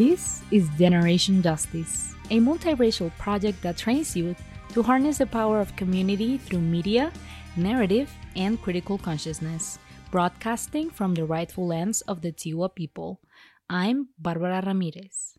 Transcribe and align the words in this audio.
This 0.00 0.40
is 0.50 0.66
Generation 0.78 1.42
Justice, 1.42 2.14
a 2.30 2.40
multiracial 2.40 3.12
project 3.18 3.60
that 3.60 3.76
trains 3.76 4.16
youth 4.16 4.40
to 4.72 4.82
harness 4.82 5.18
the 5.18 5.26
power 5.26 5.60
of 5.60 5.76
community 5.76 6.38
through 6.38 6.62
media, 6.62 7.12
narrative, 7.54 8.10
and 8.34 8.58
critical 8.62 8.96
consciousness, 8.96 9.78
broadcasting 10.10 10.88
from 10.88 11.12
the 11.12 11.26
rightful 11.26 11.66
lands 11.66 12.00
of 12.08 12.22
the 12.22 12.32
Tiwa 12.32 12.74
people. 12.74 13.20
I'm 13.68 14.08
Barbara 14.18 14.62
Ramirez. 14.64 15.36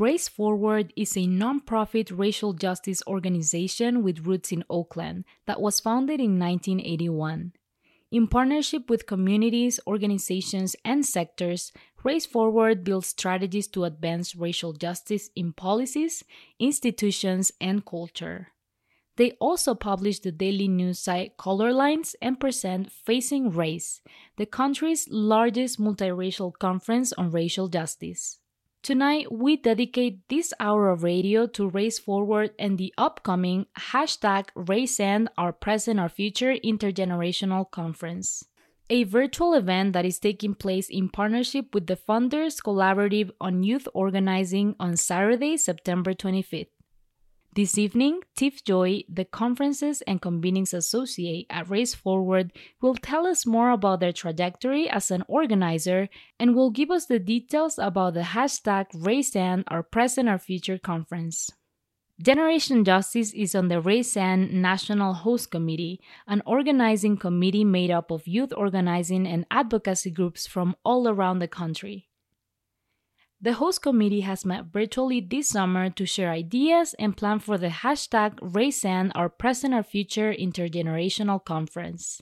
Race 0.00 0.26
Forward 0.26 0.92
is 0.96 1.16
a 1.16 1.30
nonprofit 1.30 2.10
racial 2.10 2.52
justice 2.52 3.04
organization 3.06 4.02
with 4.02 4.26
roots 4.26 4.50
in 4.50 4.64
Oakland 4.68 5.26
that 5.46 5.60
was 5.60 5.78
founded 5.78 6.18
in 6.18 6.40
1981. 6.40 7.52
In 8.10 8.26
partnership 8.26 8.90
with 8.90 9.06
communities, 9.06 9.78
organizations, 9.86 10.74
and 10.84 11.06
sectors, 11.06 11.72
Race 12.02 12.26
Forward 12.26 12.82
builds 12.82 13.06
strategies 13.06 13.68
to 13.68 13.84
advance 13.84 14.34
racial 14.34 14.72
justice 14.72 15.30
in 15.36 15.52
policies, 15.52 16.24
institutions, 16.58 17.52
and 17.60 17.86
culture. 17.86 18.48
They 19.16 19.32
also 19.32 19.76
publish 19.76 20.18
the 20.18 20.32
daily 20.32 20.66
news 20.66 20.98
site 20.98 21.36
Color 21.36 21.72
Lines 21.72 22.16
and 22.20 22.40
present 22.40 22.90
Facing 22.90 23.50
Race, 23.50 24.00
the 24.36 24.46
country's 24.46 25.06
largest 25.08 25.78
multiracial 25.78 26.52
conference 26.58 27.12
on 27.12 27.30
racial 27.30 27.68
justice. 27.68 28.40
Tonight, 28.82 29.30
we 29.30 29.56
dedicate 29.58 30.26
this 30.30 30.54
hour 30.58 30.88
of 30.88 31.02
radio 31.02 31.46
to 31.48 31.68
Race 31.68 31.98
Forward 31.98 32.52
and 32.58 32.78
the 32.78 32.94
upcoming 32.96 33.66
hashtag 33.78 34.46
RaceAnd 34.56 35.28
Our 35.36 35.52
Present 35.52 36.00
Our 36.00 36.08
Future 36.08 36.54
Intergenerational 36.64 37.70
Conference, 37.70 38.42
a 38.88 39.04
virtual 39.04 39.52
event 39.52 39.92
that 39.92 40.06
is 40.06 40.18
taking 40.18 40.54
place 40.54 40.88
in 40.88 41.10
partnership 41.10 41.74
with 41.74 41.88
the 41.88 41.96
Funders 41.96 42.56
Collaborative 42.62 43.30
on 43.38 43.62
Youth 43.62 43.86
Organizing 43.92 44.76
on 44.80 44.96
Saturday, 44.96 45.58
September 45.58 46.14
25th. 46.14 46.68
This 47.56 47.76
evening, 47.76 48.20
Tiff 48.36 48.62
Joy, 48.62 49.02
the 49.08 49.24
Conferences 49.24 50.02
and 50.02 50.22
Convenings 50.22 50.72
Associate 50.72 51.46
at 51.50 51.68
Race 51.68 51.96
Forward, 51.96 52.52
will 52.80 52.94
tell 52.94 53.26
us 53.26 53.44
more 53.44 53.70
about 53.70 53.98
their 53.98 54.12
trajectory 54.12 54.88
as 54.88 55.10
an 55.10 55.24
organizer 55.26 56.08
and 56.38 56.54
will 56.54 56.70
give 56.70 56.92
us 56.92 57.06
the 57.06 57.18
details 57.18 57.76
about 57.76 58.14
the 58.14 58.20
hashtag 58.20 58.86
Race 58.94 59.34
and 59.34 59.64
Our 59.66 59.82
Present 59.82 60.28
Our 60.28 60.38
Future 60.38 60.78
conference. 60.78 61.50
Generation 62.22 62.84
Justice 62.84 63.32
is 63.32 63.56
on 63.56 63.66
the 63.66 63.80
Race 63.80 64.16
and 64.16 64.62
National 64.62 65.12
Host 65.12 65.50
Committee, 65.50 66.00
an 66.28 66.42
organizing 66.46 67.16
committee 67.16 67.64
made 67.64 67.90
up 67.90 68.12
of 68.12 68.28
youth 68.28 68.52
organizing 68.56 69.26
and 69.26 69.44
advocacy 69.50 70.12
groups 70.12 70.46
from 70.46 70.76
all 70.84 71.08
around 71.08 71.40
the 71.40 71.48
country. 71.48 72.09
The 73.42 73.54
host 73.54 73.80
committee 73.80 74.20
has 74.20 74.44
met 74.44 74.66
virtually 74.66 75.22
this 75.22 75.48
summer 75.48 75.88
to 75.88 76.04
share 76.04 76.30
ideas 76.30 76.94
and 76.98 77.16
plan 77.16 77.38
for 77.38 77.56
the 77.56 77.68
hashtag 77.68 78.38
RaceAnd 78.40 79.12
Our 79.14 79.30
Present 79.30 79.72
Our 79.72 79.82
Future 79.82 80.34
Intergenerational 80.34 81.42
Conference. 81.42 82.20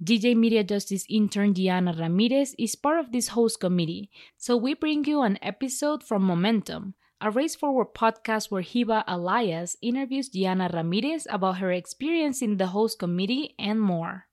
DJ 0.00 0.36
Media 0.36 0.62
Justice 0.62 1.04
intern 1.08 1.54
Gianna 1.54 1.92
Ramirez 1.98 2.54
is 2.56 2.76
part 2.76 3.00
of 3.00 3.10
this 3.10 3.34
host 3.34 3.58
committee, 3.58 4.10
so 4.36 4.56
we 4.56 4.74
bring 4.74 5.04
you 5.06 5.22
an 5.22 5.40
episode 5.42 6.04
from 6.04 6.22
Momentum, 6.22 6.94
a 7.20 7.28
Race 7.28 7.56
Forward 7.56 7.88
podcast 7.92 8.48
where 8.48 8.62
Hiba 8.62 9.02
Elias 9.08 9.76
interviews 9.82 10.28
Gianna 10.28 10.70
Ramirez 10.72 11.26
about 11.30 11.58
her 11.58 11.72
experience 11.72 12.40
in 12.42 12.58
the 12.58 12.68
host 12.68 13.00
committee 13.00 13.56
and 13.58 13.80
more. 13.80 14.26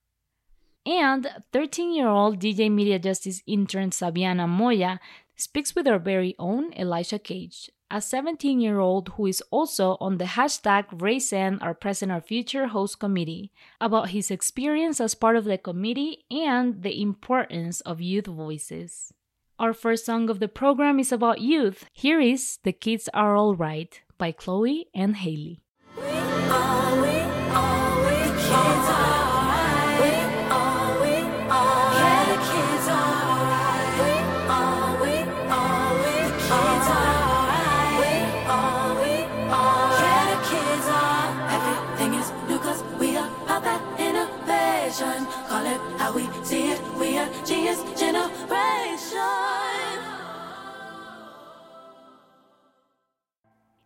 And 0.86 1.28
13 1.52 1.94
year 1.94 2.08
old 2.08 2.40
DJ 2.40 2.72
Media 2.72 3.00
Justice 3.00 3.42
intern 3.48 3.90
Sabiana 3.90 4.48
Moya 4.48 5.00
speaks 5.40 5.76
with 5.76 5.88
our 5.88 6.00
very 6.00 6.36
own 6.38 6.74
Elisha 6.74 7.20
Cage, 7.20 7.70
a 7.90 8.02
17 8.02 8.60
year 8.60 8.80
old 8.80 9.10
who 9.16 9.26
is 9.26 9.42
also 9.52 9.98
on 10.00 10.18
the 10.18 10.26
hashtag 10.26 10.86
RaceAnd 10.90 11.62
Our 11.62 11.74
Present 11.74 12.12
Our 12.12 12.22
Future 12.22 12.68
host 12.68 13.00
committee, 13.00 13.52
about 13.80 14.10
his 14.10 14.30
experience 14.30 15.00
as 15.00 15.16
part 15.16 15.36
of 15.36 15.46
the 15.46 15.58
committee 15.58 16.26
and 16.30 16.84
the 16.84 17.02
importance 17.02 17.82
of 17.82 18.02
youth 18.02 18.28
voices. 18.28 19.14
Our 19.58 19.74
first 19.74 20.06
song 20.06 20.30
of 20.30 20.40
the 20.40 20.48
program 20.48 21.00
is 21.00 21.12
about 21.12 21.42
youth. 21.42 21.86
Here 21.94 22.22
is 22.22 22.60
The 22.64 22.72
Kids 22.72 23.10
Are 23.14 23.38
Alright 23.38 24.02
by 24.18 24.32
Chloe 24.32 24.88
and 24.94 25.18
Halle. 25.18 25.58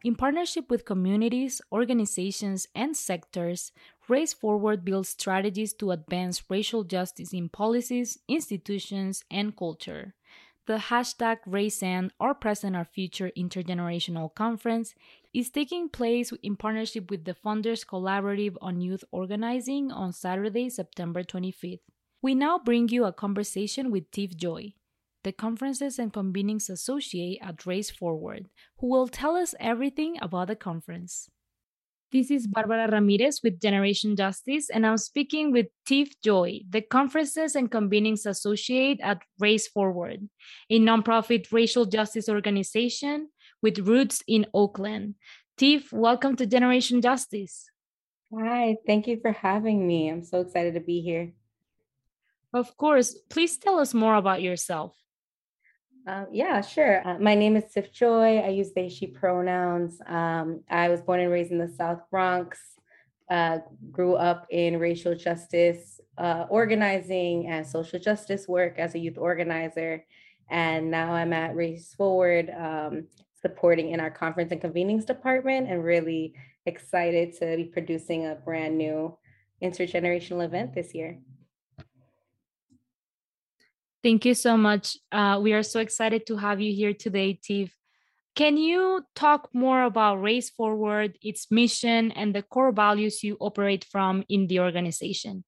In 0.04 0.16
partnership 0.16 0.70
with 0.70 0.84
communities, 0.84 1.62
organizations, 1.72 2.68
and 2.76 2.96
sectors, 2.96 3.72
Race 4.10 4.34
Forward 4.34 4.84
builds 4.84 5.08
strategies 5.08 5.74
to 5.76 5.92
advance 5.92 6.44
racial 6.50 6.84
justice 6.84 7.32
in 7.32 7.48
policies, 7.48 8.20
institutions, 8.28 9.24
and 9.32 9.56
culture. 9.56 10.14
The 10.66 10.78
hashtag 10.78 11.38
RaceAnd 11.48 12.12
Our 12.20 12.36
Present 12.36 12.76
Our 12.76 12.84
Future 12.84 13.32
Intergenerational 13.38 14.36
Conference 14.36 14.94
is 15.34 15.50
taking 15.50 15.88
place 15.88 16.34
in 16.44 16.58
partnership 16.58 17.10
with 17.10 17.24
the 17.24 17.34
Funders 17.34 17.86
Collaborative 17.86 18.58
on 18.62 18.82
Youth 18.82 19.06
Organizing 19.12 19.90
on 19.90 20.12
Saturday, 20.12 20.70
September 20.70 21.24
25th. 21.24 21.80
We 22.22 22.36
now 22.36 22.60
bring 22.60 22.90
you 22.90 23.06
a 23.06 23.14
conversation 23.14 23.90
with 23.90 24.12
Tiff 24.12 24.36
Joy, 24.36 24.74
the 25.24 25.32
Conferences 25.32 26.00
and 26.00 26.12
Convenings 26.12 26.70
Associate 26.70 27.40
at 27.42 27.66
Race 27.66 27.90
Forward, 27.90 28.50
who 28.80 28.88
will 28.88 29.08
tell 29.08 29.36
us 29.36 29.56
everything 29.60 30.18
about 30.22 30.48
the 30.48 30.56
conference. 30.56 31.30
This 32.12 32.30
is 32.30 32.46
Barbara 32.46 32.90
Ramirez 32.92 33.42
with 33.42 33.60
Generation 33.60 34.16
Justice, 34.16 34.70
and 34.70 34.86
I'm 34.86 34.98
speaking 34.98 35.52
with 35.52 35.68
Tiff 35.86 36.22
Joy, 36.22 36.62
the 36.70 36.82
Conferences 36.82 37.56
and 37.56 37.72
Convenings 37.72 38.26
Associate 38.26 39.00
at 39.02 39.22
Race 39.40 39.68
Forward, 39.68 40.30
a 40.70 40.80
nonprofit 40.80 41.52
racial 41.52 41.86
justice 41.86 42.28
organization 42.28 43.30
with 43.62 43.80
roots 43.80 44.24
in 44.28 44.46
Oakland. 44.54 45.16
Tiff, 45.58 45.92
welcome 45.94 46.36
to 46.36 46.46
Generation 46.46 47.02
Justice. 47.02 47.66
Hi, 48.38 48.76
thank 48.86 49.08
you 49.08 49.20
for 49.22 49.32
having 49.32 49.88
me. 49.88 50.10
I'm 50.10 50.24
so 50.24 50.42
excited 50.42 50.74
to 50.74 50.82
be 50.82 51.02
here. 51.02 51.32
Of 52.54 52.78
course. 52.78 53.16
Please 53.30 53.58
tell 53.58 53.80
us 53.80 53.94
more 53.94 54.16
about 54.16 54.42
yourself. 54.42 54.96
Uh, 56.06 56.26
yeah, 56.32 56.60
sure. 56.60 57.08
Uh, 57.08 57.18
my 57.18 57.34
name 57.34 57.56
is 57.56 57.72
Tiff 57.72 57.94
Joy. 57.94 58.40
I 58.40 58.50
use 58.50 58.74
they, 58.74 58.90
she 58.90 59.08
pronouns. 59.08 60.02
Um, 60.06 60.62
I 60.70 60.90
was 60.90 61.02
born 61.02 61.22
and 61.22 61.32
raised 61.32 61.52
in 61.52 61.58
the 61.58 61.70
South 61.70 62.02
Bronx, 62.12 62.60
uh, 63.30 63.60
grew 63.90 64.16
up 64.16 64.46
in 64.50 64.80
racial 64.80 65.16
justice 65.16 66.02
uh, 66.18 66.46
organizing 66.50 67.48
and 67.48 67.66
social 67.66 68.00
justice 68.00 68.48
work 68.48 68.80
as 68.80 68.96
a 68.96 69.00
youth 69.00 69.18
organizer. 69.18 70.06
And 70.50 70.92
now 70.92 71.14
I'm 71.14 71.32
at 71.32 71.56
Race 71.56 71.94
Forward, 71.94 72.52
um, 72.58 73.08
supporting 73.42 73.92
in 73.92 74.02
our 74.02 74.12
conference 74.12 74.52
and 74.52 74.62
convenings 74.62 75.06
department, 75.06 75.70
and 75.70 75.84
really 75.84 76.34
excited 76.66 77.34
to 77.40 77.56
be 77.56 77.66
producing 77.66 78.28
a 78.28 78.36
brand 78.36 78.78
new 78.78 79.18
intergenerational 79.62 80.44
event 80.44 80.74
this 80.76 80.94
year. 80.94 81.18
Thank 84.04 84.26
you 84.26 84.34
so 84.34 84.58
much. 84.58 84.98
Uh, 85.14 85.40
we 85.42 85.54
are 85.54 85.64
so 85.64 85.80
excited 85.80 86.26
to 86.28 86.36
have 86.36 86.60
you 86.60 86.74
here 86.74 86.94
today, 86.94 87.40
Tiff. 87.42 87.74
Can 88.36 88.58
you 88.58 89.06
talk 89.16 89.48
more 89.54 89.84
about 89.84 90.22
Race 90.22 90.50
Forward, 90.50 91.18
its 91.22 91.50
mission, 91.50 92.12
and 92.12 92.36
the 92.36 92.42
core 92.42 92.74
values 92.74 93.24
you 93.24 93.38
operate 93.40 93.86
from 93.86 94.26
in 94.28 94.48
the 94.48 94.60
organization? 94.60 95.46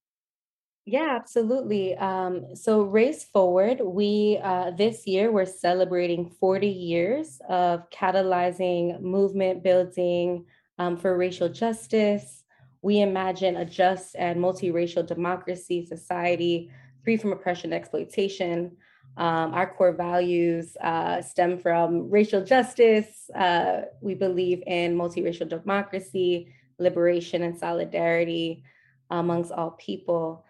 Yeah, 0.86 1.18
absolutely. 1.20 1.98
Um, 1.98 2.56
so, 2.56 2.84
Race 2.84 3.26
Forward, 3.26 3.82
we 3.82 4.40
uh, 4.42 4.72
this 4.72 5.06
year 5.06 5.32
we're 5.32 5.46
celebrating 5.46 6.30
40 6.30 6.68
years 6.68 7.42
of 7.50 7.90
catalyzing 7.90 9.02
movement 9.02 9.64
building 9.64 10.46
um, 10.78 10.96
for 10.96 11.18
racial 11.18 11.50
justice. 11.50 12.44
We 12.84 13.02
imagine 13.02 13.58
a 13.58 13.66
just 13.66 14.16
and 14.16 14.40
multiracial 14.40 15.06
democracy 15.06 15.86
society 15.86 16.70
free 17.06 17.16
from 17.16 17.32
oppression 17.32 17.72
and 17.72 17.80
exploitation. 17.80 18.76
Um, 19.16 19.54
our 19.54 19.74
core 19.74 19.94
values 19.94 20.76
uh, 20.82 21.22
stem 21.22 21.58
from 21.58 22.10
racial 22.10 22.44
justice. 22.44 23.30
Uh, 23.34 23.84
we 24.02 24.14
believe 24.16 24.62
in 24.68 24.98
multiracial 24.98 25.48
democracy, 25.48 26.54
liberation, 26.80 27.44
and 27.44 27.58
solidarity 27.58 28.64
amongst 29.10 29.54
all 29.54 29.72
people. 29.72 30.44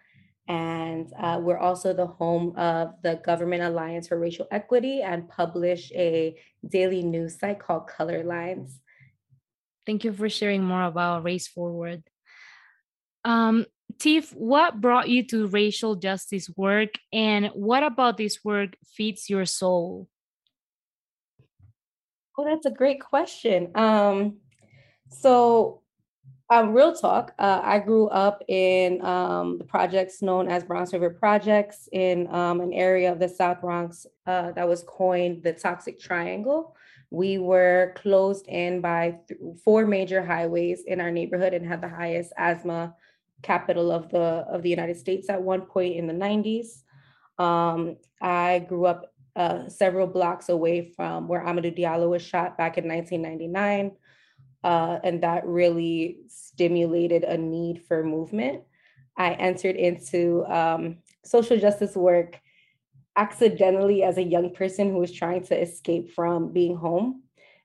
And 0.47 1.11
uh, 1.19 1.39
we're 1.41 1.57
also 1.57 1.93
the 1.93 2.07
home 2.07 2.55
of 2.55 2.93
the 3.03 3.19
Government 3.23 3.61
Alliance 3.61 4.07
for 4.07 4.17
Racial 4.17 4.47
Equity 4.51 5.01
and 5.01 5.27
publish 5.27 5.91
a 5.91 6.35
daily 6.67 7.03
news 7.03 7.37
site 7.37 7.59
called 7.59 7.87
Color 7.87 8.23
Lines. 8.23 8.79
Thank 9.85 10.03
you 10.03 10.13
for 10.13 10.29
sharing 10.29 10.63
more 10.63 10.83
about 10.83 11.23
Race 11.23 11.47
Forward. 11.47 12.03
Um, 13.23 13.65
Tiff, 13.97 14.31
what 14.31 14.81
brought 14.81 15.09
you 15.09 15.23
to 15.27 15.47
racial 15.47 15.95
justice 15.95 16.49
work 16.55 16.89
and 17.13 17.47
what 17.53 17.83
about 17.83 18.17
this 18.17 18.43
work 18.43 18.75
feeds 18.85 19.29
your 19.29 19.45
soul? 19.45 20.09
Oh, 22.37 22.43
that's 22.43 22.65
a 22.65 22.71
great 22.71 22.99
question. 22.99 23.71
Um, 23.75 24.37
so, 25.09 25.81
um, 26.49 26.73
real 26.73 26.93
talk, 26.93 27.33
uh, 27.39 27.61
I 27.63 27.79
grew 27.79 28.07
up 28.09 28.43
in 28.47 29.03
um, 29.03 29.57
the 29.57 29.63
projects 29.63 30.21
known 30.21 30.47
as 30.47 30.63
Bronx 30.63 30.93
River 30.93 31.09
Projects 31.09 31.89
in 31.91 32.27
um, 32.33 32.61
an 32.61 32.71
area 32.73 33.11
of 33.11 33.19
the 33.19 33.29
South 33.29 33.61
Bronx 33.61 34.05
uh, 34.27 34.51
that 34.51 34.67
was 34.67 34.83
coined 34.83 35.41
the 35.41 35.53
Toxic 35.53 35.99
Triangle. 35.99 36.75
We 37.09 37.39
were 37.39 37.93
closed 37.95 38.47
in 38.47 38.81
by 38.81 39.17
th- 39.27 39.39
four 39.63 39.87
major 39.87 40.23
highways 40.23 40.83
in 40.85 41.01
our 41.01 41.09
neighborhood 41.09 41.53
and 41.53 41.65
had 41.65 41.81
the 41.81 41.89
highest 41.89 42.33
asthma 42.37 42.93
capital 43.41 43.91
of 43.91 44.09
the 44.09 44.17
of 44.17 44.63
the 44.63 44.69
United 44.69 44.97
States 44.97 45.29
at 45.29 45.41
one 45.41 45.61
point 45.61 45.95
in 45.95 46.07
the 46.07 46.13
90s. 46.13 46.83
Um, 47.37 47.97
I 48.21 48.59
grew 48.67 48.85
up 48.85 49.13
uh, 49.35 49.67
several 49.67 50.07
blocks 50.07 50.49
away 50.49 50.93
from 50.95 51.27
where 51.27 51.41
Amadou 51.41 51.77
Diallo 51.77 52.09
was 52.09 52.21
shot 52.21 52.57
back 52.57 52.77
in 52.77 52.87
1999. 52.87 53.91
Uh, 54.63 54.99
and 55.03 55.21
that 55.21 55.45
really 55.45 56.19
stimulated 56.27 57.23
a 57.23 57.37
need 57.37 57.83
for 57.87 58.03
movement. 58.03 58.63
I 59.17 59.33
entered 59.33 59.75
into 59.75 60.43
um, 60.45 60.97
social 61.23 61.59
justice 61.59 61.95
work 61.95 62.39
accidentally 63.15 64.03
as 64.03 64.17
a 64.17 64.23
young 64.23 64.53
person 64.53 64.91
who 64.91 64.97
was 64.97 65.11
trying 65.11 65.43
to 65.45 65.61
escape 65.61 66.13
from 66.13 66.51
being 66.51 66.75
home. 66.75 67.23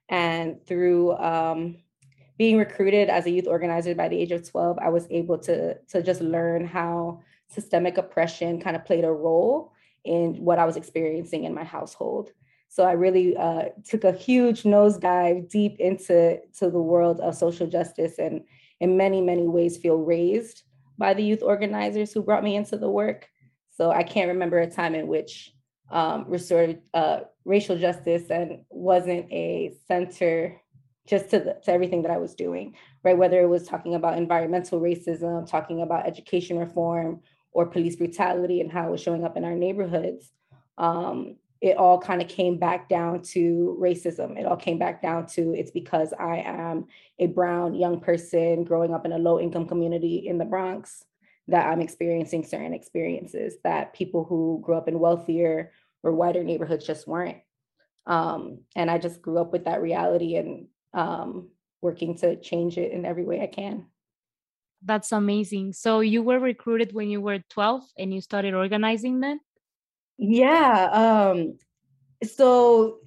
And 0.09 0.65
through 0.67 1.13
um, 1.13 1.77
being 2.41 2.57
recruited 2.57 3.07
as 3.07 3.27
a 3.27 3.29
youth 3.29 3.45
organizer 3.45 3.93
by 3.93 4.07
the 4.07 4.19
age 4.19 4.31
of 4.31 4.49
12, 4.49 4.79
I 4.79 4.89
was 4.89 5.05
able 5.11 5.37
to, 5.37 5.77
to 5.89 6.01
just 6.01 6.21
learn 6.21 6.65
how 6.65 7.21
systemic 7.49 7.99
oppression 7.99 8.59
kind 8.59 8.75
of 8.75 8.83
played 8.83 9.03
a 9.03 9.11
role 9.11 9.73
in 10.05 10.43
what 10.43 10.57
I 10.57 10.65
was 10.65 10.75
experiencing 10.75 11.43
in 11.43 11.53
my 11.53 11.63
household. 11.63 12.31
So 12.67 12.83
I 12.83 12.93
really 12.93 13.37
uh, 13.37 13.65
took 13.87 14.05
a 14.05 14.11
huge 14.11 14.63
nosedive 14.63 15.51
deep 15.51 15.79
into 15.79 16.39
to 16.57 16.71
the 16.71 16.81
world 16.81 17.19
of 17.19 17.35
social 17.35 17.67
justice 17.67 18.17
and 18.17 18.41
in 18.79 18.97
many, 18.97 19.21
many 19.21 19.47
ways 19.47 19.77
feel 19.77 19.97
raised 19.97 20.63
by 20.97 21.13
the 21.13 21.23
youth 21.23 21.43
organizers 21.43 22.11
who 22.11 22.23
brought 22.23 22.43
me 22.43 22.55
into 22.55 22.75
the 22.75 22.89
work. 22.89 23.29
So 23.69 23.91
I 23.91 24.01
can't 24.01 24.29
remember 24.29 24.57
a 24.57 24.67
time 24.67 24.95
in 24.95 25.05
which 25.05 25.53
um, 25.91 26.25
restored 26.27 26.81
uh, 26.95 27.19
racial 27.45 27.77
justice 27.77 28.31
and 28.31 28.63
wasn't 28.71 29.31
a 29.31 29.75
center 29.87 30.59
just 31.07 31.29
to, 31.31 31.39
the, 31.39 31.57
to 31.63 31.71
everything 31.71 32.03
that 32.03 32.11
I 32.11 32.17
was 32.17 32.35
doing, 32.35 32.75
right? 33.03 33.17
Whether 33.17 33.41
it 33.41 33.47
was 33.47 33.67
talking 33.67 33.95
about 33.95 34.17
environmental 34.17 34.79
racism, 34.79 35.49
talking 35.49 35.81
about 35.81 36.05
education 36.05 36.57
reform, 36.57 37.21
or 37.53 37.65
police 37.65 37.95
brutality 37.95 38.61
and 38.61 38.71
how 38.71 38.87
it 38.87 38.91
was 38.91 39.01
showing 39.01 39.23
up 39.23 39.37
in 39.37 39.43
our 39.43 39.55
neighborhoods, 39.55 40.31
um, 40.77 41.35
it 41.59 41.77
all 41.77 41.99
kind 41.99 42.21
of 42.21 42.27
came 42.27 42.57
back 42.57 42.89
down 42.89 43.21
to 43.21 43.77
racism. 43.79 44.39
It 44.39 44.45
all 44.45 44.55
came 44.55 44.79
back 44.79 45.01
down 45.01 45.27
to 45.27 45.53
it's 45.53 45.69
because 45.69 46.13
I 46.19 46.37
am 46.37 46.85
a 47.19 47.27
brown 47.27 47.75
young 47.75 47.99
person 47.99 48.63
growing 48.63 48.93
up 48.93 49.05
in 49.05 49.11
a 49.11 49.17
low 49.17 49.39
income 49.39 49.67
community 49.67 50.27
in 50.27 50.37
the 50.37 50.45
Bronx 50.45 51.05
that 51.47 51.67
I'm 51.67 51.81
experiencing 51.81 52.45
certain 52.45 52.73
experiences 52.73 53.55
that 53.63 53.93
people 53.93 54.23
who 54.23 54.61
grew 54.63 54.75
up 54.75 54.87
in 54.87 54.99
wealthier 54.99 55.71
or 56.01 56.13
whiter 56.13 56.43
neighborhoods 56.43 56.85
just 56.85 57.07
weren't. 57.07 57.37
Um, 58.07 58.61
and 58.75 58.89
I 58.89 58.97
just 58.97 59.21
grew 59.21 59.37
up 59.37 59.51
with 59.51 59.65
that 59.65 59.81
reality 59.81 60.35
and 60.37 60.67
um, 60.93 61.49
working 61.81 62.17
to 62.17 62.35
change 62.39 62.77
it 62.77 62.91
in 62.91 63.05
every 63.05 63.23
way 63.23 63.41
I 63.41 63.47
can. 63.47 63.85
That's 64.83 65.11
amazing. 65.11 65.73
So 65.73 65.99
you 65.99 66.23
were 66.23 66.39
recruited 66.39 66.93
when 66.93 67.09
you 67.09 67.21
were 67.21 67.39
12 67.49 67.83
and 67.97 68.13
you 68.13 68.21
started 68.21 68.53
organizing 68.53 69.19
then? 69.19 69.39
Yeah. 70.17 70.89
Um, 70.91 71.57
so 72.23 72.99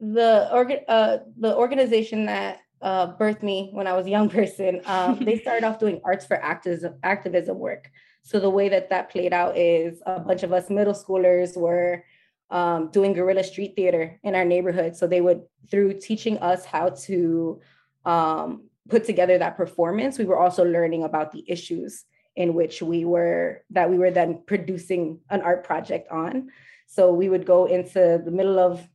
the 0.00 0.50
organ 0.52 0.80
uh, 0.88 1.18
the 1.38 1.54
organization 1.54 2.26
that 2.26 2.60
uh, 2.82 3.16
birthed 3.16 3.42
me 3.42 3.70
when 3.72 3.86
I 3.86 3.94
was 3.94 4.06
a 4.06 4.10
young 4.10 4.28
person, 4.38 4.80
um, 4.84 5.18
they 5.18 5.38
started 5.38 5.64
off 5.64 5.78
doing 5.78 6.00
arts 6.04 6.26
for 6.26 6.36
activism 6.36 6.94
activism 7.02 7.58
work. 7.58 7.90
So 8.22 8.40
the 8.40 8.50
way 8.50 8.68
that 8.68 8.90
that 8.90 9.10
played 9.10 9.32
out 9.32 9.56
is 9.56 10.02
a 10.04 10.18
bunch 10.20 10.42
of 10.42 10.52
us 10.52 10.68
middle 10.68 10.94
schoolers 10.94 11.56
were 11.56 12.04
um, 12.50 12.90
doing 12.90 13.12
guerrilla 13.12 13.44
street 13.44 13.74
theater 13.76 14.18
in 14.22 14.34
our 14.34 14.44
neighborhood. 14.44 14.96
So 14.96 15.06
they 15.06 15.20
would 15.20 15.42
through 15.70 16.00
teaching 16.00 16.38
us 16.38 16.64
how 16.64 16.90
to 16.90 17.60
um, 18.04 18.68
put 18.88 19.04
together 19.04 19.38
that 19.38 19.56
performance, 19.56 20.18
we 20.18 20.24
were 20.24 20.38
also 20.38 20.64
learning 20.64 21.02
about 21.02 21.32
the 21.32 21.44
issues 21.48 22.04
in 22.36 22.54
which 22.54 22.82
we 22.82 23.04
were 23.04 23.64
that 23.70 23.90
we 23.90 23.98
were 23.98 24.10
then 24.10 24.42
producing 24.46 25.20
an 25.30 25.40
art 25.40 25.64
project 25.64 26.10
on. 26.10 26.50
So 26.86 27.12
we 27.12 27.28
would 27.28 27.46
go 27.46 27.66
into 27.66 28.22
the 28.24 28.30
middle 28.30 28.58
of 28.58 28.86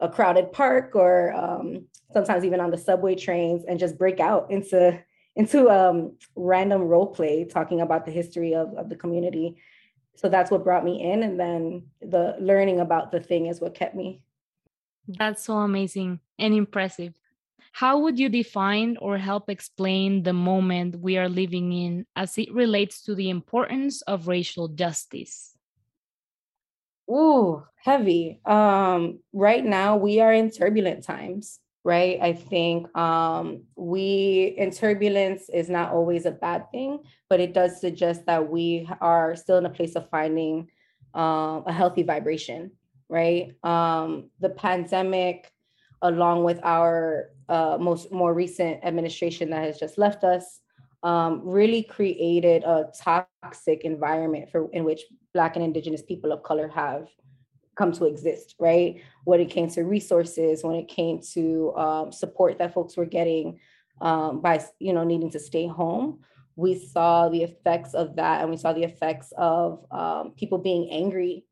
a 0.00 0.08
crowded 0.08 0.52
park 0.52 0.94
or 0.94 1.32
um, 1.32 1.86
sometimes 2.12 2.44
even 2.44 2.60
on 2.60 2.70
the 2.70 2.78
subway 2.78 3.14
trains 3.14 3.64
and 3.66 3.78
just 3.78 3.98
break 3.98 4.20
out 4.20 4.50
into 4.50 5.00
into 5.36 5.70
um, 5.70 6.16
random 6.34 6.82
role 6.82 7.06
play 7.06 7.44
talking 7.44 7.80
about 7.80 8.04
the 8.04 8.10
history 8.10 8.54
of, 8.54 8.74
of 8.74 8.88
the 8.88 8.96
community. 8.96 9.56
So 10.16 10.28
that's 10.28 10.50
what 10.50 10.64
brought 10.64 10.84
me 10.84 11.02
in. 11.12 11.22
And 11.22 11.38
then 11.38 11.86
the 12.00 12.36
learning 12.40 12.80
about 12.80 13.10
the 13.10 13.20
thing 13.20 13.46
is 13.46 13.60
what 13.60 13.74
kept 13.74 13.94
me. 13.94 14.22
That's 15.08 15.44
so 15.44 15.54
amazing 15.54 16.20
and 16.38 16.54
impressive. 16.54 17.14
How 17.72 17.98
would 18.00 18.18
you 18.18 18.28
define 18.28 18.96
or 19.00 19.16
help 19.16 19.48
explain 19.48 20.22
the 20.22 20.32
moment 20.32 21.00
we 21.00 21.16
are 21.18 21.28
living 21.28 21.72
in 21.72 22.06
as 22.16 22.36
it 22.36 22.52
relates 22.52 23.02
to 23.02 23.14
the 23.14 23.30
importance 23.30 24.02
of 24.02 24.28
racial 24.28 24.68
justice? 24.68 25.56
Ooh, 27.08 27.64
heavy. 27.76 28.40
Um, 28.44 29.20
right 29.32 29.64
now 29.64 29.96
we 29.96 30.20
are 30.20 30.32
in 30.32 30.50
turbulent 30.50 31.04
times, 31.04 31.60
right? 31.84 32.18
I 32.20 32.32
think 32.32 32.94
um, 32.96 33.62
we 33.76 34.54
in 34.58 34.70
turbulence 34.70 35.48
is 35.48 35.70
not 35.70 35.92
always 35.92 36.26
a 36.26 36.30
bad 36.30 36.70
thing, 36.70 37.00
but 37.28 37.40
it 37.40 37.54
does 37.54 37.80
suggest 37.80 38.26
that 38.26 38.50
we 38.50 38.88
are 39.00 39.34
still 39.36 39.58
in 39.58 39.66
a 39.66 39.70
place 39.70 39.96
of 39.96 40.08
finding 40.10 40.68
uh, 41.14 41.62
a 41.66 41.72
healthy 41.72 42.02
vibration, 42.02 42.70
right? 43.08 43.52
Um, 43.64 44.30
the 44.40 44.50
pandemic 44.50 45.52
along 46.02 46.44
with 46.44 46.58
our 46.62 47.30
uh, 47.48 47.76
most 47.80 48.10
more 48.10 48.34
recent 48.34 48.82
administration 48.84 49.50
that 49.50 49.64
has 49.64 49.78
just 49.78 49.98
left 49.98 50.24
us, 50.24 50.60
um, 51.02 51.42
really 51.44 51.82
created 51.82 52.62
a 52.64 52.86
toxic 52.98 53.84
environment 53.84 54.50
for 54.50 54.70
in 54.72 54.84
which 54.84 55.02
Black 55.32 55.56
and 55.56 55.64
Indigenous 55.64 56.02
people 56.02 56.32
of 56.32 56.42
color 56.42 56.68
have 56.68 57.08
come 57.80 57.92
to 57.92 58.04
exist, 58.04 58.56
right? 58.58 59.00
When 59.24 59.40
it 59.40 59.48
came 59.48 59.70
to 59.70 59.84
resources, 59.84 60.62
when 60.62 60.76
it 60.76 60.86
came 60.86 61.20
to 61.32 61.72
um, 61.76 62.12
support 62.12 62.58
that 62.58 62.74
folks 62.74 62.94
were 62.94 63.06
getting 63.06 63.58
um, 64.02 64.42
by 64.42 64.62
you 64.78 64.92
know 64.92 65.04
needing 65.04 65.30
to 65.30 65.40
stay 65.40 65.66
home, 65.66 66.20
we 66.56 66.72
saw 66.78 67.30
the 67.30 67.42
effects 67.42 67.94
of 67.94 68.16
that, 68.16 68.42
and 68.42 68.50
we 68.50 68.58
saw 68.58 68.74
the 68.74 68.84
effects 68.84 69.32
of 69.38 69.86
um, 69.90 70.32
people 70.36 70.58
being 70.58 70.90
angry 70.90 71.46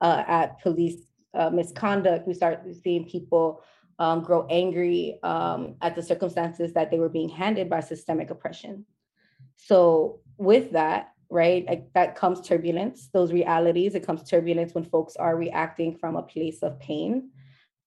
uh, 0.00 0.24
at 0.26 0.60
police 0.60 1.00
uh, 1.34 1.50
misconduct. 1.50 2.26
We 2.26 2.34
started 2.34 2.74
seeing 2.82 3.04
people 3.04 3.62
um, 4.00 4.22
grow 4.22 4.46
angry 4.50 5.20
um, 5.22 5.76
at 5.80 5.94
the 5.94 6.02
circumstances 6.02 6.72
that 6.72 6.90
they 6.90 6.98
were 6.98 7.14
being 7.18 7.28
handed 7.28 7.70
by 7.70 7.80
systemic 7.80 8.30
oppression. 8.30 8.84
So, 9.56 10.20
with 10.38 10.72
that, 10.72 11.12
right, 11.30 11.66
like 11.66 11.92
that 11.94 12.16
comes 12.16 12.40
turbulence, 12.40 13.08
those 13.12 13.32
realities. 13.32 13.94
It 13.94 14.06
comes 14.06 14.28
turbulence 14.28 14.74
when 14.74 14.84
folks 14.84 15.16
are 15.16 15.36
reacting 15.36 15.96
from 15.96 16.16
a 16.16 16.22
place 16.22 16.62
of 16.62 16.80
pain. 16.80 17.30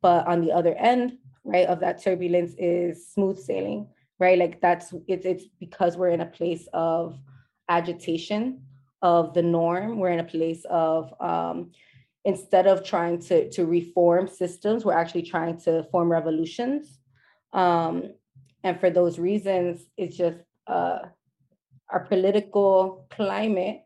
But 0.02 0.28
on 0.28 0.42
the 0.42 0.52
other 0.52 0.76
end, 0.76 1.18
right, 1.44 1.68
of 1.68 1.80
that 1.80 2.02
turbulence 2.02 2.54
is 2.58 3.10
smooth 3.10 3.40
sailing, 3.40 3.88
right? 4.20 4.38
Like 4.38 4.62
that's 4.62 4.94
it's 5.08 5.26
it's 5.26 5.46
because 5.60 5.98
we're 5.98 6.10
in 6.10 6.22
a 6.22 6.26
place 6.26 6.68
of 6.74 7.20
agitation 7.70 8.62
of 9.02 9.34
the 9.34 9.42
norm. 9.42 9.98
We're 9.98 10.12
in 10.12 10.20
a 10.20 10.24
place 10.24 10.66
of 10.70 11.14
um, 11.20 11.72
instead 12.26 12.68
of 12.68 12.84
trying 12.84 13.20
to, 13.20 13.50
to 13.50 13.66
reform 13.66 14.28
systems, 14.28 14.86
we're 14.86 14.94
actually 14.94 15.24
trying 15.24 15.58
to 15.62 15.84
form 15.92 16.12
revolutions. 16.12 17.00
Um, 17.54 18.14
and 18.64 18.80
for 18.80 18.90
those 18.90 19.18
reasons, 19.18 19.88
it's 19.98 20.18
just 20.18 20.38
uh, 20.68 21.00
our 21.92 22.02
political 22.02 23.08
climate 23.10 23.82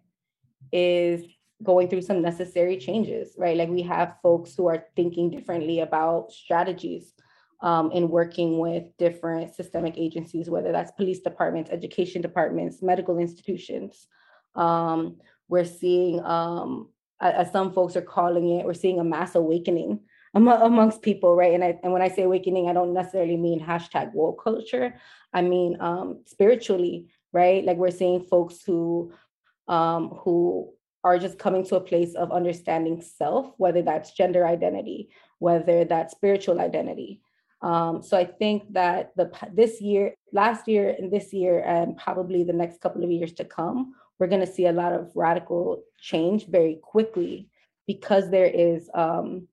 is 0.71 1.23
going 1.63 1.87
through 1.87 2.01
some 2.01 2.21
necessary 2.21 2.77
changes, 2.77 3.35
right? 3.37 3.57
Like 3.57 3.69
we 3.69 3.81
have 3.83 4.17
folks 4.21 4.55
who 4.55 4.67
are 4.67 4.85
thinking 4.95 5.29
differently 5.29 5.79
about 5.79 6.31
strategies 6.31 7.13
um, 7.61 7.91
in 7.91 8.09
working 8.09 8.59
with 8.59 8.85
different 8.97 9.55
systemic 9.55 9.95
agencies, 9.97 10.49
whether 10.49 10.71
that's 10.71 10.91
police 10.91 11.21
departments, 11.21 11.71
education 11.71 12.21
departments, 12.21 12.81
medical 12.81 13.17
institutions. 13.17 14.07
Um, 14.55 15.17
we're 15.47 15.65
seeing 15.65 16.23
um, 16.23 16.89
as 17.21 17.51
some 17.51 17.71
folks 17.71 17.95
are 17.95 18.01
calling 18.01 18.49
it, 18.59 18.65
we're 18.65 18.73
seeing 18.73 18.99
a 18.99 19.03
mass 19.03 19.35
awakening 19.35 20.01
amongst 20.33 21.01
people, 21.01 21.33
right? 21.33 21.53
And 21.53 21.63
I, 21.63 21.79
and 21.81 21.93
when 21.93 22.01
I 22.01 22.09
say 22.09 22.23
awakening, 22.23 22.69
I 22.69 22.73
don't 22.73 22.93
necessarily 22.93 23.37
mean 23.37 23.65
hashtag 23.65 24.13
woke 24.13 24.43
culture. 24.43 24.99
I 25.33 25.41
mean 25.41 25.77
um, 25.79 26.23
spiritually, 26.25 27.07
right? 27.35 27.65
Like 27.65 27.77
we're 27.77 27.91
seeing 27.91 28.23
folks 28.23 28.63
who 28.65 29.11
um, 29.67 30.09
who 30.21 30.71
are 31.03 31.19
just 31.19 31.37
coming 31.37 31.65
to 31.65 31.75
a 31.75 31.81
place 31.91 32.15
of 32.15 32.31
understanding 32.31 33.01
self, 33.01 33.53
whether 33.57 33.81
that's 33.81 34.13
gender 34.13 34.47
identity, 34.47 35.09
whether 35.39 35.83
that's 35.85 36.15
spiritual 36.15 36.61
identity. 36.61 37.21
Um, 37.61 38.01
so 38.01 38.17
I 38.17 38.25
think 38.25 38.73
that 38.73 39.11
the 39.17 39.29
this 39.53 39.81
year, 39.81 40.15
last 40.31 40.67
year, 40.67 40.95
and 40.97 41.11
this 41.11 41.33
year, 41.33 41.59
and 41.59 41.97
probably 41.97 42.43
the 42.43 42.53
next 42.53 42.79
couple 42.79 43.03
of 43.03 43.11
years 43.11 43.33
to 43.33 43.45
come, 43.45 43.93
we're 44.17 44.27
going 44.33 44.45
to 44.45 44.55
see 44.57 44.67
a 44.67 44.71
lot 44.71 44.93
of 44.93 45.11
radical 45.13 45.83
change 45.99 46.47
very 46.47 46.79
quickly 46.81 47.49
because 47.85 48.29
there 48.29 48.45
is 48.45 48.89
um, 48.93 49.47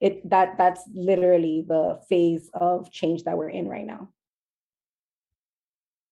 it 0.00 0.28
that 0.28 0.58
that's 0.58 0.82
literally 0.92 1.64
the 1.66 2.00
phase 2.08 2.50
of 2.54 2.90
change 2.90 3.22
that 3.24 3.36
we're 3.38 3.50
in 3.50 3.68
right 3.68 3.86
now. 3.86 4.08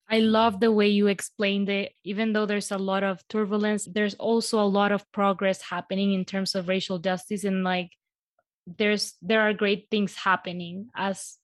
I 0.09 0.21
love 0.21 0.61
the 0.61 0.71
way 0.71 0.89
you 0.89 1.09
explained 1.09 1.69
it. 1.69 1.93
Even 2.05 2.33
though 2.33 2.47
there's 2.47 2.71
a 2.71 2.79
lot 2.79 3.03
of 3.03 3.27
turbulence, 3.29 3.89
there's 3.91 4.15
also 4.15 4.61
a 4.61 4.67
lot 4.67 4.93
of 4.93 5.11
progress 5.13 5.61
happening 5.63 6.13
in 6.13 6.25
terms 6.25 6.55
of 6.55 6.69
racial 6.69 6.99
justice 6.99 7.45
and 7.45 7.65
like 7.65 7.91
there's 8.67 9.15
there 9.23 9.43
are 9.43 9.53
great 9.53 9.87
things 9.91 10.17
happening 10.17 10.89
as 10.97 11.39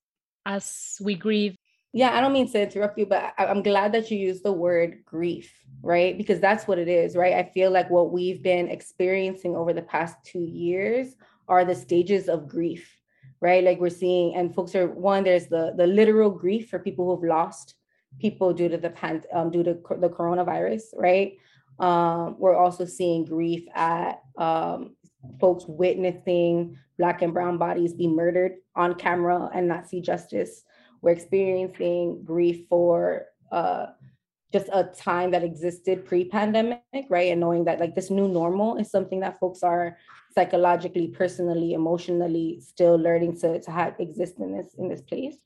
as 0.45 0.97
we 1.01 1.15
grieve 1.15 1.57
yeah, 1.95 2.17
I 2.17 2.23
don't 2.23 2.33
mean 2.33 2.51
to 2.51 2.63
interrupt 2.63 2.99
you, 2.99 3.05
but 3.05 3.35
I, 3.37 3.45
am 3.45 3.63
glad 3.63 3.93
that 3.93 4.11
you 4.11 4.17
used 4.17 4.45
the 4.45 4.53
word 4.53 5.05
grief, 5.05 5.53
right? 5.83 6.17
Because 6.17 6.41
that's 6.41 6.67
what 6.67 6.79
it 6.79 6.89
is, 6.89 7.17
right? 7.17 7.35
I 7.35 7.51
feel 7.53 7.71
like 7.71 7.91
what 7.91 8.11
we've 8.11 8.43
been 8.43 8.69
experiencing 8.69 9.55
over 9.55 9.75
the 9.75 9.83
past 9.83 10.17
two 10.25 10.41
years 10.41 11.15
are 11.49 11.67
the 11.67 11.75
stages 11.75 12.31
of 12.31 12.49
grief, 12.49 12.99
right? 13.43 13.63
Like 13.63 13.79
we're 13.79 13.91
seeing, 13.91 14.37
and 14.37 14.55
folks 14.55 14.75
are 14.75 14.87
one, 14.87 15.25
there's 15.25 15.49
the 15.49 15.75
the 15.77 15.87
literal 15.87 16.31
grief 16.31 16.71
for 16.71 16.79
people 16.79 17.15
who've 17.15 17.29
lost 17.29 17.75
people 18.21 18.53
due 18.53 18.69
to 18.69 18.77
the 18.77 18.91
pan, 18.91 19.23
um, 19.33 19.51
due 19.51 19.63
to 19.63 19.75
the 19.75 20.09
coronavirus, 20.09 20.83
right? 20.97 21.37
Um, 21.79 22.37
we're 22.39 22.57
also 22.57 22.85
seeing 22.85 23.25
grief 23.25 23.65
at 23.75 24.23
um, 24.37 24.97
folks 25.41 25.65
witnessing 25.67 26.79
Black 26.99 27.23
and 27.23 27.35
Brown 27.35 27.59
bodies 27.59 27.95
be 27.95 28.07
murdered 28.07 28.57
on 28.77 28.95
camera 28.95 29.51
and 29.53 29.67
not 29.67 29.89
see 29.89 30.01
justice 30.01 30.65
we're 31.03 31.11
experiencing 31.11 32.23
grief 32.25 32.67
for 32.69 33.27
uh, 33.51 33.87
just 34.53 34.69
a 34.73 34.85
time 34.85 35.33
that 35.33 35.43
existed 35.43 36.07
pre-pandemic, 36.07 36.81
right? 37.11 37.33
And 37.33 37.41
knowing 37.41 37.65
that 37.65 37.81
like 37.81 37.95
this 37.95 38.11
new 38.11 38.29
normal 38.29 38.77
is 38.77 38.91
something 38.91 39.21
that 39.21 39.41
folks 39.41 39.63
are 39.63 39.99
psychologically, 40.35 41.09
personally, 41.09 41.75
emotionally 41.75 42.61
still 42.61 42.97
learning 42.97 43.39
to, 43.41 43.61
to 43.61 43.71
have 43.71 43.95
exist 43.99 44.39
in 44.39 44.57
this 44.57 44.75
in 44.79 44.89
this 44.89 45.03
place. 45.03 45.37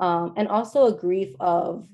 Um, 0.00 0.32
and 0.36 0.48
also 0.48 0.86
a 0.86 0.98
grief 0.98 1.34
of, 1.38 1.86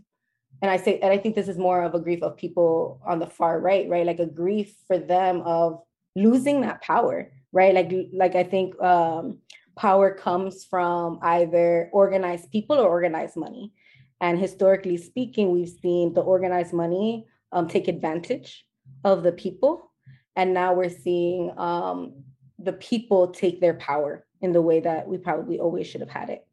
and 0.62 0.70
I 0.70 0.78
say, 0.78 0.98
and 1.00 1.12
I 1.12 1.18
think 1.18 1.34
this 1.34 1.48
is 1.48 1.58
more 1.58 1.82
of 1.82 1.94
a 1.94 2.00
grief 2.00 2.22
of 2.22 2.36
people 2.36 3.00
on 3.04 3.18
the 3.18 3.26
far 3.26 3.60
right, 3.60 3.88
right? 3.88 4.06
Like 4.06 4.20
a 4.20 4.26
grief 4.26 4.74
for 4.86 4.98
them 4.98 5.42
of 5.42 5.82
losing 6.14 6.62
that 6.62 6.80
power, 6.80 7.30
right? 7.52 7.74
Like, 7.74 7.92
like 8.12 8.36
I 8.36 8.44
think 8.44 8.80
um, 8.80 9.38
power 9.76 10.14
comes 10.14 10.64
from 10.64 11.18
either 11.20 11.90
organized 11.92 12.50
people 12.50 12.76
or 12.76 12.88
organized 12.88 13.36
money. 13.36 13.72
And 14.20 14.38
historically 14.38 14.96
speaking, 14.96 15.50
we've 15.50 15.68
seen 15.68 16.14
the 16.14 16.22
organized 16.22 16.72
money 16.72 17.26
um, 17.52 17.68
take 17.68 17.88
advantage 17.88 18.64
of 19.04 19.24
the 19.24 19.32
people. 19.32 19.92
And 20.36 20.54
now 20.54 20.72
we're 20.72 20.90
seeing 20.90 21.52
um, 21.58 22.22
the 22.58 22.72
people 22.72 23.28
take 23.28 23.60
their 23.60 23.74
power 23.74 24.24
in 24.40 24.52
the 24.52 24.62
way 24.62 24.80
that 24.80 25.06
we 25.06 25.18
probably 25.18 25.58
always 25.58 25.86
should 25.86 26.00
have 26.00 26.10
had 26.10 26.30
it. 26.30 26.45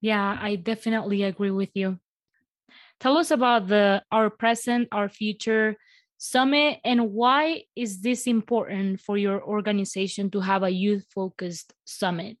Yeah, 0.00 0.38
I 0.40 0.56
definitely 0.56 1.22
agree 1.24 1.50
with 1.50 1.70
you. 1.74 1.98
Tell 3.00 3.16
us 3.16 3.30
about 3.30 3.68
the 3.68 4.02
our 4.10 4.30
present, 4.30 4.88
our 4.92 5.08
future 5.08 5.76
summit 6.18 6.80
and 6.84 7.12
why 7.12 7.62
is 7.76 8.02
this 8.02 8.26
important 8.26 9.00
for 9.00 9.16
your 9.16 9.40
organization 9.42 10.30
to 10.32 10.40
have 10.40 10.64
a 10.64 10.70
youth 10.70 11.06
focused 11.14 11.72
summit? 11.84 12.36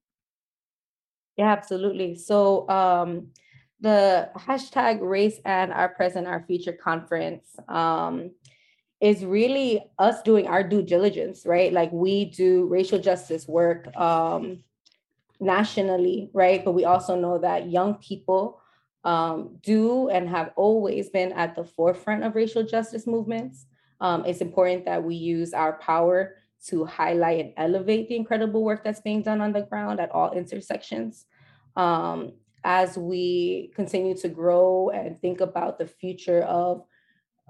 Yeah 1.36 1.52
absolutely. 1.52 2.16
So 2.16 2.68
um, 2.68 3.28
the 3.80 4.28
hashtag 4.36 4.98
race 5.00 5.38
and 5.44 5.72
our 5.72 5.90
present 5.90 6.26
our 6.26 6.44
future 6.44 6.72
conference 6.72 7.46
um, 7.68 8.32
is 9.00 9.24
really 9.24 9.84
us 10.00 10.22
doing 10.22 10.48
our 10.48 10.64
due 10.64 10.82
diligence 10.82 11.46
right? 11.46 11.72
Like 11.72 11.92
we 11.92 12.24
do 12.24 12.66
racial 12.66 12.98
justice 12.98 13.46
work 13.46 13.96
um, 13.96 14.64
nationally 15.40 16.30
right 16.32 16.64
but 16.64 16.72
we 16.72 16.84
also 16.84 17.14
know 17.14 17.38
that 17.38 17.70
young 17.70 17.94
people 17.96 18.60
um, 19.04 19.56
do 19.62 20.08
and 20.08 20.28
have 20.28 20.50
always 20.56 21.08
been 21.08 21.32
at 21.32 21.54
the 21.54 21.64
forefront 21.64 22.24
of 22.24 22.34
racial 22.34 22.64
justice 22.64 23.06
movements 23.06 23.66
um, 24.00 24.24
it's 24.24 24.40
important 24.40 24.84
that 24.84 25.02
we 25.02 25.14
use 25.14 25.52
our 25.52 25.74
power 25.74 26.36
to 26.66 26.84
highlight 26.84 27.40
and 27.40 27.54
elevate 27.56 28.08
the 28.08 28.16
incredible 28.16 28.64
work 28.64 28.82
that's 28.82 29.00
being 29.00 29.22
done 29.22 29.40
on 29.40 29.52
the 29.52 29.62
ground 29.62 30.00
at 30.00 30.10
all 30.10 30.32
intersections. 30.32 31.26
Um, 31.76 32.32
as 32.64 32.98
we 32.98 33.72
continue 33.74 34.16
to 34.16 34.28
grow 34.28 34.90
and 34.90 35.20
think 35.20 35.40
about 35.40 35.78
the 35.78 35.86
future 35.86 36.42
of 36.42 36.84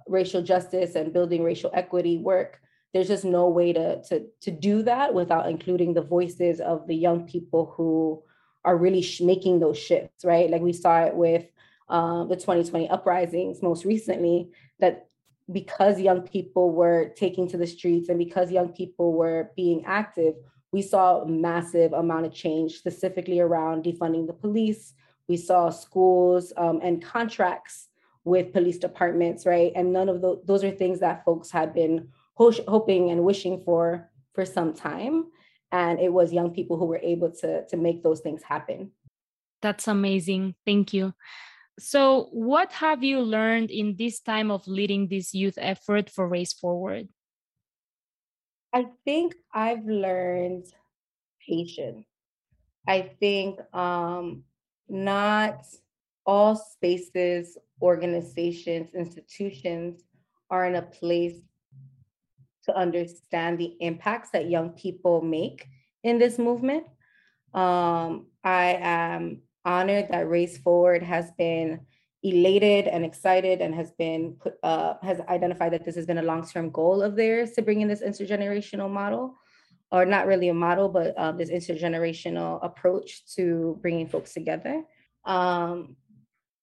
racial 0.07 0.43
justice 0.43 0.95
and 0.95 1.13
building 1.13 1.43
racial 1.43 1.71
equity 1.73 2.19
work, 2.19 2.61
there's 2.93 3.09
just 3.09 3.25
no 3.25 3.49
way 3.49 3.73
to, 3.73 4.03
to, 4.05 4.27
to 4.41 4.51
do 4.51 4.83
that 4.83 5.13
without 5.13 5.49
including 5.49 5.95
the 5.95 6.03
voices 6.03 6.61
of 6.61 6.87
the 6.87 6.95
young 6.95 7.27
people 7.27 7.73
who 7.77 8.23
are 8.65 8.77
really 8.77 9.03
sh- 9.03 9.21
making 9.21 9.61
those 9.61 9.79
shifts, 9.79 10.25
right? 10.25 10.51
Like 10.51 10.63
we 10.63 10.73
saw 10.73 11.05
it 11.05 11.15
with 11.15 11.45
um, 11.89 12.29
the 12.29 12.37
2020 12.37 12.89
uprisings 12.89 13.63
most 13.63 13.85
recently, 13.85 14.51
that 14.81 15.09
because 15.51 16.01
young 16.01 16.23
people 16.23 16.73
were 16.73 17.13
taking 17.17 17.49
to 17.49 17.57
the 17.57 17.67
streets 17.67 18.09
and 18.09 18.19
because 18.19 18.51
young 18.51 18.71
people 18.71 19.13
were 19.13 19.51
being 19.57 19.85
active, 19.87 20.35
we 20.73 20.83
saw 20.83 21.23
a 21.23 21.29
massive 21.29 21.93
amount 21.93 22.27
of 22.27 22.33
change, 22.33 22.77
specifically 22.79 23.41
around 23.41 23.85
defunding 23.85 24.27
the 24.27 24.35
police. 24.35 24.93
We 25.27 25.37
saw 25.37 25.71
schools 25.71 26.53
um, 26.57 26.81
and 26.83 27.03
contracts 27.03 27.89
with 28.25 28.53
police 28.53 28.79
departments, 28.79 29.47
right? 29.47 29.73
And 29.75 29.93
none 29.93 30.09
of 30.09 30.21
those, 30.21 30.41
those 30.45 30.65
are 30.65 30.71
things 30.71 31.01
that 31.01 31.25
folks 31.25 31.51
had 31.51 31.73
been 31.73 32.09
ho- 32.39 32.65
hoping 32.67 33.11
and 33.11 33.25
wishing 33.25 33.61
for 33.65 34.11
for 34.35 34.45
some 34.47 34.73
time. 34.73 35.27
And 35.71 36.01
it 36.01 36.13
was 36.13 36.33
young 36.33 36.53
people 36.55 36.79
who 36.79 36.87
were 36.87 37.01
able 37.03 37.31
to, 37.43 37.67
to 37.67 37.77
make 37.77 38.03
those 38.03 38.21
things 38.21 38.43
happen. 38.43 38.93
That's 39.61 39.87
amazing. 39.89 40.55
Thank 40.65 40.95
you. 40.95 41.13
So, 41.79 42.29
what 42.33 42.73
have 42.73 43.05
you 43.05 43.21
learned 43.21 43.71
in 43.71 43.97
this 43.99 44.21
time 44.21 44.51
of 44.51 44.67
leading 44.67 45.09
this 45.09 45.35
youth 45.35 45.59
effort 45.59 46.09
for 46.11 46.27
Race 46.27 46.53
Forward? 46.53 47.09
I 48.73 48.87
think 49.05 49.35
I've 49.53 49.85
learned 49.85 50.67
patience. 51.47 52.07
I 52.87 53.11
think 53.21 53.61
um, 53.75 54.45
not 54.89 55.67
all 56.25 56.57
spaces, 56.57 57.59
organizations, 57.83 58.95
institutions 58.95 60.03
are 60.51 60.67
in 60.67 60.77
a 60.77 60.83
place 60.83 61.41
to 62.69 62.77
understand 62.77 63.59
the 63.59 63.75
impacts 63.81 64.31
that 64.31 64.49
young 64.49 64.71
people 64.71 65.21
make 65.21 65.67
in 66.05 66.19
this 66.19 66.39
movement. 66.39 66.85
Um, 67.55 68.27
I 68.45 68.79
am 68.81 69.43
honored 69.65 70.09
that 70.11 70.29
Race 70.29 70.59
Forward 70.59 71.03
has 71.03 71.31
been 71.33 71.81
elated 72.23 72.87
and 72.87 73.05
excited 73.05 73.61
and 73.61 73.75
has 73.75 73.91
been 73.93 74.35
put, 74.41 74.55
uh, 74.63 74.95
has 75.03 75.21
identified 75.29 75.73
that 75.73 75.85
this 75.85 75.95
has 75.95 76.07
been 76.07 76.19
a 76.19 76.23
long-term 76.23 76.71
goal 76.71 77.03
of 77.03 77.17
theirs 77.17 77.53
to 77.53 77.63
bring 77.63 77.81
in 77.81 77.89
this 77.89 78.03
intergenerational 78.03 78.91
model 78.91 79.37
or 79.91 80.05
not 80.05 80.27
really 80.27 80.49
a 80.49 80.55
model 80.55 80.89
but 80.89 81.17
uh, 81.17 81.33
this 81.33 81.51
intergenerational 81.51 82.59
approach 82.65 83.25
to 83.35 83.79
bringing 83.81 84.09
folks 84.09 84.35
together 84.35 84.83
um, 85.25 85.97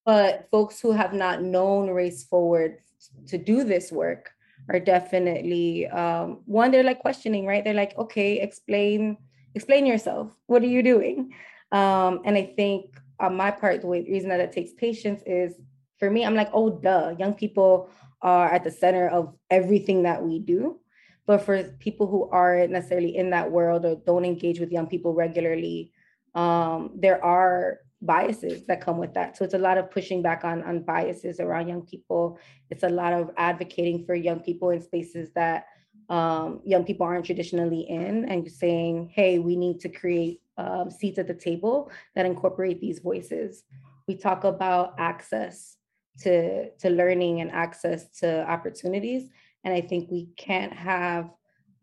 but 0.05 0.47
folks 0.51 0.81
who 0.81 0.91
have 0.91 1.13
not 1.13 1.41
known 1.41 1.89
race 1.89 2.25
forward 2.25 2.79
to 3.27 3.37
do 3.37 3.63
this 3.63 3.91
work 3.91 4.31
are 4.69 4.79
definitely 4.79 5.87
um, 5.87 6.41
one 6.45 6.71
they're 6.71 6.83
like 6.83 6.99
questioning 6.99 7.45
right? 7.45 7.63
They're 7.63 7.73
like 7.73 7.97
okay 7.97 8.39
explain 8.39 9.17
explain 9.53 9.85
yourself. 9.85 10.35
What 10.47 10.63
are 10.63 10.67
you 10.67 10.83
doing? 10.83 11.33
Um, 11.71 12.21
and 12.25 12.37
I 12.37 12.53
think 12.55 12.95
on 13.19 13.35
my 13.35 13.51
part, 13.51 13.81
the 13.81 13.87
way, 13.87 14.01
reason 14.01 14.29
that 14.29 14.39
it 14.39 14.51
takes 14.51 14.73
patience 14.73 15.21
is 15.25 15.55
for 15.97 16.09
me, 16.09 16.25
I'm 16.25 16.35
like, 16.35 16.49
oh, 16.53 16.69
duh, 16.69 17.15
young 17.17 17.33
people 17.33 17.89
are 18.21 18.51
at 18.51 18.63
the 18.63 18.71
center 18.71 19.07
of 19.07 19.33
everything 19.49 20.03
that 20.03 20.21
we 20.21 20.39
do. 20.39 20.79
But 21.25 21.41
for 21.41 21.63
people 21.79 22.07
who 22.07 22.29
aren't 22.29 22.71
necessarily 22.71 23.15
in 23.15 23.31
that 23.31 23.49
world 23.49 23.85
or 23.85 23.95
don't 23.95 24.25
engage 24.25 24.59
with 24.59 24.71
young 24.71 24.87
people 24.87 25.13
regularly, 25.13 25.91
um, 26.35 26.91
there 26.95 27.23
are 27.23 27.79
biases 28.01 28.65
that 28.65 28.81
come 28.81 28.97
with 28.97 29.13
that. 29.13 29.37
So 29.37 29.45
it's 29.45 29.53
a 29.53 29.59
lot 29.59 29.77
of 29.77 29.89
pushing 29.89 30.21
back 30.21 30.43
on, 30.43 30.61
on 30.63 30.83
biases 30.83 31.39
around 31.39 31.67
young 31.67 31.83
people. 31.83 32.39
It's 32.69 32.83
a 32.83 32.89
lot 32.89 33.13
of 33.13 33.31
advocating 33.37 34.05
for 34.05 34.15
young 34.15 34.39
people 34.39 34.69
in 34.69 34.81
spaces 34.81 35.29
that 35.35 35.67
um, 36.09 36.61
young 36.63 36.83
people 36.83 37.05
aren't 37.05 37.25
traditionally 37.25 37.81
in 37.81 38.25
and 38.25 38.49
saying, 38.51 39.11
hey, 39.13 39.39
we 39.39 39.55
need 39.55 39.79
to 39.79 39.89
create 39.89 40.41
um, 40.57 40.91
seats 40.91 41.19
at 41.19 41.27
the 41.27 41.33
table 41.33 41.91
that 42.15 42.25
incorporate 42.25 42.79
these 42.79 42.99
voices. 42.99 43.63
We 44.07 44.15
talk 44.15 44.43
about 44.43 44.95
access 44.99 45.77
to, 46.19 46.69
to 46.71 46.89
learning 46.89 47.41
and 47.41 47.51
access 47.51 48.07
to 48.19 48.49
opportunities. 48.49 49.29
And 49.63 49.73
I 49.73 49.81
think 49.81 50.11
we 50.11 50.29
can't 50.37 50.73
have 50.73 51.31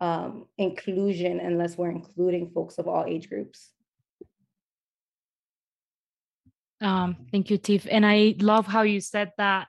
um, 0.00 0.47
inclusion 0.59 1.40
unless 1.40 1.76
we're 1.76 1.90
including 1.90 2.50
folks 2.50 2.78
of 2.78 2.87
all 2.87 3.04
age 3.07 3.28
groups. 3.28 3.71
Um, 6.82 7.16
thank 7.30 7.48
you, 7.48 7.58
Tiff. 7.58 7.86
And 7.88 8.04
I 8.04 8.34
love 8.40 8.66
how 8.66 8.82
you 8.82 9.00
said 9.00 9.30
that 9.38 9.68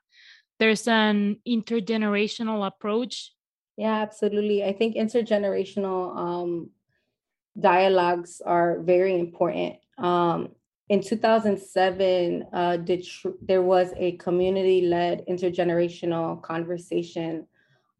there's 0.60 0.88
an 0.88 1.38
intergenerational 1.48 2.66
approach. 2.66 3.32
Yeah, 3.78 4.02
absolutely. 4.02 4.64
I 4.64 4.74
think 4.74 4.96
intergenerational 4.96 6.18
um, 6.18 6.70
dialogues 7.60 8.42
are 8.46 8.80
very 8.82 9.20
important. 9.20 9.76
Um, 9.98 10.50
in 10.90 11.02
2007, 11.02 12.46
uh, 12.52 12.78
Detroit, 12.78 13.36
there 13.42 13.62
was 13.62 13.94
a 13.96 14.14
community-led 14.14 15.26
intergenerational 15.28 16.42
conversation 16.42 17.48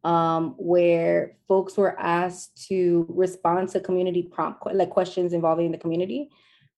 um, 0.04 0.54
where 0.58 1.36
folks 1.48 1.76
were 1.76 1.98
asked 1.98 2.66
to 2.68 3.06
respond 3.08 3.70
to 3.70 3.80
community 3.80 4.22
prompt, 4.22 4.62
like 4.72 4.90
questions 4.90 5.32
involving 5.32 5.72
the 5.72 5.78
community, 5.78 6.28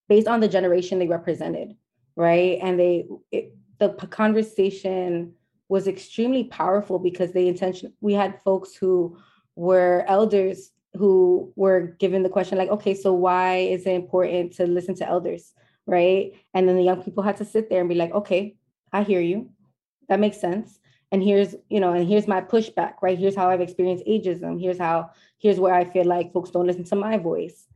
based 0.09 0.29
on 0.29 0.41
the 0.41 0.49
generation 0.49 0.99
they 0.99 1.09
represented, 1.09 1.75
right? 2.17 2.59
And 2.63 2.81
they, 2.81 3.07
it, 3.31 3.55
the 3.79 3.91
conversation 3.91 5.35
was 5.69 5.87
extremely 5.87 6.45
powerful 6.45 6.99
because 6.99 7.33
they 7.33 7.47
intention. 7.47 7.93
We 8.01 8.15
had 8.15 8.41
folks 8.43 8.75
who 8.75 9.19
were 9.55 10.05
elders 10.09 10.71
who 10.95 11.53
were 11.57 11.95
given 11.99 12.23
the 12.23 12.29
question 12.29 12.59
like, 12.59 12.71
okay, 12.71 12.95
so 12.95 13.13
why 13.13 13.57
is 13.57 13.87
it 13.87 13.95
important 13.95 14.53
to 14.55 14.67
listen 14.67 14.95
to 14.97 15.07
elders, 15.07 15.53
right? 15.87 16.33
And 16.55 16.69
then 16.69 16.77
the 16.77 16.83
young 16.83 17.03
people 17.03 17.23
had 17.23 17.37
to 17.39 17.45
sit 17.45 17.69
there 17.69 17.81
and 17.81 17.89
be 17.89 17.95
like, 17.95 18.13
okay, 18.13 18.57
I 18.93 19.03
hear 19.03 19.21
you. 19.21 19.51
That 20.09 20.21
makes 20.21 20.41
sense. 20.41 20.79
And 21.13 21.23
here's, 21.23 21.55
you 21.69 21.81
know, 21.81 21.93
and 21.93 22.09
here's 22.09 22.27
my 22.27 22.41
pushback, 22.41 22.95
right? 23.03 23.19
Here's 23.19 23.37
how 23.37 23.49
I've 23.49 23.61
experienced 23.61 24.07
ageism. 24.07 24.61
Here's 24.61 24.79
how, 24.79 25.11
here's 25.39 25.61
where 25.61 25.75
I 25.75 25.85
feel 25.85 26.05
like 26.05 26.33
folks 26.33 26.51
don't 26.51 26.67
listen 26.67 26.85
to 26.85 26.97
my 26.97 27.19
voice. 27.19 27.67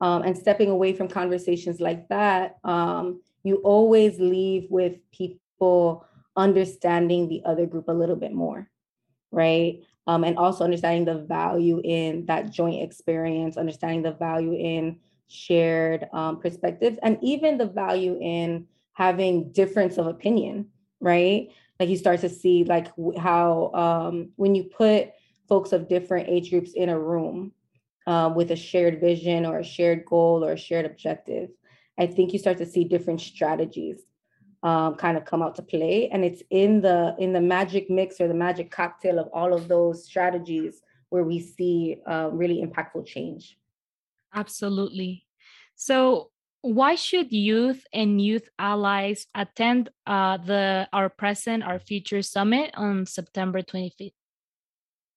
Um, 0.00 0.22
and 0.22 0.36
stepping 0.36 0.70
away 0.70 0.92
from 0.92 1.08
conversations 1.08 1.80
like 1.80 2.08
that, 2.08 2.58
um, 2.64 3.22
you 3.46 3.56
always 3.56 4.18
leave 4.18 4.66
with 4.70 4.96
people 5.12 6.06
understanding 6.36 7.28
the 7.28 7.42
other 7.44 7.66
group 7.66 7.88
a 7.88 7.92
little 7.92 8.16
bit 8.16 8.32
more, 8.32 8.68
right? 9.30 9.80
um, 10.06 10.24
and 10.24 10.38
also 10.38 10.64
understanding 10.64 11.04
the 11.04 11.22
value 11.22 11.80
in 11.84 12.26
that 12.26 12.50
joint 12.50 12.82
experience, 12.82 13.56
understanding 13.56 14.02
the 14.02 14.12
value 14.12 14.54
in 14.54 14.98
shared 15.28 16.08
um, 16.12 16.40
perspectives, 16.40 16.98
and 17.02 17.18
even 17.22 17.58
the 17.58 17.66
value 17.66 18.18
in 18.20 18.66
having 18.92 19.50
difference 19.52 19.98
of 19.98 20.06
opinion, 20.06 20.68
right? 21.00 21.48
Like 21.80 21.88
you 21.88 21.96
start 21.96 22.20
to 22.20 22.28
see 22.28 22.64
like 22.64 22.86
how 23.18 23.72
um, 23.74 24.30
when 24.36 24.54
you 24.54 24.64
put 24.64 25.10
folks 25.48 25.72
of 25.72 25.88
different 25.88 26.28
age 26.28 26.50
groups 26.50 26.72
in 26.72 26.88
a 26.88 26.98
room 26.98 27.52
uh, 28.06 28.32
with 28.34 28.52
a 28.52 28.56
shared 28.56 29.00
vision 29.00 29.44
or 29.44 29.58
a 29.58 29.64
shared 29.64 30.04
goal 30.04 30.44
or 30.44 30.52
a 30.52 30.58
shared 30.58 30.86
objective, 30.86 31.50
I 31.98 32.06
think 32.06 32.32
you 32.32 32.38
start 32.38 32.58
to 32.58 32.66
see 32.66 32.84
different 32.84 33.20
strategies 33.20 34.02
um, 34.62 34.96
kind 34.96 35.16
of 35.16 35.24
come 35.24 35.42
out 35.42 35.54
to 35.56 35.62
play. 35.62 36.08
And 36.12 36.24
it's 36.24 36.42
in 36.50 36.80
the 36.80 37.14
in 37.18 37.32
the 37.32 37.40
magic 37.40 37.88
mix 37.90 38.20
or 38.20 38.28
the 38.28 38.34
magic 38.34 38.70
cocktail 38.70 39.18
of 39.18 39.28
all 39.32 39.54
of 39.54 39.68
those 39.68 40.04
strategies 40.04 40.82
where 41.10 41.24
we 41.24 41.40
see 41.40 41.98
uh, 42.06 42.30
really 42.32 42.62
impactful 42.64 43.06
change. 43.06 43.58
Absolutely. 44.34 45.24
So 45.76 46.30
why 46.66 46.96
should 46.96 47.30
youth 47.32 47.84
and 47.92 48.20
youth 48.20 48.48
allies 48.58 49.26
attend 49.34 49.88
uh, 50.06 50.36
the 50.38 50.88
our 50.92 51.08
present 51.08 51.62
our 51.62 51.78
future 51.78 52.22
summit 52.22 52.72
on 52.74 53.06
september 53.06 53.62
25th 53.62 54.12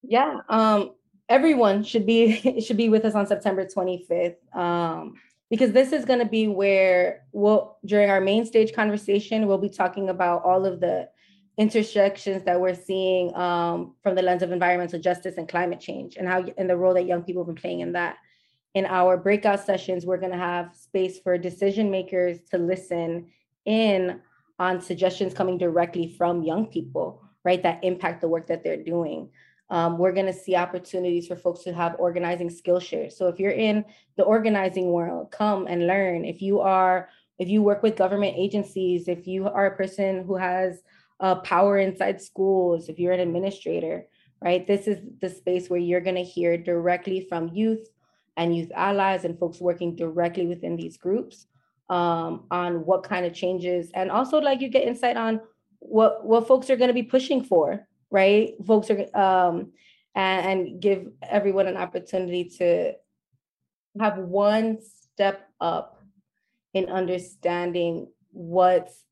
yeah 0.04 0.38
um, 0.48 0.92
everyone 1.28 1.84
should 1.84 2.06
be 2.06 2.62
should 2.66 2.78
be 2.78 2.90
with 2.90 3.04
us 3.04 3.16
on 3.16 3.26
september 3.26 3.66
25th 3.66 4.36
um, 4.56 5.16
because 5.50 5.72
this 5.72 5.92
is 5.92 6.06
going 6.06 6.20
to 6.20 6.26
be 6.26 6.48
where 6.48 7.26
we'll 7.32 7.78
during 7.86 8.10
our 8.10 8.22
main 8.22 8.46
stage 8.46 8.74
conversation 8.74 9.48
we'll 9.48 9.58
be 9.58 9.70
talking 9.70 10.10
about 10.10 10.44
all 10.44 10.66
of 10.66 10.80
the 10.80 11.10
intersections 11.58 12.44
that 12.44 12.60
we're 12.60 12.74
seeing 12.74 13.36
um, 13.36 13.94
from 14.02 14.16
the 14.16 14.22
lens 14.22 14.42
of 14.42 14.52
environmental 14.52 14.98
justice 15.00 15.36
and 15.38 15.50
climate 15.50 15.80
change 15.80 16.16
and 16.16 16.28
how 16.28 16.44
and 16.58 16.70
the 16.70 16.78
role 16.78 16.94
that 16.94 17.06
young 17.06 17.22
people 17.22 17.44
have 17.44 17.54
been 17.54 17.62
playing 17.62 17.82
in 17.82 17.92
that. 17.92 18.16
In 18.76 18.86
our 18.86 19.18
breakout 19.18 19.60
sessions 19.60 20.06
we're 20.06 20.18
going 20.18 20.32
to 20.32 20.38
have 20.38 20.74
space 20.76 21.20
for 21.20 21.38
decision 21.38 21.92
makers 21.92 22.40
to 22.52 22.58
listen 22.58 23.28
in 23.66 24.22
on 24.58 24.82
suggestions 24.82 25.34
coming 25.34 25.58
directly 25.58 26.16
from 26.18 26.44
young 26.44 26.68
people 26.68 27.22
right 27.44 27.62
that 27.64 27.84
impact 27.84 28.22
the 28.22 28.28
work 28.28 28.48
that 28.48 28.64
they're 28.64 28.84
doing 28.84 29.30
um, 29.70 29.98
we're 29.98 30.14
going 30.14 30.26
to 30.26 30.34
see 30.34 30.56
opportunities 30.56 31.28
for 31.28 31.36
folks 31.36 31.64
to 31.64 31.74
have 31.74 31.96
organizing 32.00 32.50
skill 32.50 32.80
shares. 32.80 33.16
So 33.18 33.28
if 33.28 33.40
you're 33.40 33.52
in 33.52 33.86
the 34.18 34.24
organizing 34.24 34.92
world, 34.92 35.32
come 35.32 35.68
and 35.68 35.86
learn. 35.86 36.26
If 36.26 36.42
you 36.42 36.60
are, 36.60 37.10
if 37.38 37.48
you 37.48 37.62
work 37.62 37.84
with 37.84 37.96
government 37.96 38.36
agencies, 38.38 39.08
if 39.08 39.28
you 39.28 39.48
are 39.48 39.68
a 39.68 39.78
person 39.78 40.24
who 40.24 40.36
has 40.36 40.82
uh, 41.20 41.36
power 41.36 41.78
inside 41.78 42.22
schools, 42.22 42.90
if 42.90 42.98
you're 42.98 43.14
an 43.14 43.20
administrator, 43.20 44.08
right? 44.42 44.66
This 44.66 44.88
is 44.88 45.00
the 45.22 45.30
space 45.30 45.70
where 45.70 45.80
you're 45.80 46.02
going 46.02 46.16
to 46.16 46.24
hear 46.24 46.58
directly 46.58 47.28
from 47.30 47.50
youth 47.50 47.88
and 48.38 48.56
youth 48.56 48.72
allies 48.74 49.26
and 49.26 49.38
folks 49.38 49.60
working 49.60 49.96
directly 49.96 50.48
within 50.48 50.78
these 50.78 50.98
groups 50.98 51.46
um, 51.90 52.46
on 52.50 52.86
what 52.86 53.04
kind 53.04 53.26
of 53.26 53.34
changes, 53.34 53.92
and 53.94 54.10
also 54.10 54.40
like 54.40 54.62
you 54.62 54.70
get 54.70 54.88
insight 54.88 55.18
on 55.18 55.42
what 55.80 56.26
what 56.26 56.48
folks 56.48 56.70
are 56.70 56.76
going 56.76 56.88
to 56.88 56.94
be 56.94 57.04
pushing 57.04 57.44
for 57.44 57.88
right? 58.12 58.54
Folks 58.66 58.90
are 58.90 59.16
um, 59.16 59.72
and, 60.16 60.46
and 60.46 60.82
give 60.82 61.08
everyone 61.22 61.68
an 61.68 61.78
opportunity 61.78 62.46
to 62.58 62.94
have 64.00 64.18
one 64.18 64.80
step 64.82 65.48
up 65.60 66.02
in 66.74 66.90
understanding 66.90 68.08
what's 68.32 69.06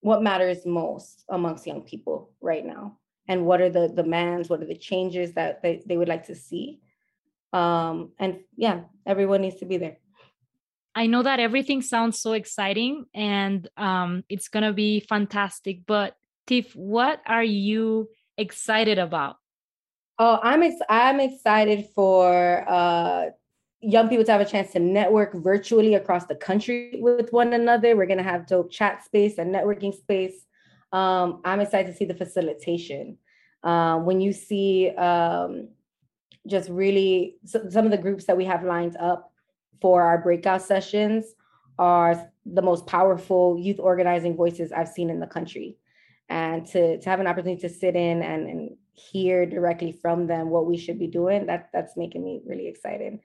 what 0.00 0.22
matters 0.22 0.64
most 0.64 1.24
amongst 1.28 1.66
young 1.66 1.82
people 1.82 2.30
right 2.40 2.64
now. 2.64 2.96
And 3.28 3.44
what 3.46 3.60
are 3.60 3.68
the 3.68 3.88
demands 3.88 4.48
what 4.48 4.62
are 4.62 4.66
the 4.66 4.76
changes 4.76 5.34
that 5.34 5.62
they, 5.62 5.82
they 5.86 5.96
would 5.96 6.08
like 6.08 6.26
to 6.26 6.34
see? 6.34 6.80
Um, 7.52 8.12
and 8.18 8.40
yeah 8.56 8.82
everyone 9.06 9.42
needs 9.42 9.56
to 9.56 9.66
be 9.66 9.76
there. 9.76 9.98
I 10.94 11.06
know 11.06 11.22
that 11.22 11.38
everything 11.38 11.82
sounds 11.82 12.18
so 12.18 12.32
exciting 12.32 13.06
and 13.14 13.68
um, 13.76 14.24
it's 14.28 14.48
to 14.64 14.72
be 14.72 15.00
fantastic 15.00 15.80
but 15.86 16.16
tiff 16.46 16.74
what 16.74 17.20
are 17.26 17.44
you 17.44 18.08
excited 18.40 18.98
about? 18.98 19.36
Oh, 20.18 20.38
I'm 20.42 20.62
ex- 20.62 20.82
I'm 20.88 21.20
excited 21.20 21.88
for 21.94 22.64
uh, 22.68 23.26
young 23.80 24.08
people 24.08 24.24
to 24.24 24.32
have 24.32 24.40
a 24.40 24.44
chance 24.44 24.72
to 24.72 24.78
network 24.78 25.34
virtually 25.34 25.94
across 25.94 26.26
the 26.26 26.34
country 26.34 26.98
with 27.00 27.32
one 27.32 27.52
another. 27.52 27.96
We're 27.96 28.06
gonna 28.06 28.22
have 28.22 28.46
dope 28.46 28.70
chat 28.70 29.04
space 29.04 29.38
and 29.38 29.54
networking 29.54 29.94
space. 29.94 30.46
Um, 30.92 31.40
I'm 31.44 31.60
excited 31.60 31.90
to 31.90 31.96
see 31.96 32.04
the 32.04 32.14
facilitation. 32.14 33.18
Uh, 33.62 33.98
when 33.98 34.20
you 34.20 34.32
see 34.32 34.90
um, 34.90 35.68
just 36.46 36.68
really 36.70 37.36
so, 37.44 37.68
some 37.68 37.84
of 37.84 37.90
the 37.90 37.98
groups 37.98 38.24
that 38.24 38.36
we 38.36 38.44
have 38.46 38.64
lined 38.64 38.96
up 38.96 39.32
for 39.80 40.02
our 40.02 40.18
breakout 40.18 40.62
sessions 40.62 41.24
are 41.78 42.30
the 42.44 42.62
most 42.62 42.86
powerful 42.86 43.58
youth 43.58 43.78
organizing 43.78 44.36
voices 44.36 44.72
I've 44.72 44.88
seen 44.88 45.08
in 45.08 45.20
the 45.20 45.26
country 45.26 45.78
and 46.30 46.64
to, 46.68 46.98
to 46.98 47.10
have 47.10 47.20
an 47.20 47.26
opportunity 47.26 47.60
to 47.60 47.68
sit 47.68 47.96
in 47.96 48.22
and, 48.22 48.48
and 48.48 48.76
hear 48.94 49.44
directly 49.44 49.92
from 49.92 50.26
them 50.28 50.48
what 50.48 50.66
we 50.66 50.78
should 50.78 50.98
be 50.98 51.08
doing 51.08 51.46
that 51.46 51.68
that's 51.72 51.96
making 51.96 52.22
me 52.24 52.40
really 52.46 52.68
excited. 52.68 53.18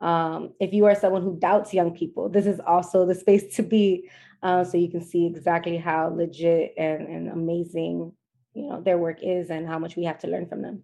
Um, 0.00 0.54
if 0.60 0.72
you 0.72 0.86
are 0.86 0.94
someone 0.94 1.22
who 1.22 1.38
doubts 1.38 1.74
young 1.74 1.94
people 1.94 2.28
this 2.28 2.46
is 2.46 2.60
also 2.60 3.06
the 3.06 3.14
space 3.14 3.54
to 3.56 3.62
be 3.62 4.08
uh, 4.42 4.64
so 4.64 4.76
you 4.76 4.90
can 4.90 5.00
see 5.00 5.26
exactly 5.26 5.76
how 5.76 6.08
legit 6.08 6.74
and, 6.76 7.06
and 7.06 7.28
amazing 7.28 8.12
you 8.54 8.68
know 8.68 8.80
their 8.80 8.98
work 8.98 9.18
is 9.22 9.50
and 9.50 9.66
how 9.66 9.78
much 9.78 9.96
we 9.96 10.04
have 10.04 10.18
to 10.20 10.28
learn 10.28 10.46
from 10.46 10.62
them. 10.62 10.82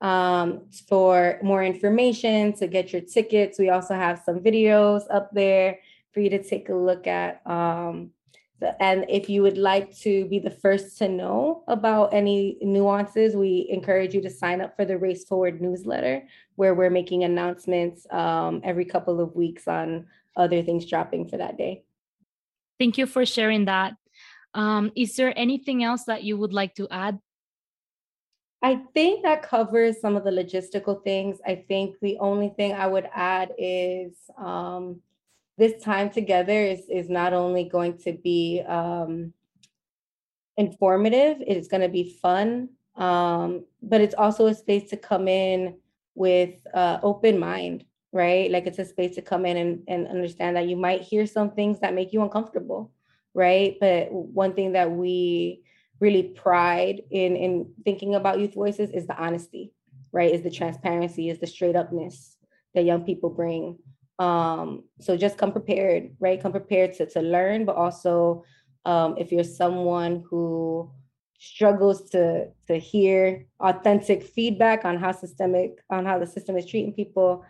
um, 0.00 0.62
for 0.88 1.38
more 1.42 1.62
information, 1.62 2.52
to 2.54 2.66
get 2.66 2.92
your 2.92 3.02
tickets. 3.02 3.58
We 3.58 3.70
also 3.70 3.94
have 3.94 4.22
some 4.24 4.40
videos 4.40 5.02
up 5.10 5.30
there 5.32 5.78
for 6.12 6.20
you 6.20 6.30
to 6.30 6.42
take 6.42 6.68
a 6.68 6.74
look 6.74 7.06
at. 7.06 7.40
Um, 7.46 8.10
And 8.80 9.04
if 9.08 9.28
you 9.28 9.42
would 9.42 9.58
like 9.58 9.92
to 10.06 10.24
be 10.26 10.38
the 10.38 10.50
first 10.50 10.96
to 10.98 11.08
know 11.08 11.64
about 11.66 12.14
any 12.14 12.58
nuances, 12.62 13.34
we 13.34 13.66
encourage 13.70 14.14
you 14.14 14.20
to 14.22 14.30
sign 14.30 14.60
up 14.60 14.76
for 14.76 14.84
the 14.84 14.98
Race 14.98 15.24
Forward 15.24 15.60
newsletter, 15.60 16.22
where 16.54 16.74
we're 16.74 16.90
making 16.90 17.24
announcements 17.24 18.06
um, 18.10 18.60
every 18.62 18.84
couple 18.84 19.20
of 19.20 19.34
weeks 19.34 19.66
on 19.66 20.06
other 20.36 20.62
things 20.62 20.86
dropping 20.86 21.28
for 21.28 21.38
that 21.38 21.58
day. 21.58 21.82
Thank 22.78 22.98
you 22.98 23.06
for 23.06 23.24
sharing 23.24 23.66
that. 23.66 23.94
Um, 24.54 24.92
is 24.96 25.16
there 25.16 25.32
anything 25.36 25.82
else 25.82 26.04
that 26.04 26.24
you 26.24 26.36
would 26.36 26.52
like 26.52 26.74
to 26.74 26.88
add? 26.90 27.18
I 28.62 28.80
think 28.94 29.24
that 29.24 29.42
covers 29.42 30.00
some 30.00 30.14
of 30.14 30.22
the 30.24 30.30
logistical 30.30 31.02
things. 31.02 31.38
I 31.44 31.56
think 31.56 31.96
the 32.00 32.16
only 32.18 32.50
thing 32.50 32.74
I 32.74 32.86
would 32.86 33.08
add 33.12 33.52
is 33.58 34.14
um, 34.38 35.00
this 35.58 35.82
time 35.82 36.10
together 36.10 36.52
is, 36.52 36.88
is 36.88 37.10
not 37.10 37.32
only 37.32 37.64
going 37.64 37.98
to 37.98 38.12
be 38.12 38.62
um, 38.68 39.32
informative, 40.56 41.38
it's 41.40 41.66
going 41.66 41.80
to 41.82 41.88
be 41.88 42.16
fun, 42.22 42.68
um, 42.96 43.64
but 43.82 44.00
it's 44.00 44.14
also 44.14 44.46
a 44.46 44.54
space 44.54 44.88
to 44.90 44.96
come 44.96 45.26
in 45.26 45.76
with 46.14 46.54
uh, 46.72 46.98
open 47.02 47.38
mind, 47.38 47.84
right? 48.12 48.50
Like 48.50 48.66
it's 48.66 48.78
a 48.78 48.84
space 48.84 49.14
to 49.14 49.22
come 49.22 49.46
in 49.46 49.56
and, 49.56 49.82
and 49.88 50.06
understand 50.06 50.56
that 50.56 50.68
you 50.68 50.76
might 50.76 51.00
hear 51.00 51.26
some 51.26 51.50
things 51.50 51.80
that 51.80 51.94
make 51.94 52.12
you 52.12 52.22
uncomfortable, 52.22 52.92
right? 53.34 53.76
But 53.80 54.12
one 54.12 54.54
thing 54.54 54.72
that 54.72 54.90
we 54.90 55.62
really 55.98 56.24
pride 56.24 57.02
in 57.10 57.36
in 57.36 57.72
thinking 57.84 58.14
about 58.14 58.38
youth 58.40 58.54
voices 58.54 58.90
is 58.90 59.06
the 59.06 59.16
honesty, 59.16 59.72
right? 60.12 60.32
Is 60.32 60.42
the 60.42 60.50
transparency, 60.50 61.30
is 61.30 61.38
the 61.38 61.46
straight 61.46 61.76
upness 61.76 62.36
that 62.74 62.84
young 62.84 63.04
people 63.04 63.30
bring. 63.30 63.78
Um, 64.18 64.84
so 65.00 65.16
just 65.16 65.38
come 65.38 65.52
prepared, 65.52 66.14
right? 66.20 66.40
Come 66.40 66.52
prepared 66.52 66.92
to, 66.94 67.06
to 67.06 67.22
learn, 67.22 67.64
but 67.64 67.76
also 67.76 68.44
um, 68.84 69.16
if 69.16 69.32
you're 69.32 69.44
someone 69.44 70.22
who 70.28 70.90
struggles 71.38 72.08
to 72.10 72.48
to 72.68 72.78
hear 72.78 73.46
authentic 73.58 74.22
feedback 74.22 74.84
on 74.84 74.96
how 74.96 75.12
systemic 75.12 75.78
on 75.90 76.04
how 76.04 76.18
the 76.18 76.26
system 76.26 76.56
is 76.56 76.66
treating 76.66 76.92
people, 76.92 77.44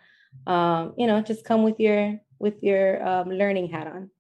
um, 0.46 0.94
you 0.96 1.06
know, 1.06 1.20
just 1.20 1.44
come 1.44 1.62
with 1.62 1.78
your 1.78 2.18
with 2.38 2.62
your 2.62 3.06
um, 3.06 3.28
learning 3.30 3.68
hat 3.68 3.86
on. 3.86 4.10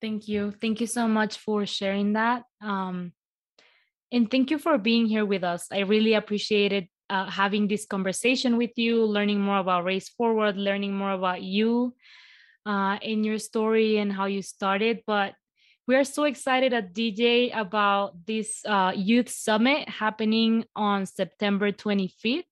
Thank 0.00 0.28
you. 0.28 0.52
Thank 0.52 0.80
you 0.80 0.86
so 0.86 1.08
much 1.08 1.38
for 1.38 1.66
sharing 1.66 2.12
that. 2.12 2.44
Um, 2.62 3.12
and 4.12 4.30
thank 4.30 4.50
you 4.50 4.58
for 4.58 4.78
being 4.78 5.06
here 5.06 5.26
with 5.26 5.42
us. 5.42 5.66
I 5.72 5.80
really 5.80 6.14
appreciated 6.14 6.88
uh, 7.10 7.28
having 7.28 7.68
this 7.68 7.84
conversation 7.84 8.56
with 8.56 8.70
you, 8.76 9.04
learning 9.04 9.40
more 9.40 9.58
about 9.58 9.84
Race 9.84 10.08
Forward, 10.08 10.56
learning 10.56 10.94
more 10.94 11.12
about 11.12 11.42
you 11.42 11.94
uh, 12.64 12.98
in 13.02 13.24
your 13.24 13.38
story 13.38 13.98
and 13.98 14.12
how 14.12 14.26
you 14.26 14.42
started. 14.42 15.02
But 15.06 15.34
we 15.88 15.96
are 15.96 16.04
so 16.04 16.24
excited 16.24 16.74
at 16.74 16.92
DJ 16.92 17.50
about 17.58 18.26
this 18.26 18.60
uh, 18.66 18.92
youth 18.94 19.30
summit 19.30 19.88
happening 19.88 20.66
on 20.76 21.06
September 21.06 21.72
25th. 21.72 22.44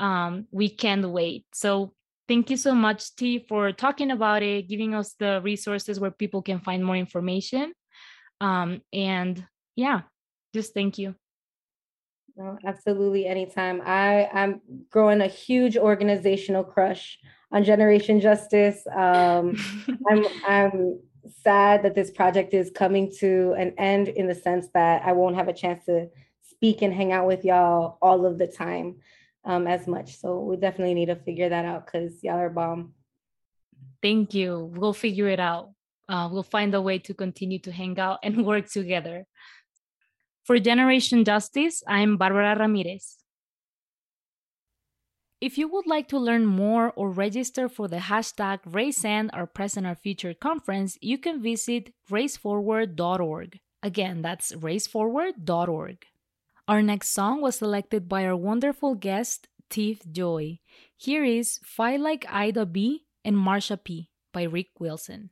Um, 0.00 0.48
we 0.50 0.68
can't 0.68 1.08
wait. 1.08 1.46
So 1.54 1.94
thank 2.26 2.50
you 2.50 2.56
so 2.56 2.74
much, 2.74 3.14
T, 3.14 3.46
for 3.48 3.70
talking 3.70 4.10
about 4.10 4.42
it, 4.42 4.68
giving 4.68 4.92
us 4.92 5.14
the 5.20 5.40
resources 5.44 6.00
where 6.00 6.10
people 6.10 6.42
can 6.42 6.58
find 6.58 6.84
more 6.84 6.96
information. 6.96 7.72
Um, 8.40 8.82
and 8.92 9.46
yeah, 9.76 10.00
just 10.52 10.74
thank 10.74 10.98
you. 10.98 11.14
No, 12.36 12.58
absolutely 12.66 13.26
anytime. 13.26 13.82
I, 13.86 14.28
I'm 14.34 14.60
growing 14.90 15.20
a 15.20 15.28
huge 15.28 15.76
organizational 15.76 16.64
crush 16.64 17.20
on 17.52 17.62
Generation 17.62 18.20
Justice. 18.20 18.84
Um, 18.92 19.56
I'm 20.10 20.24
I'm 20.44 20.98
sad 21.42 21.82
that 21.82 21.94
this 21.94 22.10
project 22.10 22.54
is 22.54 22.70
coming 22.70 23.12
to 23.20 23.54
an 23.58 23.74
end 23.78 24.08
in 24.08 24.26
the 24.26 24.34
sense 24.34 24.68
that 24.74 25.02
I 25.04 25.12
won't 25.12 25.36
have 25.36 25.48
a 25.48 25.52
chance 25.52 25.84
to 25.86 26.08
speak 26.42 26.82
and 26.82 26.92
hang 26.92 27.12
out 27.12 27.26
with 27.26 27.44
y'all 27.44 27.98
all 28.00 28.26
of 28.26 28.38
the 28.38 28.46
time 28.46 28.96
um, 29.44 29.66
as 29.66 29.86
much. 29.86 30.18
So 30.18 30.40
we 30.40 30.56
definitely 30.56 30.94
need 30.94 31.06
to 31.06 31.16
figure 31.16 31.48
that 31.48 31.64
out 31.64 31.86
because 31.86 32.22
y'all 32.22 32.38
are 32.38 32.50
bomb. 32.50 32.94
Thank 34.02 34.34
you. 34.34 34.70
We'll 34.74 34.92
figure 34.92 35.28
it 35.28 35.40
out. 35.40 35.70
Uh, 36.08 36.28
we'll 36.30 36.42
find 36.42 36.74
a 36.74 36.80
way 36.80 36.98
to 36.98 37.14
continue 37.14 37.58
to 37.60 37.72
hang 37.72 37.98
out 37.98 38.18
and 38.22 38.44
work 38.52 38.68
together. 38.68 39.26
For 40.44 40.58
Generation 40.58 41.24
Justice, 41.24 41.82
I'm 41.86 42.18
Barbara 42.18 42.56
Ramirez. 42.58 43.23
If 45.44 45.58
you 45.58 45.68
would 45.68 45.86
like 45.86 46.08
to 46.08 46.18
learn 46.18 46.46
more 46.46 46.90
or 46.96 47.10
register 47.10 47.68
for 47.68 47.86
the 47.86 47.98
hashtag 48.08 48.60
RaceAnd 48.62 49.28
Our 49.34 49.46
Present 49.46 49.86
Our 49.86 49.94
Future 49.94 50.32
conference, 50.32 50.96
you 51.02 51.18
can 51.18 51.42
visit 51.42 51.92
raceforward.org. 52.10 53.60
Again, 53.82 54.22
that's 54.22 54.52
raceforward.org. 54.52 56.06
Our 56.66 56.80
next 56.80 57.10
song 57.10 57.42
was 57.42 57.56
selected 57.56 58.08
by 58.08 58.24
our 58.24 58.34
wonderful 58.34 58.94
guest, 58.94 59.48
Tiff 59.68 60.00
Joy. 60.10 60.60
Here 60.96 61.24
is 61.24 61.60
Fight 61.62 62.00
Like 62.00 62.24
Ida 62.30 62.64
B 62.64 63.04
and 63.22 63.36
Marsha 63.36 63.76
P 63.76 64.08
by 64.32 64.44
Ric 64.44 64.68
Wilson. 64.80 65.28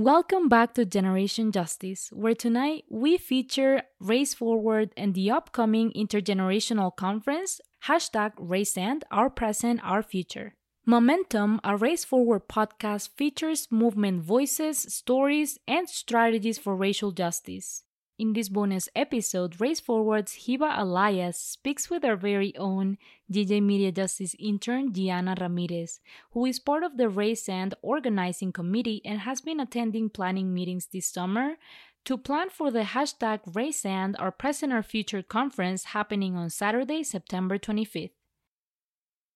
Welcome 0.00 0.48
back 0.48 0.72
to 0.76 0.86
Generation 0.86 1.52
Justice, 1.52 2.08
where 2.10 2.34
tonight 2.34 2.84
we 2.88 3.18
feature 3.18 3.82
Race 4.00 4.32
Forward 4.32 4.94
and 4.96 5.12
the 5.12 5.30
upcoming 5.30 5.92
intergenerational 5.92 6.96
conference, 6.96 7.60
hashtag 7.84 8.32
RaceAnd 8.36 9.02
Our 9.10 9.28
Present, 9.28 9.78
Our 9.84 10.02
Future. 10.02 10.54
Momentum, 10.86 11.60
a 11.62 11.76
Race 11.76 12.06
Forward 12.06 12.48
podcast, 12.48 13.10
features 13.18 13.68
movement 13.70 14.22
voices, 14.22 14.78
stories, 14.78 15.58
and 15.68 15.86
strategies 15.86 16.56
for 16.56 16.74
racial 16.74 17.12
justice. 17.12 17.84
In 18.20 18.34
this 18.34 18.50
bonus 18.50 18.86
episode, 18.94 19.58
Race 19.62 19.80
Forward's 19.80 20.44
Hiba 20.44 20.78
Elias 20.78 21.38
speaks 21.38 21.88
with 21.88 22.04
our 22.04 22.16
very 22.16 22.54
own 22.58 22.98
DJ 23.32 23.62
Media 23.62 23.90
Justice 23.92 24.36
intern 24.38 24.92
Gianna 24.92 25.34
Ramirez, 25.40 26.00
who 26.32 26.44
is 26.44 26.58
part 26.58 26.82
of 26.82 26.98
the 26.98 27.04
RaceAnd 27.04 27.72
organizing 27.80 28.52
committee 28.52 29.00
and 29.06 29.20
has 29.20 29.40
been 29.40 29.58
attending 29.58 30.10
planning 30.10 30.52
meetings 30.52 30.88
this 30.92 31.06
summer 31.06 31.54
to 32.04 32.18
plan 32.18 32.50
for 32.50 32.70
the 32.70 32.82
hashtag 32.82 33.40
RaceAnd 33.54 34.16
Our 34.18 34.32
Present 34.32 34.70
Our 34.70 34.82
Future 34.82 35.22
conference 35.22 35.84
happening 35.96 36.36
on 36.36 36.50
Saturday, 36.50 37.02
September 37.02 37.56
25th. 37.56 38.19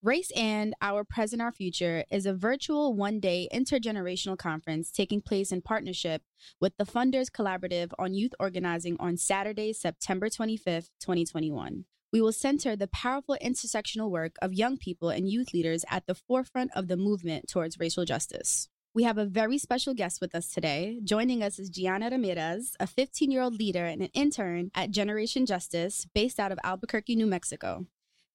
RaceAnd 0.05 0.73
Our 0.83 1.03
Present 1.03 1.40
Our 1.40 1.51
Future 1.51 2.05
is 2.11 2.27
a 2.27 2.35
virtual 2.35 2.93
one 2.93 3.21
day 3.21 3.49
intergenerational 3.51 4.37
conference 4.37 4.90
taking 4.90 5.23
place 5.23 5.51
in 5.51 5.62
partnership 5.62 6.21
with 6.61 6.77
the 6.77 6.85
Funders 6.85 7.31
Collaborative 7.31 7.90
on 7.99 8.12
Youth 8.12 8.33
Organizing 8.38 8.99
on 9.01 9.17
Saturday, 9.17 9.73
September 9.73 10.29
25th, 10.29 10.90
2021. 11.01 11.87
We 12.12 12.21
will 12.21 12.33
center 12.33 12.77
the 12.77 12.88
powerful 12.88 13.38
intersectional 13.43 14.11
work 14.11 14.37
of 14.43 14.53
young 14.53 14.77
people 14.77 15.09
and 15.09 15.27
youth 15.27 15.55
leaders 15.55 15.87
at 15.88 16.07
the 16.07 16.14
forefront 16.14 16.73
of 16.77 16.88
the 16.88 16.99
movement 16.99 17.49
towards 17.49 17.81
racial 17.81 18.05
justice. 18.05 18.69
We 18.93 19.05
have 19.05 19.17
a 19.17 19.25
very 19.25 19.57
special 19.57 19.95
guest 19.95 20.21
with 20.21 20.35
us 20.35 20.51
today. 20.51 21.01
Joining 21.03 21.43
us 21.43 21.59
is 21.59 21.71
Gianna 21.71 22.11
Ramirez, 22.11 22.77
a 22.79 22.87
15 22.87 23.31
year 23.31 23.40
old 23.40 23.55
leader 23.55 23.87
and 23.87 24.03
an 24.03 24.11
intern 24.12 24.71
at 24.75 24.90
Generation 24.90 25.47
Justice 25.47 26.07
based 26.14 26.38
out 26.38 26.53
of 26.53 26.59
Albuquerque, 26.62 27.17
New 27.17 27.27
Mexico. 27.27 27.87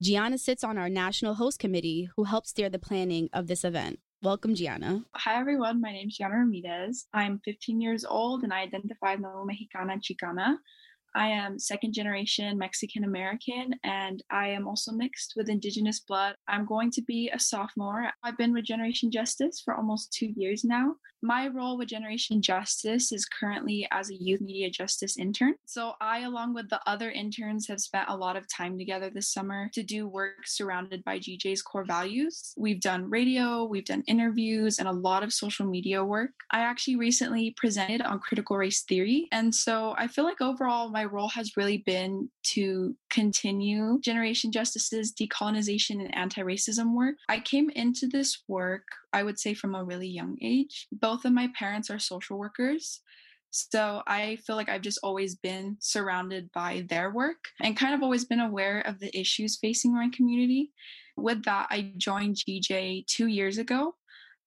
Gianna 0.02 0.38
sits 0.38 0.64
on 0.64 0.78
our 0.78 0.88
national 0.88 1.34
host 1.34 1.60
committee 1.60 2.10
who 2.16 2.24
helps 2.24 2.52
steer 2.52 2.70
the 2.70 2.80
planning 2.80 3.30
of 3.34 3.48
this 3.48 3.66
event. 3.66 4.00
Welcome, 4.24 4.56
Gianna. 4.56 5.04
Hi, 5.14 5.38
everyone. 5.38 5.82
My 5.82 5.92
name 5.92 6.08
is 6.08 6.16
Gianna 6.16 6.38
Ramirez. 6.38 7.08
I'm 7.14 7.42
15 7.44 7.82
years 7.82 8.06
old 8.06 8.44
and 8.44 8.54
I 8.54 8.62
identify 8.62 9.16
as 9.16 9.20
Mexicana 9.20 9.98
Chicana. 9.98 10.56
I 11.16 11.28
am 11.28 11.60
second 11.60 11.94
generation 11.94 12.58
Mexican 12.58 13.04
American 13.04 13.74
and 13.84 14.24
I 14.30 14.50
am 14.50 14.68
also 14.68 14.92
mixed 14.92 15.34
with 15.36 15.50
Indigenous 15.50 16.00
blood. 16.00 16.36
I'm 16.48 16.66
going 16.66 16.92
to 16.92 17.02
be 17.02 17.30
a 17.34 17.40
sophomore. 17.40 18.10
I've 18.24 18.38
been 18.38 18.54
with 18.54 18.66
Generation 18.66 19.12
Justice 19.12 19.62
for 19.64 19.76
almost 19.76 20.14
two 20.14 20.34
years 20.36 20.64
now. 20.64 20.96
My 21.22 21.50
role 21.50 21.78
with 21.78 21.90
Generation 21.90 22.42
Justice 22.42 23.12
is 23.12 23.26
currently 23.26 23.86
as 23.92 24.10
a 24.10 24.16
youth 24.16 24.40
media 24.40 24.70
justice 24.70 25.18
intern. 25.18 25.56
So, 25.66 25.94
I, 26.00 26.22
along 26.22 26.54
with 26.54 26.70
the 26.70 26.80
other 26.88 27.12
interns, 27.12 27.68
have 27.68 27.82
spent 27.82 28.08
a 28.08 28.16
lot 28.16 28.38
of 28.38 28.46
time 28.48 28.78
together 28.78 29.10
this 29.10 29.34
summer 29.34 29.70
to 29.74 29.84
do 29.84 30.08
work 30.08 30.46
surrounded 30.46 31.04
by 31.04 31.20
GJ's 31.20 31.62
core 31.62 31.84
values. 31.84 32.54
We've 32.58 32.80
done 32.80 33.10
radio, 33.10 33.66
we've 33.66 33.84
done 33.84 34.04
interviews, 34.08 34.80
and 34.80 34.88
a 34.88 34.94
lot 34.94 35.24
of 35.24 35.34
social 35.34 35.66
media 35.66 36.06
work. 36.06 36.32
I 36.52 36.62
actually 36.62 36.96
recently 36.96 37.54
presented 37.58 38.02
on 38.02 38.20
critical 38.20 38.56
race 38.56 38.84
theory. 38.84 39.28
And 39.34 39.54
so, 39.54 39.96
I 39.98 40.08
feel 40.08 40.24
like 40.24 40.40
overall, 40.40 40.90
my 40.90 40.99
my 41.00 41.06
role 41.06 41.30
has 41.30 41.56
really 41.56 41.78
been 41.78 42.30
to 42.44 42.94
continue 43.10 44.02
Generation 44.02 44.52
Justice's 44.52 45.14
decolonization 45.14 46.02
and 46.02 46.14
anti 46.14 46.42
racism 46.42 46.94
work. 46.94 47.16
I 47.30 47.40
came 47.40 47.70
into 47.70 48.06
this 48.06 48.44
work, 48.50 48.84
I 49.14 49.24
would 49.24 49.40
say, 49.40 49.54
from 49.54 49.76
a 49.76 49.84
really 49.86 50.10
young 50.10 50.38
age. 50.42 50.88
Both 50.92 51.24
of 51.24 51.32
my 51.32 51.48
parents 51.58 51.90
are 51.90 52.00
social 52.00 52.38
workers. 52.38 53.00
So 53.52 54.04
I 54.08 54.40
feel 54.46 54.58
like 54.58 54.68
I've 54.68 54.82
just 54.82 55.00
always 55.02 55.36
been 55.36 55.78
surrounded 55.80 56.52
by 56.52 56.86
their 56.90 57.12
work 57.12 57.46
and 57.62 57.78
kind 57.78 57.96
of 57.96 58.04
always 58.04 58.26
been 58.26 58.42
aware 58.42 58.82
of 58.82 59.00
the 59.00 59.18
issues 59.18 59.58
facing 59.58 59.96
my 59.96 60.10
community. 60.14 60.74
With 61.16 61.46
that, 61.46 61.68
I 61.70 61.94
joined 61.96 62.36
GJ 62.36 63.08
two 63.08 63.28
years 63.28 63.58
ago 63.58 63.96